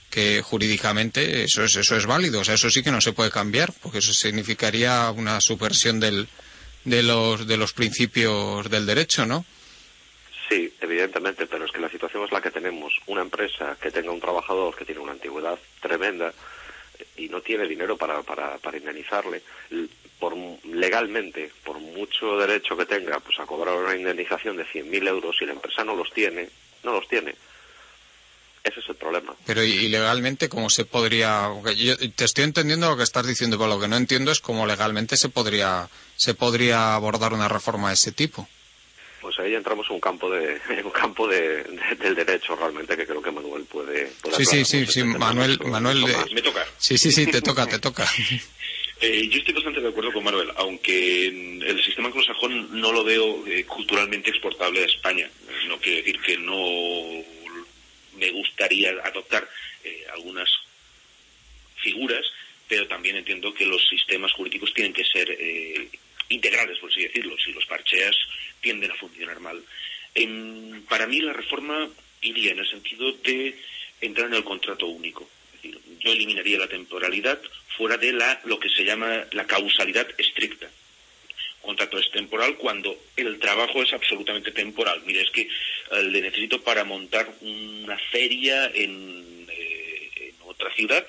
que 0.10 0.41
jurídicamente 0.41 1.43
eso 1.43 1.63
es 1.63 1.75
eso 1.77 1.95
es 1.95 2.06
válido, 2.06 2.41
o 2.41 2.43
sea, 2.43 2.56
eso 2.56 2.69
sí 2.69 2.84
que 2.84 2.91
no 2.91 2.99
se 2.99 3.13
puede 3.13 3.32
cambiar, 3.32 3.71
porque 3.82 3.99
eso 3.99 4.13
significaría 4.13 5.10
una 5.12 5.39
subversión 5.39 6.01
del, 6.01 6.27
de 6.84 7.01
los 7.01 7.47
de 7.47 7.56
los 7.56 7.71
principios 7.71 8.69
del 8.69 8.86
derecho, 8.86 9.25
¿no? 9.25 9.45
Sí, 10.51 10.69
evidentemente, 10.81 11.47
pero 11.47 11.63
es 11.63 11.71
que 11.71 11.79
la 11.79 11.87
situación 11.87 12.25
es 12.25 12.31
la 12.33 12.41
que 12.41 12.51
tenemos. 12.51 12.93
Una 13.07 13.21
empresa 13.21 13.77
que 13.81 13.89
tenga 13.89 14.11
un 14.11 14.19
trabajador 14.19 14.75
que 14.75 14.83
tiene 14.83 14.99
una 14.99 15.13
antigüedad 15.13 15.57
tremenda 15.79 16.33
y 17.15 17.29
no 17.29 17.39
tiene 17.39 17.65
dinero 17.65 17.95
para, 17.95 18.21
para, 18.23 18.57
para 18.57 18.77
indemnizarle, 18.77 19.43
por, 20.19 20.35
legalmente, 20.65 21.53
por 21.63 21.79
mucho 21.79 22.35
derecho 22.35 22.75
que 22.75 22.85
tenga, 22.85 23.21
pues 23.21 23.39
a 23.39 23.45
cobrar 23.45 23.77
una 23.77 23.95
indemnización 23.95 24.57
de 24.57 24.65
100.000 24.65 25.07
euros, 25.07 25.37
si 25.39 25.45
la 25.45 25.53
empresa 25.53 25.85
no 25.85 25.95
los 25.95 26.11
tiene, 26.11 26.49
no 26.83 26.91
los 26.91 27.07
tiene. 27.07 27.33
Ese 28.61 28.81
es 28.81 28.89
el 28.89 28.95
problema. 28.95 29.33
Pero 29.45 29.63
¿y 29.63 29.87
legalmente 29.87 30.49
cómo 30.49 30.69
se 30.69 30.83
podría...? 30.83 31.47
Yo 31.77 31.95
te 31.97 32.25
estoy 32.25 32.43
entendiendo 32.43 32.89
lo 32.89 32.97
que 32.97 33.03
estás 33.03 33.25
diciendo, 33.25 33.57
pero 33.57 33.69
lo 33.69 33.79
que 33.79 33.87
no 33.87 33.95
entiendo 33.95 34.33
es 34.33 34.41
cómo 34.41 34.67
legalmente 34.67 35.15
se 35.15 35.29
podría, 35.29 35.87
se 36.17 36.33
podría 36.33 36.93
abordar 36.93 37.31
una 37.31 37.47
reforma 37.47 37.87
de 37.87 37.93
ese 37.93 38.11
tipo 38.11 38.49
pues 39.21 39.39
ahí 39.39 39.53
entramos 39.53 39.86
en 39.88 39.95
un 39.95 40.01
campo 40.01 40.29
de 40.29 40.60
un 40.84 40.91
campo 40.91 41.27
de, 41.27 41.63
del 41.99 42.15
derecho 42.15 42.55
realmente 42.55 42.97
que 42.97 43.05
creo 43.05 43.21
que 43.21 43.31
Manuel 43.31 43.63
puede, 43.65 44.12
sí 44.36 44.45
sí 44.45 44.65
sí 44.65 44.86
sí 44.88 45.03
Manuel 45.03 45.60
Manuel 45.65 46.03
me 46.34 46.41
toca. 46.41 46.65
Sí 46.77 46.97
sí 46.97 47.12
sí 47.12 47.27
te 47.27 47.41
toca 47.41 47.67
te 47.67 47.79
toca. 47.79 48.10
Eh, 48.99 49.27
yo 49.29 49.39
estoy 49.39 49.53
bastante 49.53 49.79
de 49.79 49.89
acuerdo 49.89 50.12
con 50.12 50.23
Manuel 50.23 50.51
aunque 50.57 51.27
el 51.27 51.84
sistema 51.84 52.07
anglosajón 52.07 52.79
no 52.81 52.91
lo 52.91 53.03
veo 53.03 53.45
eh, 53.47 53.63
culturalmente 53.65 54.31
exportable 54.31 54.81
a 54.81 54.86
España. 54.86 55.29
No 55.67 55.77
quiere 55.77 56.01
decir 56.01 56.19
que 56.21 56.38
no 56.38 57.23
me 58.17 58.31
gustaría 58.31 58.91
adoptar 59.03 59.47
eh, 59.84 60.05
algunas 60.13 60.49
figuras 61.81 62.25
pero 62.67 62.88
también 62.88 63.17
entiendo 63.17 63.53
que 63.53 63.65
los 63.65 63.86
sistemas 63.89 64.31
jurídicos 64.31 64.73
tienen 64.73 64.93
que 64.93 65.03
ser 65.03 65.29
integrales, 66.32 66.80
por 66.80 66.91
así 66.91 67.04
decirlo. 67.04 67.36
Si 67.38 67.52
los 67.52 67.65
parcheas 67.65 68.15
tienden 68.60 68.91
a 68.91 68.96
funcionar 68.96 69.39
mal. 69.39 69.63
para 70.89 71.08
mí 71.08 71.20
la 71.20 71.34
reforma 71.34 71.89
iría 72.22 72.52
en 72.52 72.60
el 72.60 72.70
sentido 72.70 73.12
de 73.24 73.56
entrar 74.02 74.28
en 74.28 74.36
el 74.36 74.44
contrato 74.44 74.88
único. 74.88 75.30
Es 75.54 75.62
decir, 75.62 75.80
yo 76.00 76.12
eliminaría 76.12 76.58
la 76.58 76.67
temporalidad 76.67 77.39
fuera 77.78 77.98
de 77.98 78.13
la, 78.13 78.41
lo 78.46 78.60
que 78.60 78.70
se 78.70 78.84
llama 78.84 79.26
la 79.32 79.46
causalidad 79.46 80.08
estricta. 80.17 80.70
Contrato 81.62 82.00
es 82.00 82.10
temporal 82.12 82.58
cuando 82.58 82.98
el 83.15 83.39
trabajo 83.39 83.84
es 83.84 83.94
absolutamente 83.94 84.52
temporal. 84.52 85.04
Mire, 85.06 85.22
es 85.22 85.30
que 85.30 85.41
eh, 85.41 86.04
le 86.04 86.22
necesito 86.22 86.62
para 86.62 86.84
montar 86.84 87.32
una 87.41 87.98
feria 88.12 88.65
en, 88.74 89.48
eh, 89.48 90.10
en 90.15 90.36
otra 90.44 90.74
ciudad 90.74 91.06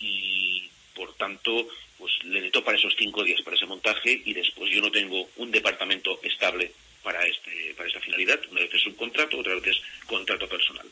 y, 0.00 0.68
por 0.94 1.14
tanto, 1.16 1.68
pues 2.02 2.18
le 2.24 2.30
necesito 2.40 2.64
para 2.64 2.76
esos 2.76 2.96
cinco 2.98 3.22
días, 3.22 3.40
para 3.42 3.56
ese 3.56 3.64
montaje, 3.66 4.20
y 4.24 4.34
después 4.34 4.68
yo 4.72 4.80
no 4.80 4.90
tengo 4.90 5.30
un 5.36 5.52
departamento 5.52 6.18
estable 6.24 6.72
para, 7.00 7.24
este, 7.24 7.74
para 7.76 7.88
esa 7.88 8.00
finalidad. 8.00 8.40
Una 8.50 8.62
vez 8.62 8.74
es 8.74 8.82
subcontrato, 8.82 9.38
otra 9.38 9.54
vez 9.54 9.68
es 9.68 9.80
contrato 10.04 10.48
personal. 10.48 10.84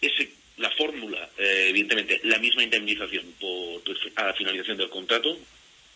Ese, 0.00 0.30
la 0.58 0.70
fórmula, 0.70 1.28
eh, 1.38 1.66
evidentemente, 1.70 2.20
la 2.22 2.38
misma 2.38 2.62
indemnización 2.62 3.32
por, 3.40 3.82
a 4.14 4.26
la 4.26 4.34
finalización 4.34 4.76
del 4.76 4.90
contrato, 4.90 5.36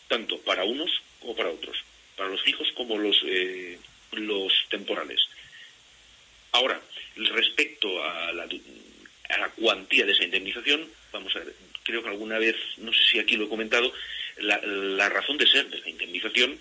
tanto 0.09 0.41
para 0.41 0.65
unos 0.65 0.91
como 1.21 1.37
para 1.37 1.51
otros, 1.51 1.77
para 2.17 2.31
los 2.31 2.43
fijos 2.43 2.67
como 2.75 2.99
los, 2.99 3.23
eh, 3.27 3.79
los 4.11 4.53
temporales. 4.71 5.21
Ahora, 6.51 6.83
respecto 7.15 8.03
a 8.03 8.33
la, 8.33 8.49
a 9.29 9.39
la 9.39 9.51
cuantía 9.51 10.05
de 10.05 10.11
esa 10.11 10.25
indemnización, 10.25 10.91
vamos 11.13 11.37
a 11.37 11.39
ver, 11.39 11.55
creo 11.89 12.03
que 12.03 12.11
alguna 12.11 12.39
vez, 12.39 12.55
no 12.77 12.93
sé 12.93 13.01
si 13.11 13.19
aquí 13.19 13.37
lo 13.37 13.47
he 13.47 13.49
comentado, 13.49 13.91
la, 14.37 15.09
razón 15.09 15.39
de 15.39 15.47
ser 15.47 15.69
de 15.71 15.81
la 15.81 15.89
indemnización 15.89 16.59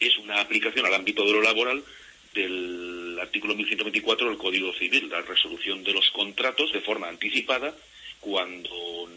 es 0.00 0.16
una 0.16 0.40
aplicación 0.40 0.86
al 0.86 0.94
ámbito 0.94 1.22
de 1.22 1.32
lo 1.32 1.42
laboral 1.42 1.84
del 2.32 3.18
artículo 3.20 3.54
1124 3.54 4.28
del 4.28 4.38
Código 4.38 4.72
Civil, 4.72 5.10
la 5.10 5.20
resolución 5.20 5.84
de 5.84 5.92
los 5.92 6.10
contratos 6.12 6.72
de 6.72 6.80
forma 6.80 7.08
anticipada 7.08 7.76
cuando 8.20 9.10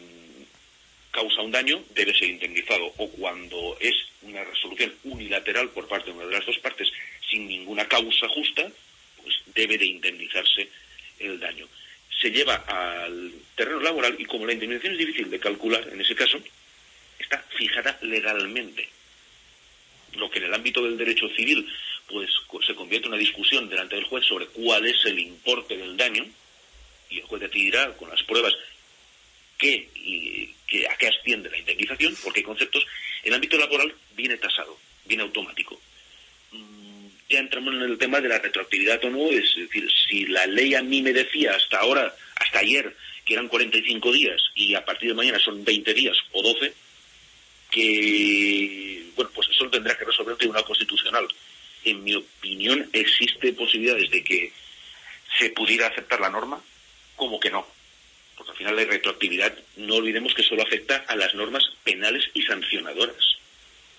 causa 1.11 1.41
un 1.41 1.51
daño 1.51 1.81
debe 1.95 2.13
ser 2.13 2.29
indemnizado 2.29 2.91
o 2.97 3.09
cuando 3.11 3.77
es 3.79 3.95
una 4.23 4.43
resolución 4.43 4.93
unilateral 5.05 5.69
por 5.69 5.87
parte 5.87 6.11
de 6.11 6.17
una 6.17 6.25
de 6.25 6.33
las 6.33 6.45
dos 6.45 6.59
partes 6.59 6.89
sin 7.29 7.47
ninguna 7.47 7.87
causa 7.87 8.27
justa, 8.27 8.69
pues 9.21 9.35
debe 9.55 9.77
de 9.77 9.85
indemnizarse 9.85 10.67
el 11.19 11.39
daño. 11.39 11.67
Se 12.23 12.31
lleva 12.31 12.55
al 12.55 13.33
laboral 13.57 14.15
y 14.17 14.23
como 14.23 14.45
la 14.45 14.53
indemnización 14.53 14.93
es 14.93 14.99
difícil 14.99 15.29
de 15.29 15.41
calcular 15.41 15.85
en 15.91 15.99
ese 15.99 16.15
caso, 16.15 16.41
está 17.19 17.37
fijada 17.57 17.99
legalmente. 18.01 18.87
Lo 20.13 20.31
que 20.31 20.39
en 20.39 20.45
el 20.45 20.53
ámbito 20.53 20.81
del 20.85 20.97
derecho 20.97 21.27
civil 21.35 21.67
pues 22.07 22.29
se 22.65 22.75
convierte 22.75 23.07
en 23.07 23.13
una 23.13 23.19
discusión 23.19 23.67
delante 23.67 23.95
del 23.95 24.05
juez 24.05 24.23
sobre 24.25 24.45
cuál 24.47 24.85
es 24.85 25.03
el 25.03 25.19
importe 25.19 25.75
del 25.75 25.97
daño 25.97 26.25
y 27.09 27.19
el 27.19 27.25
juez 27.25 27.41
decidirá 27.41 27.91
con 27.97 28.09
las 28.09 28.23
pruebas 28.23 28.53
qué 29.57 29.89
y, 29.93 30.55
a 30.89 30.95
qué 30.95 31.09
asciende 31.09 31.49
la 31.49 31.57
indemnización, 31.57 32.15
porque 32.23 32.39
hay 32.39 32.45
conceptos, 32.45 32.87
el 33.23 33.33
ámbito 33.33 33.57
laboral 33.57 33.93
viene 34.15 34.37
tasado, 34.37 34.79
viene 35.03 35.23
automático. 35.23 35.77
Ya 37.33 37.39
entramos 37.39 37.73
en 37.73 37.81
el 37.81 37.97
tema 37.97 38.21
de 38.21 38.29
la 38.29 38.37
retroactividad 38.37 39.03
o 39.05 39.09
no, 39.09 39.27
es 39.31 39.55
decir, 39.55 39.89
si 40.07 40.27
la 40.27 40.45
ley 40.45 40.75
a 40.75 40.83
mí 40.83 41.01
me 41.01 41.13
decía 41.13 41.55
hasta 41.55 41.79
ahora, 41.79 42.15
hasta 42.35 42.59
ayer, 42.59 42.95
que 43.25 43.33
eran 43.33 43.47
45 43.47 44.11
días 44.11 44.39
y 44.53 44.75
a 44.75 44.85
partir 44.85 45.09
de 45.09 45.15
mañana 45.15 45.39
son 45.39 45.65
20 45.65 45.95
días 45.95 46.15
o 46.31 46.43
12, 46.43 46.71
que, 47.71 49.05
bueno, 49.15 49.31
pues 49.33 49.49
eso 49.49 49.63
lo 49.63 49.71
tendrá 49.71 49.97
que 49.97 50.05
resolver 50.05 50.33
el 50.33 50.37
Tribunal 50.37 50.63
Constitucional. 50.63 51.27
En 51.83 52.03
mi 52.03 52.13
opinión, 52.13 52.87
existe 52.93 53.51
posibilidades 53.53 54.11
de 54.11 54.23
que 54.23 54.53
se 55.39 55.49
pudiera 55.49 55.87
aceptar 55.87 56.19
la 56.19 56.29
norma, 56.29 56.61
como 57.15 57.39
que 57.39 57.49
no 57.49 57.65
porque 58.37 58.51
al 58.51 58.57
final 58.57 58.75
la 58.75 58.85
retroactividad 58.85 59.57
no 59.77 59.95
olvidemos 59.95 60.35
que 60.35 60.43
solo 60.43 60.61
afecta 60.61 61.03
a 61.07 61.15
las 61.15 61.33
normas 61.33 61.63
penales 61.83 62.25
y 62.35 62.43
sancionadoras 62.43 63.37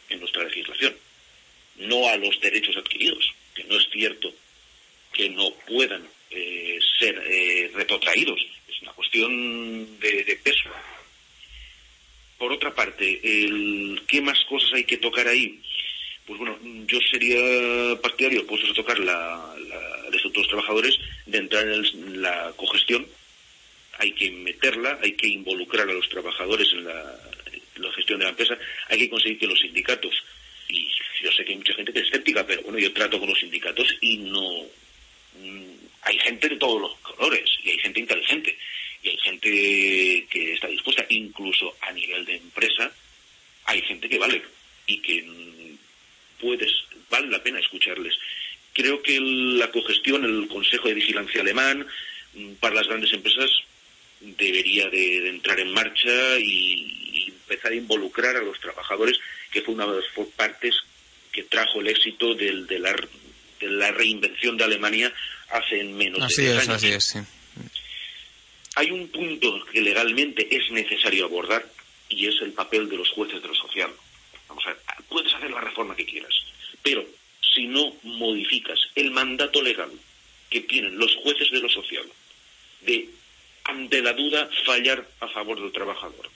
en 0.08 0.20
nuestra 0.20 0.44
legislación, 0.44 0.94
no 1.76 2.08
a 2.08 2.16
los 2.16 2.40
derechos 2.40 2.76
adquiridos, 2.76 3.32
que 3.54 3.64
no 3.64 3.76
es 3.76 3.88
cierto 3.90 4.32
que 5.12 5.28
no 5.30 5.50
puedan 5.66 6.02
eh, 6.30 6.78
ser 6.98 7.22
eh, 7.24 7.70
retrotraídos, 7.74 8.40
es 8.68 8.82
una 8.82 8.92
cuestión 8.92 10.00
de, 10.00 10.38
peso. 10.42 10.68
Por 12.36 12.52
otra 12.52 12.74
parte, 12.74 13.20
el, 13.22 14.02
¿qué 14.08 14.20
más 14.20 14.44
cosas 14.46 14.72
hay 14.74 14.84
que 14.84 14.96
tocar 14.96 15.28
ahí? 15.28 15.60
Pues 16.26 16.38
bueno, 16.38 16.58
yo 16.86 16.98
sería 17.10 18.00
partidario, 18.00 18.44
pues 18.46 18.64
a 18.64 18.74
tocar 18.74 18.98
la, 18.98 19.54
la, 19.68 20.10
de 20.10 20.18
los 20.34 20.48
trabajadores, 20.48 20.98
de 21.26 21.38
entrar 21.38 21.68
en 21.68 22.22
la 22.22 22.52
cogestión 22.56 23.06
hay 23.98 24.12
que 24.12 24.30
meterla, 24.30 24.98
hay 25.02 25.12
que 25.12 25.28
involucrar 25.28 25.88
a 25.88 25.92
los 25.92 26.08
trabajadores 26.08 26.68
en 26.72 26.84
la, 26.84 27.20
gestión 27.94 28.18
de 28.18 28.24
la 28.24 28.30
empresa, 28.30 28.58
hay 28.88 28.98
que 28.98 29.10
conseguir 29.10 29.38
que 29.38 29.46
los 29.46 29.60
sindicatos, 29.60 30.12
y 30.68 30.88
yo 31.22 31.32
sé 31.32 31.44
que 31.44 31.52
hay 31.52 31.58
mucha 31.58 31.74
gente 31.74 31.92
que 31.92 32.00
es 32.00 32.06
escéptica, 32.06 32.46
pero 32.46 32.62
bueno, 32.62 32.78
yo 32.78 32.92
trato 32.92 33.18
con 33.18 33.28
los 33.28 33.38
sindicatos 33.38 33.88
y 34.00 34.18
no... 34.18 34.66
Mm, 35.40 35.74
hay 36.02 36.18
gente 36.18 36.48
de 36.48 36.56
todos 36.56 36.80
los 36.80 36.98
colores 36.98 37.50
y 37.62 37.70
hay 37.70 37.78
gente 37.78 38.00
inteligente 38.00 38.58
y 39.02 39.08
hay 39.08 39.16
gente 39.18 40.26
que 40.30 40.52
está 40.54 40.68
dispuesta, 40.68 41.04
incluso 41.08 41.76
a 41.80 41.92
nivel 41.92 42.24
de 42.24 42.36
empresa, 42.36 42.92
hay 43.64 43.80
gente 43.82 44.08
que 44.08 44.18
vale 44.18 44.42
y 44.86 44.98
que 44.98 45.22
mm, 45.22 45.78
puedes, 46.40 46.72
vale 47.10 47.28
la 47.28 47.42
pena 47.42 47.60
escucharles. 47.60 48.14
Creo 48.72 49.02
que 49.02 49.18
la 49.20 49.70
cogestión, 49.70 50.24
el 50.24 50.48
Consejo 50.48 50.88
de 50.88 50.94
Vigilancia 50.94 51.40
Alemán, 51.40 51.86
mm, 52.34 52.54
para 52.54 52.74
las 52.74 52.88
grandes 52.88 53.12
empresas 53.12 53.50
debería 54.20 54.88
de, 54.88 55.28
entrar 55.28 55.60
en 55.60 55.72
marcha 55.72 56.38
y, 56.38 56.93
empezar 57.48 57.72
a 57.72 57.76
involucrar 57.76 58.36
a 58.36 58.42
los 58.42 58.58
trabajadores, 58.60 59.18
que 59.50 59.62
fue 59.62 59.74
una 59.74 59.86
de 59.86 60.00
las 60.00 60.28
partes 60.36 60.74
que 61.32 61.44
trajo 61.44 61.80
el 61.80 61.88
éxito 61.88 62.34
del, 62.34 62.66
de, 62.66 62.78
la, 62.78 62.92
de 63.60 63.68
la 63.68 63.90
reinvención 63.90 64.56
de 64.56 64.64
Alemania 64.64 65.12
hace 65.50 65.84
menos 65.84 66.22
así 66.22 66.42
de 66.42 66.52
10 66.52 66.62
es, 66.62 66.68
años. 66.68 66.76
Así 66.76 66.92
es, 66.92 67.04
sí. 67.04 67.18
Hay 68.76 68.90
un 68.90 69.08
punto 69.08 69.64
que 69.66 69.80
legalmente 69.80 70.48
es 70.54 70.70
necesario 70.70 71.26
abordar 71.26 71.64
y 72.08 72.26
es 72.26 72.34
el 72.42 72.52
papel 72.52 72.88
de 72.88 72.96
los 72.96 73.10
jueces 73.10 73.40
de 73.40 73.48
lo 73.48 73.54
social. 73.54 73.90
Vamos 74.48 74.64
a 74.66 74.70
ver, 74.70 74.78
puedes 75.08 75.32
hacer 75.32 75.50
la 75.50 75.60
reforma 75.60 75.94
que 75.94 76.04
quieras, 76.04 76.34
pero 76.82 77.04
si 77.54 77.66
no 77.66 77.94
modificas 78.02 78.78
el 78.94 79.10
mandato 79.10 79.62
legal 79.62 79.90
que 80.50 80.60
tienen 80.60 80.98
los 80.98 81.14
jueces 81.16 81.50
de 81.50 81.60
lo 81.60 81.68
social 81.68 82.04
de 82.82 83.08
ante 83.64 84.02
la 84.02 84.12
duda 84.12 84.48
fallar 84.66 85.08
a 85.20 85.28
favor 85.28 85.60
del 85.60 85.72
trabajador 85.72 86.28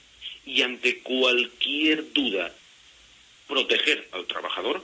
y 0.49 0.63
ante 0.63 0.99
cualquier 0.99 2.11
duda 2.11 2.53
proteger 3.47 4.07
al 4.11 4.25
trabajador, 4.25 4.83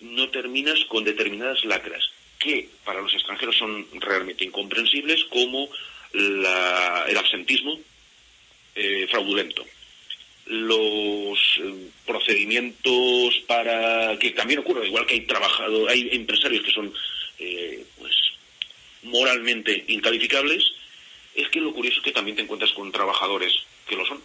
no 0.00 0.28
terminas 0.30 0.84
con 0.86 1.04
determinadas 1.04 1.64
lacras 1.64 2.04
que 2.38 2.68
para 2.84 3.00
los 3.00 3.14
extranjeros 3.14 3.56
son 3.56 3.86
realmente 4.00 4.44
incomprensibles 4.44 5.24
como 5.24 5.68
el 6.12 7.16
absentismo 7.16 7.80
eh, 8.74 9.06
fraudulento, 9.10 9.64
los 10.46 11.38
eh, 11.58 11.88
procedimientos 12.06 13.38
para 13.46 14.18
que 14.18 14.30
también 14.30 14.60
ocurre, 14.60 14.86
igual 14.86 15.06
que 15.06 15.14
hay 15.14 15.20
trabajadores, 15.22 15.92
hay 15.92 16.08
empresarios 16.12 16.62
que 16.64 16.72
son 16.72 16.92
eh, 17.38 17.84
pues 17.98 18.14
moralmente 19.02 19.84
incalificables, 19.88 20.64
es 21.34 21.48
que 21.48 21.60
lo 21.60 21.72
curioso 21.72 21.98
es 21.98 22.04
que 22.04 22.12
también 22.12 22.36
te 22.36 22.42
encuentras 22.42 22.72
con 22.72 22.92
trabajadores 22.92 23.52
que 23.88 23.96
lo 23.96 24.04
son. 24.06 24.22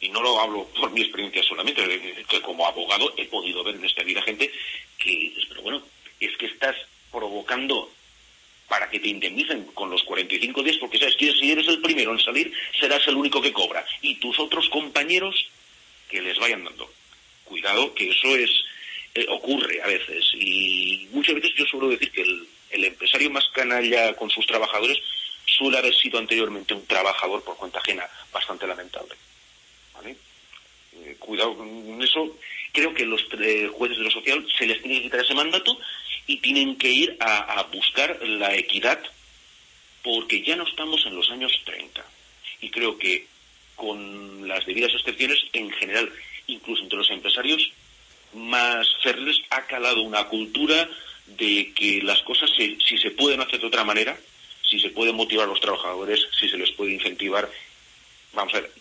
Y 0.00 0.08
no 0.10 0.22
lo 0.22 0.40
hablo 0.40 0.68
por 0.78 0.90
mi 0.92 1.00
experiencia 1.00 1.42
solamente, 1.42 1.82
que 2.28 2.40
como 2.40 2.66
abogado 2.66 3.12
he 3.16 3.24
podido 3.26 3.64
ver 3.64 3.74
en 3.74 3.84
esta 3.84 4.04
vida 4.04 4.22
gente 4.22 4.50
que 4.96 5.32
pero 5.48 5.62
bueno, 5.62 5.82
es 6.20 6.36
que 6.36 6.46
estás 6.46 6.76
provocando 7.10 7.90
para 8.68 8.90
que 8.90 9.00
te 9.00 9.08
indemnicen 9.08 9.64
con 9.74 9.90
los 9.90 10.02
45 10.04 10.62
días, 10.62 10.76
porque 10.76 10.98
sabes 10.98 11.16
que 11.16 11.32
si 11.32 11.50
eres 11.50 11.66
el 11.68 11.80
primero 11.80 12.12
en 12.12 12.20
salir, 12.20 12.52
serás 12.78 13.06
el 13.08 13.16
único 13.16 13.40
que 13.40 13.52
cobra. 13.52 13.84
Y 14.02 14.16
tus 14.16 14.38
otros 14.38 14.68
compañeros 14.68 15.48
que 16.08 16.20
les 16.20 16.38
vayan 16.38 16.64
dando. 16.64 16.90
Cuidado, 17.44 17.94
que 17.94 18.10
eso 18.10 18.36
es 18.36 18.50
eh, 19.14 19.26
ocurre 19.30 19.82
a 19.82 19.86
veces. 19.86 20.24
Y 20.34 21.08
muchas 21.12 21.34
veces 21.36 21.52
yo 21.56 21.64
suelo 21.64 21.88
decir 21.88 22.10
que 22.12 22.22
el, 22.22 22.46
el 22.70 22.84
empresario 22.84 23.30
más 23.30 23.48
canalla 23.54 24.14
con 24.14 24.28
sus 24.30 24.46
trabajadores 24.46 24.98
suele 25.46 25.78
haber 25.78 25.94
sido 25.94 26.18
anteriormente 26.18 26.74
un 26.74 26.86
trabajador 26.86 27.42
por 27.42 27.56
cuenta 27.56 27.78
ajena 27.78 28.06
bastante 28.32 28.66
lamentable. 28.66 29.14
Eh, 30.06 31.16
cuidado 31.18 31.56
con 31.56 32.02
eso. 32.02 32.36
Creo 32.72 32.94
que 32.94 33.04
los 33.06 33.22
jueces 33.72 33.98
de 33.98 34.04
lo 34.04 34.10
social 34.10 34.46
se 34.56 34.66
les 34.66 34.80
tiene 34.82 34.98
que 34.98 35.02
quitar 35.04 35.20
ese 35.20 35.34
mandato 35.34 35.78
y 36.26 36.36
tienen 36.38 36.76
que 36.76 36.90
ir 36.90 37.16
a, 37.20 37.62
buscar 37.72 38.20
la 38.22 38.54
equidad 38.54 39.00
porque 40.02 40.42
ya 40.42 40.56
no 40.56 40.64
estamos 40.64 41.04
en 41.06 41.16
los 41.16 41.30
años 41.30 41.52
30. 41.64 42.04
Y 42.60 42.70
creo 42.70 42.98
que 42.98 43.26
con 43.76 44.46
las 44.46 44.66
debidas 44.66 44.92
excepciones, 44.94 45.38
en 45.52 45.70
general, 45.70 46.10
incluso 46.46 46.82
entre 46.82 46.98
los 46.98 47.10
empresarios 47.10 47.70
más 48.34 48.86
férreos, 49.02 49.40
ha 49.50 49.66
calado 49.66 50.02
una 50.02 50.24
cultura 50.24 50.88
de 51.26 51.72
que 51.74 52.02
las 52.02 52.22
cosas, 52.22 52.50
si 52.56 52.98
se 52.98 53.10
pueden 53.10 53.40
hacer 53.40 53.60
de 53.60 53.66
otra 53.66 53.84
manera, 53.84 54.18
si 54.68 54.78
se 54.80 54.90
puede 54.90 55.12
motivar 55.12 55.46
a 55.46 55.50
los 55.50 55.60
trabajadores, 55.60 56.26
si 56.38 56.48
se 56.48 56.58
les 56.58 56.70
puede 56.72 56.92
incentivar. 56.92 57.50
Vamos 58.34 58.54
a 58.54 58.60
ver, 58.60 58.72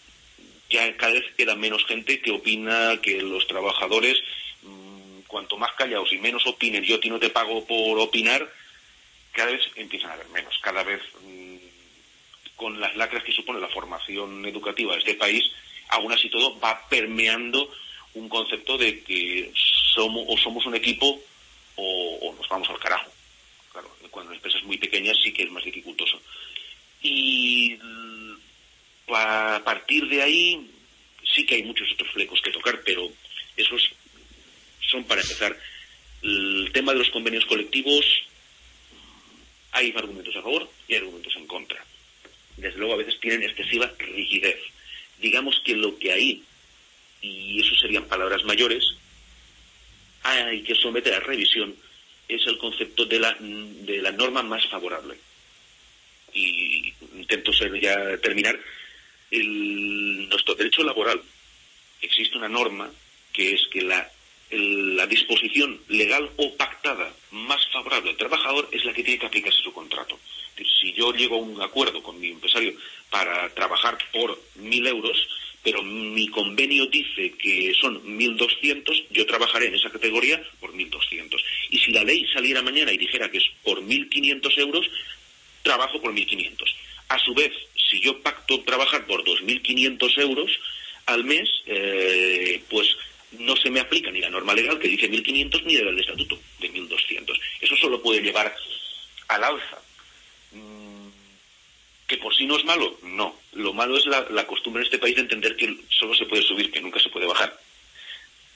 ya 0.70 0.95
cada 0.97 1.13
vez 1.13 1.26
queda 1.36 1.55
menos 1.55 1.86
gente 1.86 2.22
que 2.22 2.32
opina 2.32 2.99
que 3.01 3.22
los 3.22 3.47
trabajadores, 3.47 4.18
mm, 4.61 5.22
cuanto 5.28 5.57
más 5.57 5.74
callados 5.74 6.11
y 6.11 6.18
menos 6.18 6.45
opinen, 6.47 6.84
yo 6.84 6.95
a 6.95 6.99
ti 6.99 7.09
no 7.09 7.20
te 7.20 7.30
pago 7.30 7.65
por 7.65 7.99
opinar, 7.99 8.51
cada 9.32 9.51
vez 9.51 9.61
empiezan 9.76 10.11
a 10.11 10.13
haber 10.13 10.30
menos. 10.30 10.57
Cada 10.61 10.84
vez, 10.84 11.01
mm, 11.22 11.55
con 12.55 12.80
las 12.80 12.95
lacras 12.95 13.24
que 13.24 13.32
supone 13.32 13.59
la 13.59 13.68
formación 13.70 14.45
educativa 14.45 14.93
de 14.93 14.99
este 14.99 15.13
país, 15.13 15.43
aún 15.89 16.11
así 16.11 16.30
todo 16.30 16.59
va 16.59 16.88
permeando 16.89 17.72
un 18.13 18.30
concepto 18.30 18.78
de 18.78 19.03
que 19.03 19.51
somos 19.93 20.26
o 20.28 20.38
somos 20.38 20.65
un 20.65 20.76
equipo 20.76 21.22
o 21.76 22.34
nos 22.36 22.49
vamos 22.49 22.68
al 22.70 22.80
carajo 22.80 23.11
cuando 24.18 24.32
las 24.32 24.39
empresas 24.39 24.63
muy 24.63 24.78
pequeñas 24.80 25.15
sí 25.24 25.32
que 25.32 25.43
es 25.43 25.51
más 25.51 25.63
dificultoso. 25.63 26.20
Y 27.03 27.78
a 29.10 29.62
partir 29.64 30.08
de 30.08 30.22
ahí 30.22 30.70
sí 31.24 31.45
que 31.45 31.55
hay 31.55 31.64
muchos 31.64 31.91
otros 31.93 32.12
flecos 32.12 32.41
que 32.41 32.51
tocar, 32.51 32.82
pero 32.86 33.10
esos 33.55 33.89
son 34.89 35.03
para 35.03 35.22
empezar. 35.22 35.58
El 36.22 36.70
tema 36.74 36.93
de 36.93 36.99
los 36.99 37.10
convenios 37.10 37.45
colectivos, 37.45 38.05
hay 39.72 39.93
argumentos 39.95 40.36
a 40.36 40.41
favor 40.41 40.70
y 40.88 40.95
argumentos 40.95 41.36
en 41.36 41.47
contra. 41.47 41.84
Desde 42.58 42.78
luego 42.80 42.93
a 42.93 42.97
veces 42.97 43.20
tienen 43.20 43.43
excesiva 43.43 43.91
rigidez. 43.99 44.60
Digamos 45.20 45.60
que 45.64 45.76
lo 45.76 45.97
que 45.97 46.12
hay, 46.12 46.43
y 47.22 47.62
eso 47.62 47.76
serían 47.76 48.08
palabras 48.08 48.43
mayores, 48.45 48.84
hay 50.24 50.64
que 50.64 50.76
someter 50.76 51.14
a 51.14 51.20
revisión 51.20 51.76
es 52.28 52.45
el 52.45 52.58
concepto 52.58 53.05
de 53.05 53.20
la, 53.20 53.38
de 53.39 54.01
la 54.01 54.12
norma 54.12 54.43
más 54.43 54.68
favorable. 54.68 55.18
Y 56.34 56.93
intento 57.16 57.53
ser 57.53 57.80
ya 57.80 58.18
terminar. 58.18 58.60
El, 59.32 60.30
nuestro 60.30 60.55
derecho 60.55 60.84
laboral 60.84 61.21
existe 62.01 62.38
una 62.38 62.49
norma 62.49 62.89
que 63.34 63.53
es 63.53 63.61
que 63.71 63.82
la, 63.82 64.09
la 64.51 65.07
disposición 65.07 65.80
legal 65.89 66.30
o 66.38 66.55
pactada 66.55 67.13
más 67.32 67.61
favorable 67.71 68.11
al 68.11 68.17
trabajador 68.17 68.69
es 68.71 68.86
la 68.86 68.93
que 68.93 69.03
tiene 69.03 69.19
que 69.19 69.25
aplicarse 69.25 69.61
su 69.61 69.73
contrato. 69.73 70.19
Si 70.80 70.93
yo 70.93 71.13
llego 71.13 71.36
a 71.36 71.39
un 71.39 71.61
acuerdo 71.61 72.01
con 72.01 72.19
mi 72.19 72.30
empresario 72.30 72.73
para 73.09 73.49
trabajar 73.53 73.97
por 74.11 74.41
mil 74.55 74.88
euros, 74.88 75.28
pero 75.63 75.84
mi 75.84 76.28
convenio 76.30 76.86
dice 76.88 77.34
que 77.38 77.73
son 77.80 78.01
1.200, 78.17 79.07
yo 79.11 79.25
trabajaré 79.25 79.67
en 79.67 79.75
esa 79.75 79.89
categoría 79.89 80.41
por 80.59 80.73
1.200. 80.73 81.43
Y 81.71 81.80
si 81.80 81.91
la 81.91 82.03
ley 82.03 82.25
saliera 82.34 82.61
mañana 82.61 82.91
y 82.93 82.97
dijera 82.97 83.30
que 83.30 83.38
es 83.38 83.45
por 83.63 83.82
1.500 83.82 84.57
euros, 84.59 84.89
trabajo 85.63 86.01
por 86.01 86.13
1.500. 86.13 86.63
A 87.09 87.19
su 87.19 87.34
vez, 87.34 87.51
si 87.89 88.01
yo 88.01 88.21
pacto 88.21 88.61
trabajar 88.61 89.05
por 89.05 89.23
2.500 89.23 90.21
euros 90.21 90.51
al 91.05 91.23
mes, 91.23 91.49
eh, 91.65 92.61
pues 92.69 92.95
no 93.31 93.55
se 93.55 93.69
me 93.69 93.79
aplica 93.79 94.11
ni 94.11 94.19
la 94.19 94.29
norma 94.29 94.53
legal 94.53 94.79
que 94.79 94.88
dice 94.88 95.09
1.500 95.09 95.63
ni 95.63 95.75
el 95.75 95.99
estatuto 95.99 96.39
de 96.59 96.71
1.200. 96.71 97.39
Eso 97.61 97.75
solo 97.75 98.01
puede 98.01 98.21
llevar 98.21 98.55
al 99.27 99.43
alza. 99.43 99.81
Mm, 100.51 101.07
¿Que 102.07 102.17
por 102.17 102.33
sí 102.35 102.45
no 102.45 102.57
es 102.57 102.65
malo? 102.65 102.97
No. 103.03 103.38
Lo 103.53 103.73
malo 103.73 103.97
es 103.97 104.05
la, 104.05 104.47
costumbre 104.47 104.81
en 104.81 104.85
este 104.85 104.99
país 104.99 105.15
de 105.15 105.21
entender 105.21 105.55
que 105.55 105.77
solo 105.89 106.15
se 106.15 106.25
puede 106.25 106.43
subir, 106.43 106.71
que 106.71 106.81
nunca 106.81 106.99
se 106.99 107.09
puede 107.09 107.25
bajar. 107.25 107.59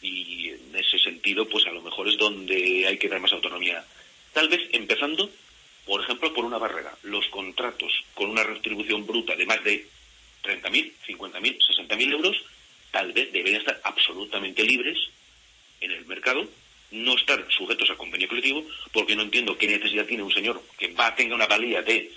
Y 0.02 0.50
en 0.50 0.76
ese 0.76 0.98
sentido, 1.00 1.48
pues 1.48 1.66
a 1.68 1.72
lo 1.72 1.82
mejor 1.82 2.08
es 2.08 2.18
donde 2.18 2.88
hay 2.88 2.98
que 2.98 3.10
dar 3.10 3.20
más 3.20 3.34
autonomía. 3.34 3.86
Tal 4.34 4.48
vez 4.48 4.62
empezando, 4.72 5.30
por 5.86 6.02
ejemplo, 6.02 6.34
por 6.34 6.46
una 6.46 6.58
barrera. 6.58 6.96
Los 7.04 7.28
contratos 7.28 7.92
con 8.14 8.30
una 8.30 8.44
retribución 8.44 9.06
bruta 9.06 9.36
de 9.36 9.46
más 9.46 9.64
de 9.64 9.88
30.000, 10.44 10.94
50.000, 11.08 11.58
60.000 11.88 12.12
euros 12.12 12.38
tal 12.92 13.12
vez 13.14 13.32
deberían 13.32 13.62
estar 13.62 13.80
absolutamente 13.84 14.64
libres 14.64 14.98
en 15.80 15.92
el 15.92 16.06
mercado, 16.06 16.46
no 16.92 17.16
estar 17.16 17.46
sujetos 17.50 17.90
a 17.90 17.96
convenio 17.96 18.28
colectivo, 18.28 18.66
porque 18.92 19.16
no 19.16 19.24
entiendo 19.24 19.58
qué 19.58 19.68
necesidad 19.68 20.06
tiene 20.06 20.24
un 20.24 20.34
señor 20.34 20.62
que 20.78 20.90
va 20.94 21.16
tenga 21.16 21.36
una 21.36 21.48
valía 21.48 21.82
de 21.82 22.12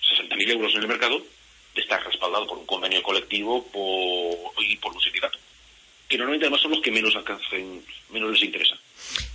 60.000 0.00 0.50
euros 0.50 0.74
en 0.74 0.82
el 0.82 0.88
mercado 0.88 1.24
de 1.74 1.80
estar 1.80 2.04
respaldado 2.04 2.46
por 2.46 2.58
un 2.58 2.66
convenio 2.66 3.02
colectivo 3.02 3.66
y 4.58 4.76
por 4.76 4.94
un 4.94 5.00
sindicato. 5.00 5.38
Que 6.08 6.16
normalmente 6.16 6.46
además 6.46 6.62
son 6.62 6.72
los 6.72 6.80
que 6.80 6.90
menos 6.90 7.14
alcancen, 7.14 7.84
menos 8.10 8.32
les 8.32 8.42
interesa. 8.42 8.78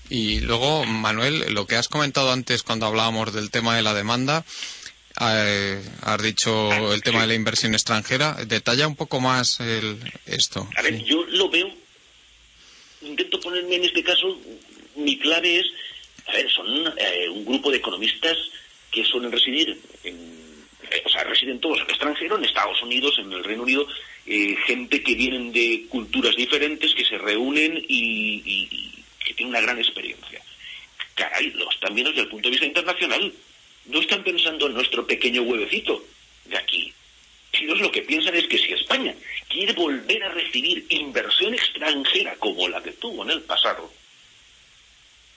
Y 0.09 0.39
luego, 0.41 0.85
Manuel, 0.85 1.53
lo 1.53 1.65
que 1.65 1.75
has 1.75 1.87
comentado 1.87 2.31
antes 2.31 2.63
cuando 2.63 2.85
hablábamos 2.85 3.33
del 3.33 3.49
tema 3.49 3.75
de 3.75 3.81
la 3.81 3.93
demanda, 3.93 4.45
eh, 5.21 5.81
has 6.01 6.21
dicho 6.21 6.93
el 6.93 7.01
tema 7.01 7.21
de 7.21 7.27
la 7.27 7.33
inversión 7.35 7.73
extranjera. 7.73 8.33
Detalla 8.45 8.87
un 8.87 8.95
poco 8.95 9.21
más 9.21 9.59
esto. 10.25 10.67
A 10.75 10.81
ver, 10.81 11.03
yo 11.03 11.23
lo 11.25 11.49
veo, 11.49 11.69
intento 13.01 13.39
ponerme 13.39 13.75
en 13.75 13.85
este 13.85 14.03
caso, 14.03 14.37
mi 14.95 15.17
clave 15.17 15.59
es, 15.59 15.65
a 16.27 16.33
ver, 16.33 16.51
son 16.51 16.67
eh, 16.97 17.29
un 17.29 17.45
grupo 17.45 17.71
de 17.71 17.77
economistas 17.77 18.37
que 18.91 19.05
suelen 19.05 19.31
residir 19.31 19.79
en, 20.03 20.15
eh, 20.91 21.01
o 21.05 21.09
sea, 21.09 21.23
residen 21.23 21.59
todos 21.59 21.77
en 21.77 21.85
el 21.85 21.89
extranjero, 21.91 22.37
en 22.37 22.45
Estados 22.45 22.81
Unidos, 22.83 23.17
en 23.19 23.31
el 23.31 23.43
Reino 23.43 23.63
Unido, 23.63 23.87
gente 24.65 25.03
que 25.03 25.13
vienen 25.13 25.53
de 25.53 25.85
culturas 25.87 26.35
diferentes, 26.35 26.93
que 26.95 27.05
se 27.05 27.17
reúnen 27.17 27.77
y, 27.87 28.41
que 28.41 28.94
tienen 29.35 29.51
una 29.53 29.61
gran 29.61 29.77
experiencia. 29.77 30.41
Caray, 31.13 31.51
los 31.51 31.79
también 31.79 32.07
desde 32.07 32.21
el 32.21 32.29
punto 32.29 32.47
de 32.47 32.51
vista 32.51 32.65
internacional 32.65 33.33
no 33.85 33.99
están 33.99 34.23
pensando 34.23 34.67
en 34.67 34.73
nuestro 34.73 35.05
pequeño 35.05 35.43
huevecito 35.43 36.05
de 36.45 36.57
aquí. 36.57 36.93
Ellos 37.53 37.79
lo 37.79 37.91
que 37.91 38.01
piensan 38.01 38.35
es 38.35 38.47
que 38.47 38.57
si 38.57 38.73
España 38.73 39.15
quiere 39.47 39.73
volver 39.73 40.23
a 40.23 40.29
recibir 40.29 40.85
inversión 40.89 41.53
extranjera 41.53 42.35
como 42.35 42.67
la 42.67 42.83
que 42.83 42.91
tuvo 42.91 43.23
en 43.23 43.31
el 43.31 43.41
pasado, 43.43 43.91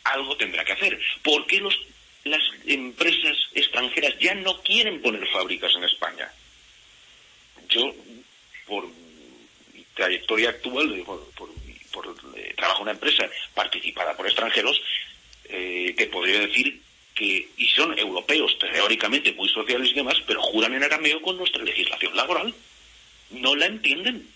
algo 0.05 0.37
tendrá 0.37 0.65
que 0.65 0.73
hacer. 0.73 0.99
¿Por 1.23 1.47
qué 1.47 1.63
las 2.25 2.43
empresas 2.67 3.37
extranjeras 3.55 4.19
ya 4.19 4.35
no 4.35 4.61
quieren 4.63 5.01
poner 5.01 5.27
fábricas 5.29 5.73
en 5.77 5.85
España? 5.85 6.33
Yo, 7.69 7.95
por 8.67 8.87
mi 9.75 9.85
trayectoria 9.95 10.51
actual, 10.51 11.03
por, 11.05 11.51
eh, 12.37 12.55
trabajo 12.57 12.81
en 12.81 12.83
una 12.83 12.93
empresa 12.93 13.29
participada 13.55 14.17
por 14.17 14.27
extranjeros, 14.27 14.81
eh, 15.45 15.95
te 15.97 16.07
podría 16.07 16.41
decir 16.41 16.83
y 17.21 17.69
son 17.75 17.99
europeos 17.99 18.57
teóricamente 18.59 19.33
muy 19.33 19.49
sociales 19.49 19.91
y 19.91 19.95
demás, 19.95 20.17
pero 20.27 20.43
juran 20.43 20.75
en 20.75 20.85
arameo 20.85 21.21
con 21.21 21.37
nuestra 21.37 21.63
legislación 21.63 22.15
laboral. 22.17 22.55
No 23.31 23.57
la 23.57 23.67
entienden. 23.67 24.29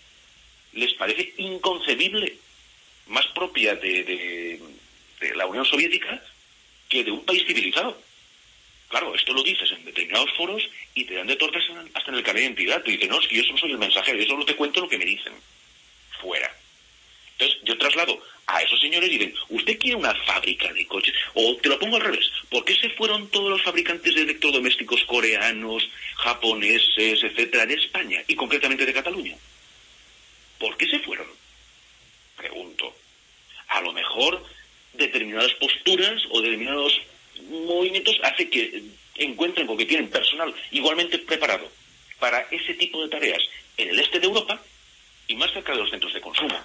Les 0.73 0.93
parece 0.93 1.33
inconcebible, 1.37 2.37
más 3.07 3.25
propia 3.27 3.75
de, 3.75 4.59
la 5.35 5.45
Unión 5.45 5.65
Soviética 5.65 6.21
que 6.89 7.03
de 7.03 7.11
un 7.11 7.23
país 7.25 7.45
civilizado. 7.45 8.01
Claro, 8.89 9.15
esto 9.15 9.33
lo 9.33 9.41
dices 9.41 9.71
en 9.71 9.85
determinados 9.85 10.29
foros 10.35 10.69
y 10.93 11.05
te 11.05 11.15
dan 11.15 11.27
de 11.27 11.35
tortas 11.35 11.63
hasta 11.93 12.11
en 12.11 12.17
el 12.17 12.23
carnet 12.23 12.43
de 12.43 12.47
identidad. 12.47 12.83
Te 12.83 12.91
dicen, 12.91 13.09
no, 13.09 13.19
es 13.19 13.27
que 13.27 13.37
yo 13.37 13.43
solo 13.43 13.57
soy 13.57 13.71
el 13.71 13.77
mensajero, 13.77 14.19
yo 14.19 14.27
solo 14.27 14.45
te 14.45 14.55
cuento 14.55 14.81
lo 14.81 14.89
que 14.89 14.97
me 14.97 15.05
dicen. 15.05 15.33
Traslado 17.83 18.17
a 18.47 18.61
esos 18.61 18.79
señores 18.79 19.09
y 19.09 19.17
dicen, 19.17 19.35
¿usted 19.49 19.77
quiere 19.77 19.97
una 19.97 20.15
fábrica 20.23 20.71
de 20.71 20.87
coches? 20.87 21.13
O 21.33 21.57
te 21.57 21.67
lo 21.67 21.77
pongo 21.77 21.97
al 21.97 22.03
revés, 22.03 22.31
¿por 22.49 22.63
qué 22.63 22.73
se 22.75 22.89
fueron 22.91 23.27
todos 23.27 23.49
los 23.49 23.61
fabricantes 23.61 24.15
de 24.15 24.21
electrodomésticos 24.21 25.03
coreanos, 25.03 25.89
japoneses, 26.15 27.21
etcétera, 27.21 27.65
de 27.65 27.73
España 27.73 28.23
y 28.25 28.35
concretamente 28.35 28.85
de 28.85 28.93
Cataluña? 28.93 29.35
¿Por 30.59 30.77
qué 30.77 30.87
se 30.87 30.99
fueron? 30.99 31.27
Pregunto. 32.37 32.95
A 33.67 33.81
lo 33.81 33.91
mejor 33.91 34.41
determinadas 34.93 35.53
posturas 35.55 36.21
o 36.31 36.41
determinados 36.41 37.01
movimientos 37.49 38.17
hace 38.23 38.49
que 38.49 38.81
encuentren 39.15 39.67
porque 39.67 39.85
tienen 39.85 40.09
personal 40.09 40.55
igualmente 40.71 41.19
preparado 41.19 41.69
para 42.17 42.47
ese 42.49 42.75
tipo 42.75 43.03
de 43.03 43.09
tareas 43.09 43.43
en 43.75 43.89
el 43.89 43.99
este 43.99 44.21
de 44.21 44.27
Europa 44.27 44.61
y 45.27 45.35
más 45.35 45.51
cerca 45.51 45.73
de 45.73 45.79
los 45.79 45.89
centros 45.89 46.13
de 46.13 46.21
consumo. 46.21 46.57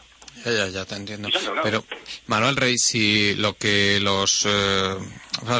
Ya, 0.44 0.52
ya, 0.52 0.68
ya 0.68 0.84
te 0.84 0.94
entiendo. 0.94 1.28
Pero, 1.62 1.84
Manuel 2.26 2.56
Rey, 2.56 2.78
si 2.78 3.34
lo 3.34 3.56
que 3.56 3.98
los, 4.00 4.44
eh, 4.46 4.94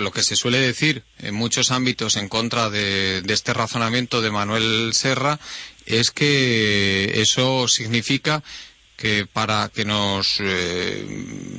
lo 0.01 0.11
que 0.13 0.23
se 0.23 0.37
suele 0.37 0.59
decir 0.59 1.05
en 1.19 1.35
muchos 1.35 1.71
ámbitos 1.71 2.17
en 2.17 2.29
contra 2.29 2.71
de, 2.71 3.23
este 3.29 3.55
razonamiento 3.55 4.21
de 4.21 4.31
Manuel 4.31 4.93
Serra 4.95 5.39
es 5.87 6.11
que 6.11 7.21
eso 7.21 7.67
significa 7.69 8.43
que 8.97 9.27
para 9.27 9.71
que 9.73 9.85
nos 9.85 10.39
eh, 10.41 11.05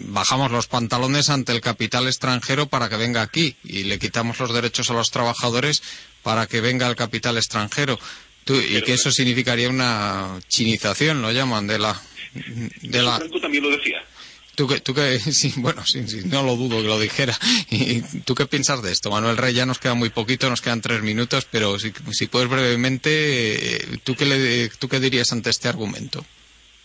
bajamos 0.07 0.51
los 0.51 0.67
pantalones 0.67 1.29
ante 1.29 1.53
el 1.53 1.61
capital 1.61 2.07
extranjero 2.07 2.67
para 2.67 2.89
que 2.89 2.97
venga 2.97 3.21
aquí 3.21 3.55
y 3.63 3.83
le 3.83 3.97
quitamos 3.97 4.39
los 4.39 4.53
derechos 4.53 4.89
a 4.89 4.93
los 4.93 5.09
trabajadores 5.09 5.81
para 6.21 6.47
que 6.47 6.59
venga 6.59 6.87
el 6.87 6.95
capital 6.95 7.37
extranjero. 7.37 7.97
y 8.45 8.81
que 8.81 8.93
eso 8.93 9.11
significaría 9.11 9.69
una 9.69 10.39
chinización, 10.47 11.21
lo 11.21 11.31
llaman, 11.31 11.67
de 11.67 11.79
la, 11.79 12.01
de 12.33 13.01
la... 13.01 13.17
Franco 13.17 13.39
también 13.39 13.63
lo 13.63 13.69
decía. 13.69 14.03
Tú 14.55 14.67
que, 14.67 14.81
tú 14.81 14.93
que 14.93 15.19
sí, 15.19 15.53
bueno, 15.57 15.85
sí, 15.85 16.07
sí, 16.07 16.21
no 16.25 16.43
lo 16.43 16.55
dudo 16.55 16.81
que 16.81 16.87
lo 16.87 16.99
dijera. 16.99 17.37
¿Y 17.69 18.01
tú 18.21 18.35
qué 18.35 18.45
piensas 18.45 18.81
de 18.81 18.91
esto? 18.91 19.09
Manuel 19.09 19.37
Rey, 19.37 19.53
ya 19.53 19.65
nos 19.65 19.79
queda 19.79 19.93
muy 19.93 20.09
poquito, 20.09 20.49
nos 20.49 20.61
quedan 20.61 20.81
tres 20.81 21.01
minutos, 21.01 21.47
pero 21.49 21.79
si, 21.79 21.93
si 22.11 22.27
puedes 22.27 22.49
brevemente, 22.49 23.99
¿tú 24.03 24.15
qué, 24.15 24.25
le, 24.25 24.69
¿tú 24.69 24.89
qué 24.89 24.99
dirías 24.99 25.31
ante 25.31 25.49
este 25.49 25.69
argumento? 25.69 26.25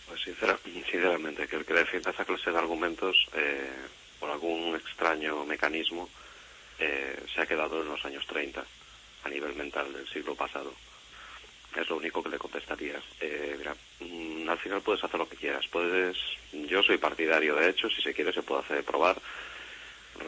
Pues 0.07 0.21
sinceramente, 0.21 1.47
que 1.47 1.57
el 1.57 1.65
que 1.65 1.73
defienda 1.73 2.11
esa 2.11 2.25
clase 2.25 2.51
de 2.51 2.57
argumentos, 2.57 3.17
eh, 3.35 3.69
por 4.19 4.29
algún 4.29 4.75
extraño 4.75 5.45
mecanismo, 5.45 6.09
eh, 6.79 7.19
se 7.33 7.41
ha 7.41 7.45
quedado 7.45 7.81
en 7.81 7.89
los 7.89 8.03
años 8.05 8.25
30, 8.27 8.63
a 9.23 9.29
nivel 9.29 9.55
mental 9.55 9.91
del 9.93 10.07
siglo 10.07 10.35
pasado. 10.35 10.73
Es 11.75 11.89
lo 11.89 11.97
único 11.97 12.23
que 12.23 12.29
le 12.29 12.37
contestaría. 12.37 13.01
Eh, 13.19 13.55
mira, 13.57 13.75
mm, 13.99 14.47
al 14.49 14.57
final 14.57 14.81
puedes 14.81 15.03
hacer 15.03 15.19
lo 15.19 15.27
que 15.27 15.35
quieras. 15.35 15.67
Puedes, 15.67 16.17
yo 16.53 16.81
soy 16.81 16.97
partidario 16.97 17.55
de 17.55 17.69
hecho, 17.69 17.89
si 17.89 18.01
se 18.01 18.13
quiere 18.13 18.31
se 18.31 18.43
puede 18.43 18.61
hacer 18.61 18.83
probar 18.83 19.17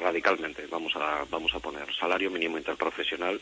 radicalmente. 0.02 0.68
Vamos 0.68 0.94
a, 0.98 1.26
vamos 1.30 1.54
a 1.56 1.60
poner 1.60 1.94
salario 1.96 2.30
mínimo 2.30 2.58
interprofesional, 2.58 3.40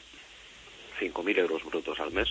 5.000 1.00 1.40
euros 1.40 1.64
brutos 1.66 2.00
al 2.00 2.12
mes, 2.12 2.30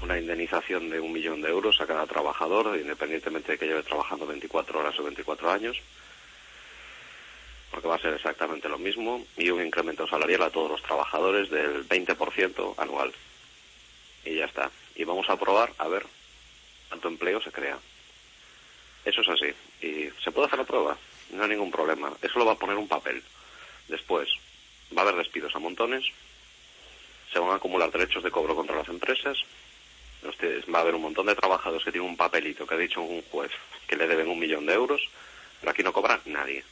una 0.00 0.18
indemnización 0.18 0.88
de 0.88 1.00
un 1.00 1.12
millón 1.12 1.42
de 1.42 1.50
euros 1.50 1.78
a 1.82 1.86
cada 1.86 2.06
trabajador, 2.06 2.78
independientemente 2.78 3.52
de 3.52 3.58
que 3.58 3.66
lleve 3.66 3.82
trabajando 3.82 4.26
24 4.26 4.80
horas 4.80 4.98
o 4.98 5.04
24 5.04 5.50
años, 5.50 5.76
porque 7.70 7.88
va 7.88 7.96
a 7.96 8.00
ser 8.00 8.14
exactamente 8.14 8.70
lo 8.70 8.78
mismo, 8.78 9.26
y 9.36 9.50
un 9.50 9.62
incremento 9.62 10.08
salarial 10.08 10.42
a 10.44 10.50
todos 10.50 10.70
los 10.70 10.82
trabajadores 10.82 11.50
del 11.50 11.86
20% 11.86 12.74
anual 12.78 13.12
y 14.28 14.36
ya 14.36 14.44
está. 14.44 14.70
Y 14.94 15.04
vamos 15.04 15.28
a 15.30 15.36
probar 15.36 15.72
a 15.78 15.88
ver 15.88 16.06
cuánto 16.88 17.08
empleo 17.08 17.40
se 17.40 17.52
crea. 17.52 17.78
Eso 19.04 19.20
es 19.22 19.28
así. 19.28 19.86
Y 19.86 20.10
se 20.22 20.30
puede 20.30 20.46
hacer 20.46 20.58
la 20.58 20.64
prueba, 20.64 20.96
no 21.30 21.42
hay 21.42 21.50
ningún 21.50 21.70
problema. 21.70 22.12
Eso 22.20 22.38
lo 22.38 22.44
va 22.44 22.52
a 22.52 22.58
poner 22.58 22.76
un 22.76 22.88
papel. 22.88 23.22
Después 23.88 24.28
va 24.96 25.02
a 25.02 25.04
haber 25.04 25.16
despidos 25.16 25.54
a 25.54 25.58
montones, 25.58 26.04
se 27.32 27.38
van 27.38 27.50
a 27.50 27.54
acumular 27.54 27.90
derechos 27.90 28.22
de 28.22 28.30
cobro 28.30 28.54
contra 28.54 28.76
las 28.76 28.88
empresas, 28.88 29.38
va 30.74 30.78
a 30.78 30.82
haber 30.82 30.94
un 30.94 31.02
montón 31.02 31.26
de 31.26 31.34
trabajadores 31.34 31.84
que 31.84 31.92
tienen 31.92 32.10
un 32.10 32.16
papelito 32.16 32.66
que 32.66 32.74
ha 32.74 32.78
dicho 32.78 33.00
un 33.00 33.22
juez 33.30 33.50
que 33.86 33.96
le 33.96 34.06
deben 34.06 34.28
un 34.28 34.38
millón 34.38 34.66
de 34.66 34.74
euros, 34.74 35.00
pero 35.60 35.70
aquí 35.72 35.82
no 35.82 35.92
cobra 35.92 36.20
nadie. 36.26 36.64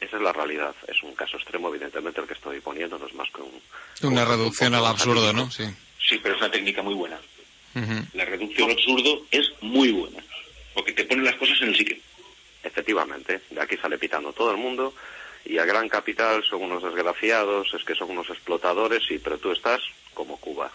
Esa 0.00 0.16
es 0.16 0.22
la 0.22 0.32
realidad. 0.32 0.74
Es 0.88 1.02
un 1.02 1.14
caso 1.14 1.36
extremo, 1.36 1.68
evidentemente, 1.68 2.20
el 2.20 2.26
que 2.26 2.34
estoy 2.34 2.60
poniendo, 2.60 2.98
no 2.98 3.06
es 3.06 3.14
más 3.14 3.30
que 3.30 3.40
un... 3.40 3.62
Una 4.02 4.24
reducción 4.24 4.74
al 4.74 4.84
absurdo, 4.84 5.32
¿no? 5.32 5.50
Sí. 5.50 5.64
Sí, 6.06 6.18
pero 6.22 6.34
es 6.34 6.40
una 6.40 6.50
técnica 6.50 6.82
muy 6.82 6.94
buena. 6.94 7.18
La 8.12 8.24
reducción 8.26 8.70
al 8.70 8.76
absurdo 8.76 9.26
es 9.30 9.50
muy 9.62 9.92
buena, 9.92 10.22
porque 10.74 10.92
te 10.92 11.04
pone 11.04 11.22
las 11.22 11.36
cosas 11.36 11.60
en 11.62 11.68
el 11.68 11.76
sitio. 11.76 11.96
Efectivamente, 12.62 13.40
de 13.50 13.60
aquí 13.60 13.76
sale 13.76 13.98
pitando 13.98 14.32
todo 14.32 14.50
el 14.50 14.58
mundo 14.58 14.94
y 15.44 15.58
a 15.58 15.64
gran 15.64 15.88
capital 15.88 16.44
son 16.44 16.62
unos 16.62 16.82
desgraciados, 16.82 17.72
es 17.74 17.82
que 17.84 17.94
son 17.94 18.10
unos 18.10 18.28
explotadores, 18.28 19.02
y 19.10 19.18
pero 19.18 19.38
tú 19.38 19.52
estás 19.52 19.80
como 20.14 20.38
Cuba. 20.38 20.70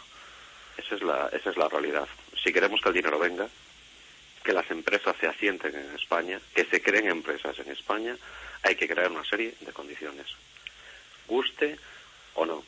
Esa 0.78 0.96
es 0.96 1.02
la, 1.02 1.30
esa 1.32 1.50
es 1.52 1.58
la 1.58 1.70
realidad. 1.70 2.08
Si 2.44 2.52
queremos 2.52 2.82
que 2.82 2.90
el 2.90 2.96
dinero 2.96 3.20
venga, 3.20 3.48
que 4.44 4.54
las 4.54 4.70
empresas 4.72 5.16
se 5.20 5.28
asienten 5.28 5.76
en 5.76 5.96
España, 5.96 6.40
que 6.56 6.66
se 6.66 6.82
creen 6.82 7.10
empresas 7.10 7.58
en 7.60 7.72
España, 7.72 8.16
hay 8.64 8.76
que 8.76 8.88
crear 8.88 9.12
una 9.12 9.24
serie 9.26 9.54
de 9.62 9.72
condiciones. 9.72 10.28
Guste 11.28 11.78
o 12.36 12.46
no. 12.46 12.64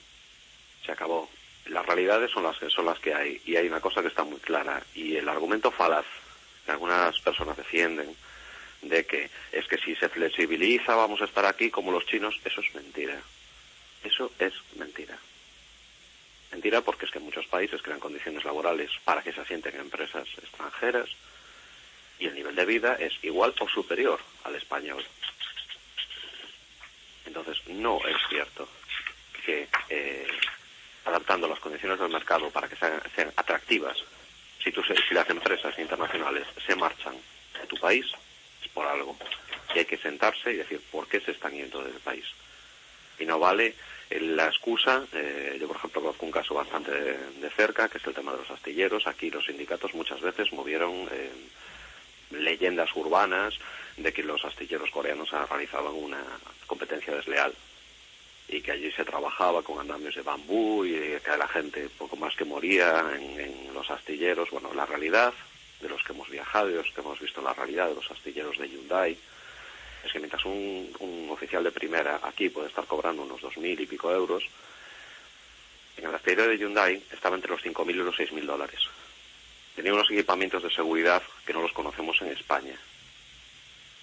Se 0.86 0.92
acabó. 0.92 1.30
Las 1.70 1.86
realidades 1.86 2.32
son 2.32 2.44
las 2.44 2.58
que 2.58 2.70
son 2.70 2.86
las 2.86 3.00
que 3.00 3.14
hay 3.14 3.42
y 3.46 3.56
hay 3.56 3.68
una 3.68 3.80
cosa 3.80 4.02
que 4.02 4.08
está 4.08 4.24
muy 4.24 4.40
clara 4.40 4.82
y 4.96 5.16
el 5.16 5.30
argumento 5.30 5.72
falaz 5.72 6.06
que 6.66 6.72
algunas 6.72 7.20
personas 7.22 7.56
defienden 7.58 8.16
de 8.82 9.06
que 9.06 9.30
es 9.52 9.68
que 9.68 9.78
si 9.78 9.96
se 9.96 10.10
flexibiliza 10.10 10.96
vamos 10.96 11.22
a 11.22 11.26
estar 11.26 11.46
aquí 11.46 11.70
como 11.70 11.92
los 11.92 12.06
chinos, 12.06 12.40
eso 12.44 12.62
es 12.62 12.74
mentira. 12.74 13.20
Eso 14.04 14.32
es 14.40 14.54
mentira. 14.78 15.18
Mentira 16.52 16.82
porque 16.82 17.06
es 17.06 17.12
que 17.12 17.20
muchos 17.20 17.46
países 17.48 17.82
crean 17.82 18.00
condiciones 18.00 18.44
laborales 18.44 18.90
para 19.04 19.22
que 19.22 19.32
se 19.32 19.42
asienten 19.42 19.76
empresas 19.76 20.28
extranjeras 20.42 21.10
y 22.18 22.26
el 22.26 22.34
nivel 22.34 22.56
de 22.56 22.66
vida 22.66 22.96
es 22.96 23.14
igual 23.24 23.54
o 23.60 23.70
superior 23.70 24.20
al 24.44 24.56
español. 24.56 25.06
Entonces, 27.26 27.58
no 27.68 28.00
es 28.08 28.18
cierto 28.28 28.68
que 29.46 29.68
eh, 29.90 30.28
adaptando 31.10 31.48
las 31.48 31.60
condiciones 31.60 32.00
del 32.00 32.10
mercado 32.10 32.50
para 32.50 32.68
que 32.68 32.76
sean, 32.76 33.02
atractivas, 33.36 33.98
si, 34.64 34.72
tú, 34.72 34.82
si 34.84 35.14
las 35.14 35.30
empresas 35.30 35.78
internacionales 35.78 36.48
se 36.66 36.76
marchan 36.76 37.16
de 37.60 37.68
tu 37.68 37.78
país, 37.78 38.06
es 38.62 38.70
por 38.70 38.86
algo. 38.86 39.18
Y 39.76 39.80
hay 39.80 39.86
que 39.86 39.98
sentarse 39.98 40.52
y 40.52 40.58
decir 40.58 40.82
por 40.92 41.08
qué 41.08 41.20
se 41.22 41.32
están 41.32 41.54
yendo 41.54 41.84
del 41.84 41.94
país. 41.94 42.26
Y 43.20 43.26
no 43.26 43.40
vale 43.40 43.76
la 44.10 44.48
excusa, 44.48 45.06
eh, 45.14 45.58
yo 45.60 45.68
por 45.68 45.76
ejemplo 45.78 46.02
conozco 46.02 46.26
un 46.26 46.32
caso 46.32 46.56
bastante 46.56 46.92
de, 46.92 47.18
de, 47.40 47.50
cerca, 47.52 47.88
que 47.88 48.00
es 48.00 48.08
el 48.08 48.14
tema 48.14 48.32
de 48.32 48.40
los 48.40 48.50
astilleros. 48.50 49.06
Aquí 49.06 49.30
los 49.30 49.46
sindicatos 49.46 49.94
muchas 49.94 50.20
veces 50.22 50.52
movieron 50.52 51.08
eh, 51.12 51.32
leyendas 52.32 52.90
urbanas 52.96 53.54
de 53.98 54.12
que 54.12 54.24
los 54.24 54.44
astilleros 54.46 54.90
coreanos 54.90 55.30
realizaban 55.32 55.94
una 55.94 56.24
competencia 56.66 57.14
desleal 57.14 57.54
y 58.52 58.62
que 58.62 58.72
allí 58.72 58.92
se 58.92 59.06
trabajaba 59.06 59.62
con 59.62 59.80
andamios 59.80 60.16
de 60.16 60.24
bambú 60.24 60.84
y 60.84 60.94
que 60.94 61.38
la 61.38 61.48
gente 61.48 61.88
poco 61.98 62.16
más 62.16 62.36
que 62.36 62.46
moría 62.46 63.06
en, 63.16 63.74
los 63.74 63.90
astilleros. 63.92 64.50
Bueno, 64.50 64.74
la 64.74 64.86
realidad 64.86 65.34
de 65.80 65.88
los 65.88 66.04
que 66.04 66.14
hemos 66.14 66.30
viajado 66.30 66.70
y 66.70 66.74
los 66.74 66.92
que 66.92 67.02
hemos 67.02 67.20
visto 67.20 67.42
la 67.42 67.54
realidad 67.54 67.88
de 67.90 67.96
los 67.96 68.12
astilleros 68.12 68.58
de 68.58 68.68
Hyundai 68.68 69.18
es 70.04 70.12
que 70.12 70.20
mientras 70.20 70.44
un, 70.46 70.92
un 71.00 71.30
oficial 71.30 71.64
de 71.64 71.72
primera 71.72 72.20
aquí 72.24 72.50
puede 72.50 72.68
estar 72.68 72.86
cobrando 72.86 73.22
unos 73.22 73.40
dos 73.40 73.56
mil 73.58 73.80
y 73.80 73.86
pico 73.86 74.12
euros, 74.12 74.44
en 75.98 76.06
el 76.06 76.16
astillero 76.16 76.48
de 76.48 76.58
Hyundai 76.58 77.04
estaba 77.12 77.36
entre 77.36 77.52
los 77.52 77.62
cinco 77.62 77.86
mil 77.86 77.98
y 77.98 78.04
los 78.04 78.16
seis 78.16 78.32
mil 78.32 78.48
dólares. 78.48 78.82
Tenía 79.76 79.94
unos 79.94 80.10
equipamientos 80.10 80.64
de 80.64 80.72
seguridad 80.72 81.22
que 81.46 81.54
no 81.54 81.62
los 81.62 81.72
conocemos 81.72 82.20
en 82.22 82.30
España. 82.30 82.76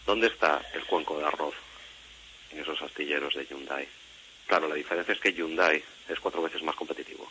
¿Dónde 0.06 0.28
está 0.28 0.62
el 0.72 0.84
cuenco 0.84 1.18
de 1.18 1.26
arroz 1.26 1.54
en 2.52 2.60
esos 2.60 2.80
astilleros 2.80 3.34
de 3.34 3.44
Hyundai? 3.44 3.88
Claro, 4.46 4.68
la 4.68 4.74
diferencia 4.74 5.12
es 5.12 5.20
que 5.20 5.32
Hyundai 5.32 5.82
es 6.08 6.20
cuatro 6.20 6.42
veces 6.42 6.62
más 6.62 6.76
competitivo. 6.76 7.28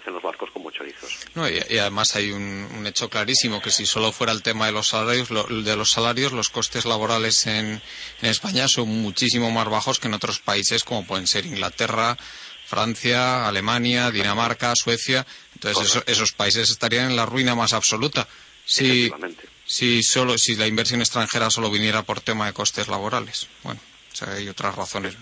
Hacen 0.00 0.14
los 0.14 0.22
barcos 0.22 0.50
como 0.50 0.70
chorizos. 0.70 1.12
No, 1.34 1.48
y, 1.48 1.62
y, 1.68 1.78
además 1.78 2.16
hay 2.16 2.32
un, 2.32 2.68
un, 2.76 2.86
hecho 2.86 3.10
clarísimo 3.10 3.60
que 3.60 3.70
si 3.70 3.84
solo 3.84 4.12
fuera 4.12 4.32
el 4.32 4.42
tema 4.42 4.66
de 4.66 4.72
los 4.72 4.88
salarios, 4.88 5.30
lo, 5.30 5.44
de 5.44 5.76
los 5.76 5.90
salarios, 5.90 6.32
los 6.32 6.48
costes 6.48 6.86
laborales 6.86 7.46
en, 7.46 7.82
en 8.22 8.28
España 8.28 8.66
son 8.66 8.88
muchísimo 8.88 9.50
más 9.50 9.68
bajos 9.68 10.00
que 10.00 10.08
en 10.08 10.14
otros 10.14 10.38
países 10.38 10.84
como 10.84 11.06
pueden 11.06 11.26
ser 11.26 11.44
Inglaterra, 11.44 12.16
Francia, 12.66 13.46
Alemania, 13.46 14.10
Dinamarca, 14.10 14.74
Suecia. 14.74 15.26
Entonces 15.54 15.90
eso, 15.90 16.02
esos 16.06 16.32
países 16.32 16.70
estarían 16.70 17.10
en 17.10 17.16
la 17.16 17.26
ruina 17.26 17.54
más 17.54 17.74
absoluta. 17.74 18.26
Si, 18.64 19.10
si, 19.66 20.02
solo, 20.02 20.38
si 20.38 20.56
la 20.56 20.66
inversión 20.66 21.00
extranjera 21.00 21.50
solo 21.50 21.70
viniera 21.70 22.02
por 22.04 22.20
tema 22.20 22.46
de 22.46 22.52
costes 22.52 22.88
laborales. 22.88 23.48
Bueno, 23.64 23.80
o 24.12 24.16
sea, 24.16 24.32
hay 24.32 24.48
otras 24.48 24.74
razones. 24.74 25.16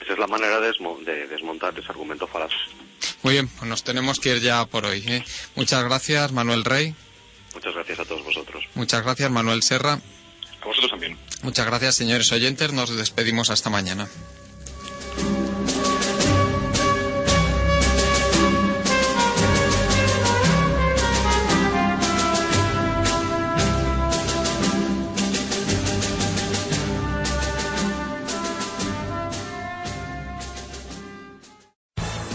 Esa 0.00 0.12
es 0.12 0.18
la 0.18 0.26
manera 0.26 0.60
de, 0.60 0.68
desmo 0.68 0.98
de 1.04 1.26
desmontar 1.26 1.76
ese 1.78 1.88
argumento 1.88 2.26
falaz. 2.26 2.52
Muy 3.22 3.34
bien, 3.34 3.48
pues 3.48 3.68
nos 3.68 3.82
tenemos 3.84 4.20
que 4.20 4.36
ir 4.36 4.40
ya 4.40 4.64
por 4.66 4.84
hoy. 4.86 5.02
¿eh? 5.06 5.24
Muchas 5.56 5.84
gracias, 5.84 6.32
Manuel 6.32 6.64
Rey. 6.64 6.94
Muchas 7.54 7.74
gracias 7.74 7.98
a 8.00 8.04
todos 8.04 8.24
vosotros. 8.24 8.64
Muchas 8.74 9.02
gracias, 9.02 9.30
Manuel 9.30 9.62
Serra. 9.62 10.00
A 10.60 10.64
vosotros 10.64 10.90
también. 10.90 11.18
Muchas 11.42 11.66
gracias, 11.66 11.96
señores 11.96 12.30
oyentes. 12.32 12.72
Nos 12.72 12.94
despedimos 12.96 13.50
hasta 13.50 13.70
mañana. 13.70 14.08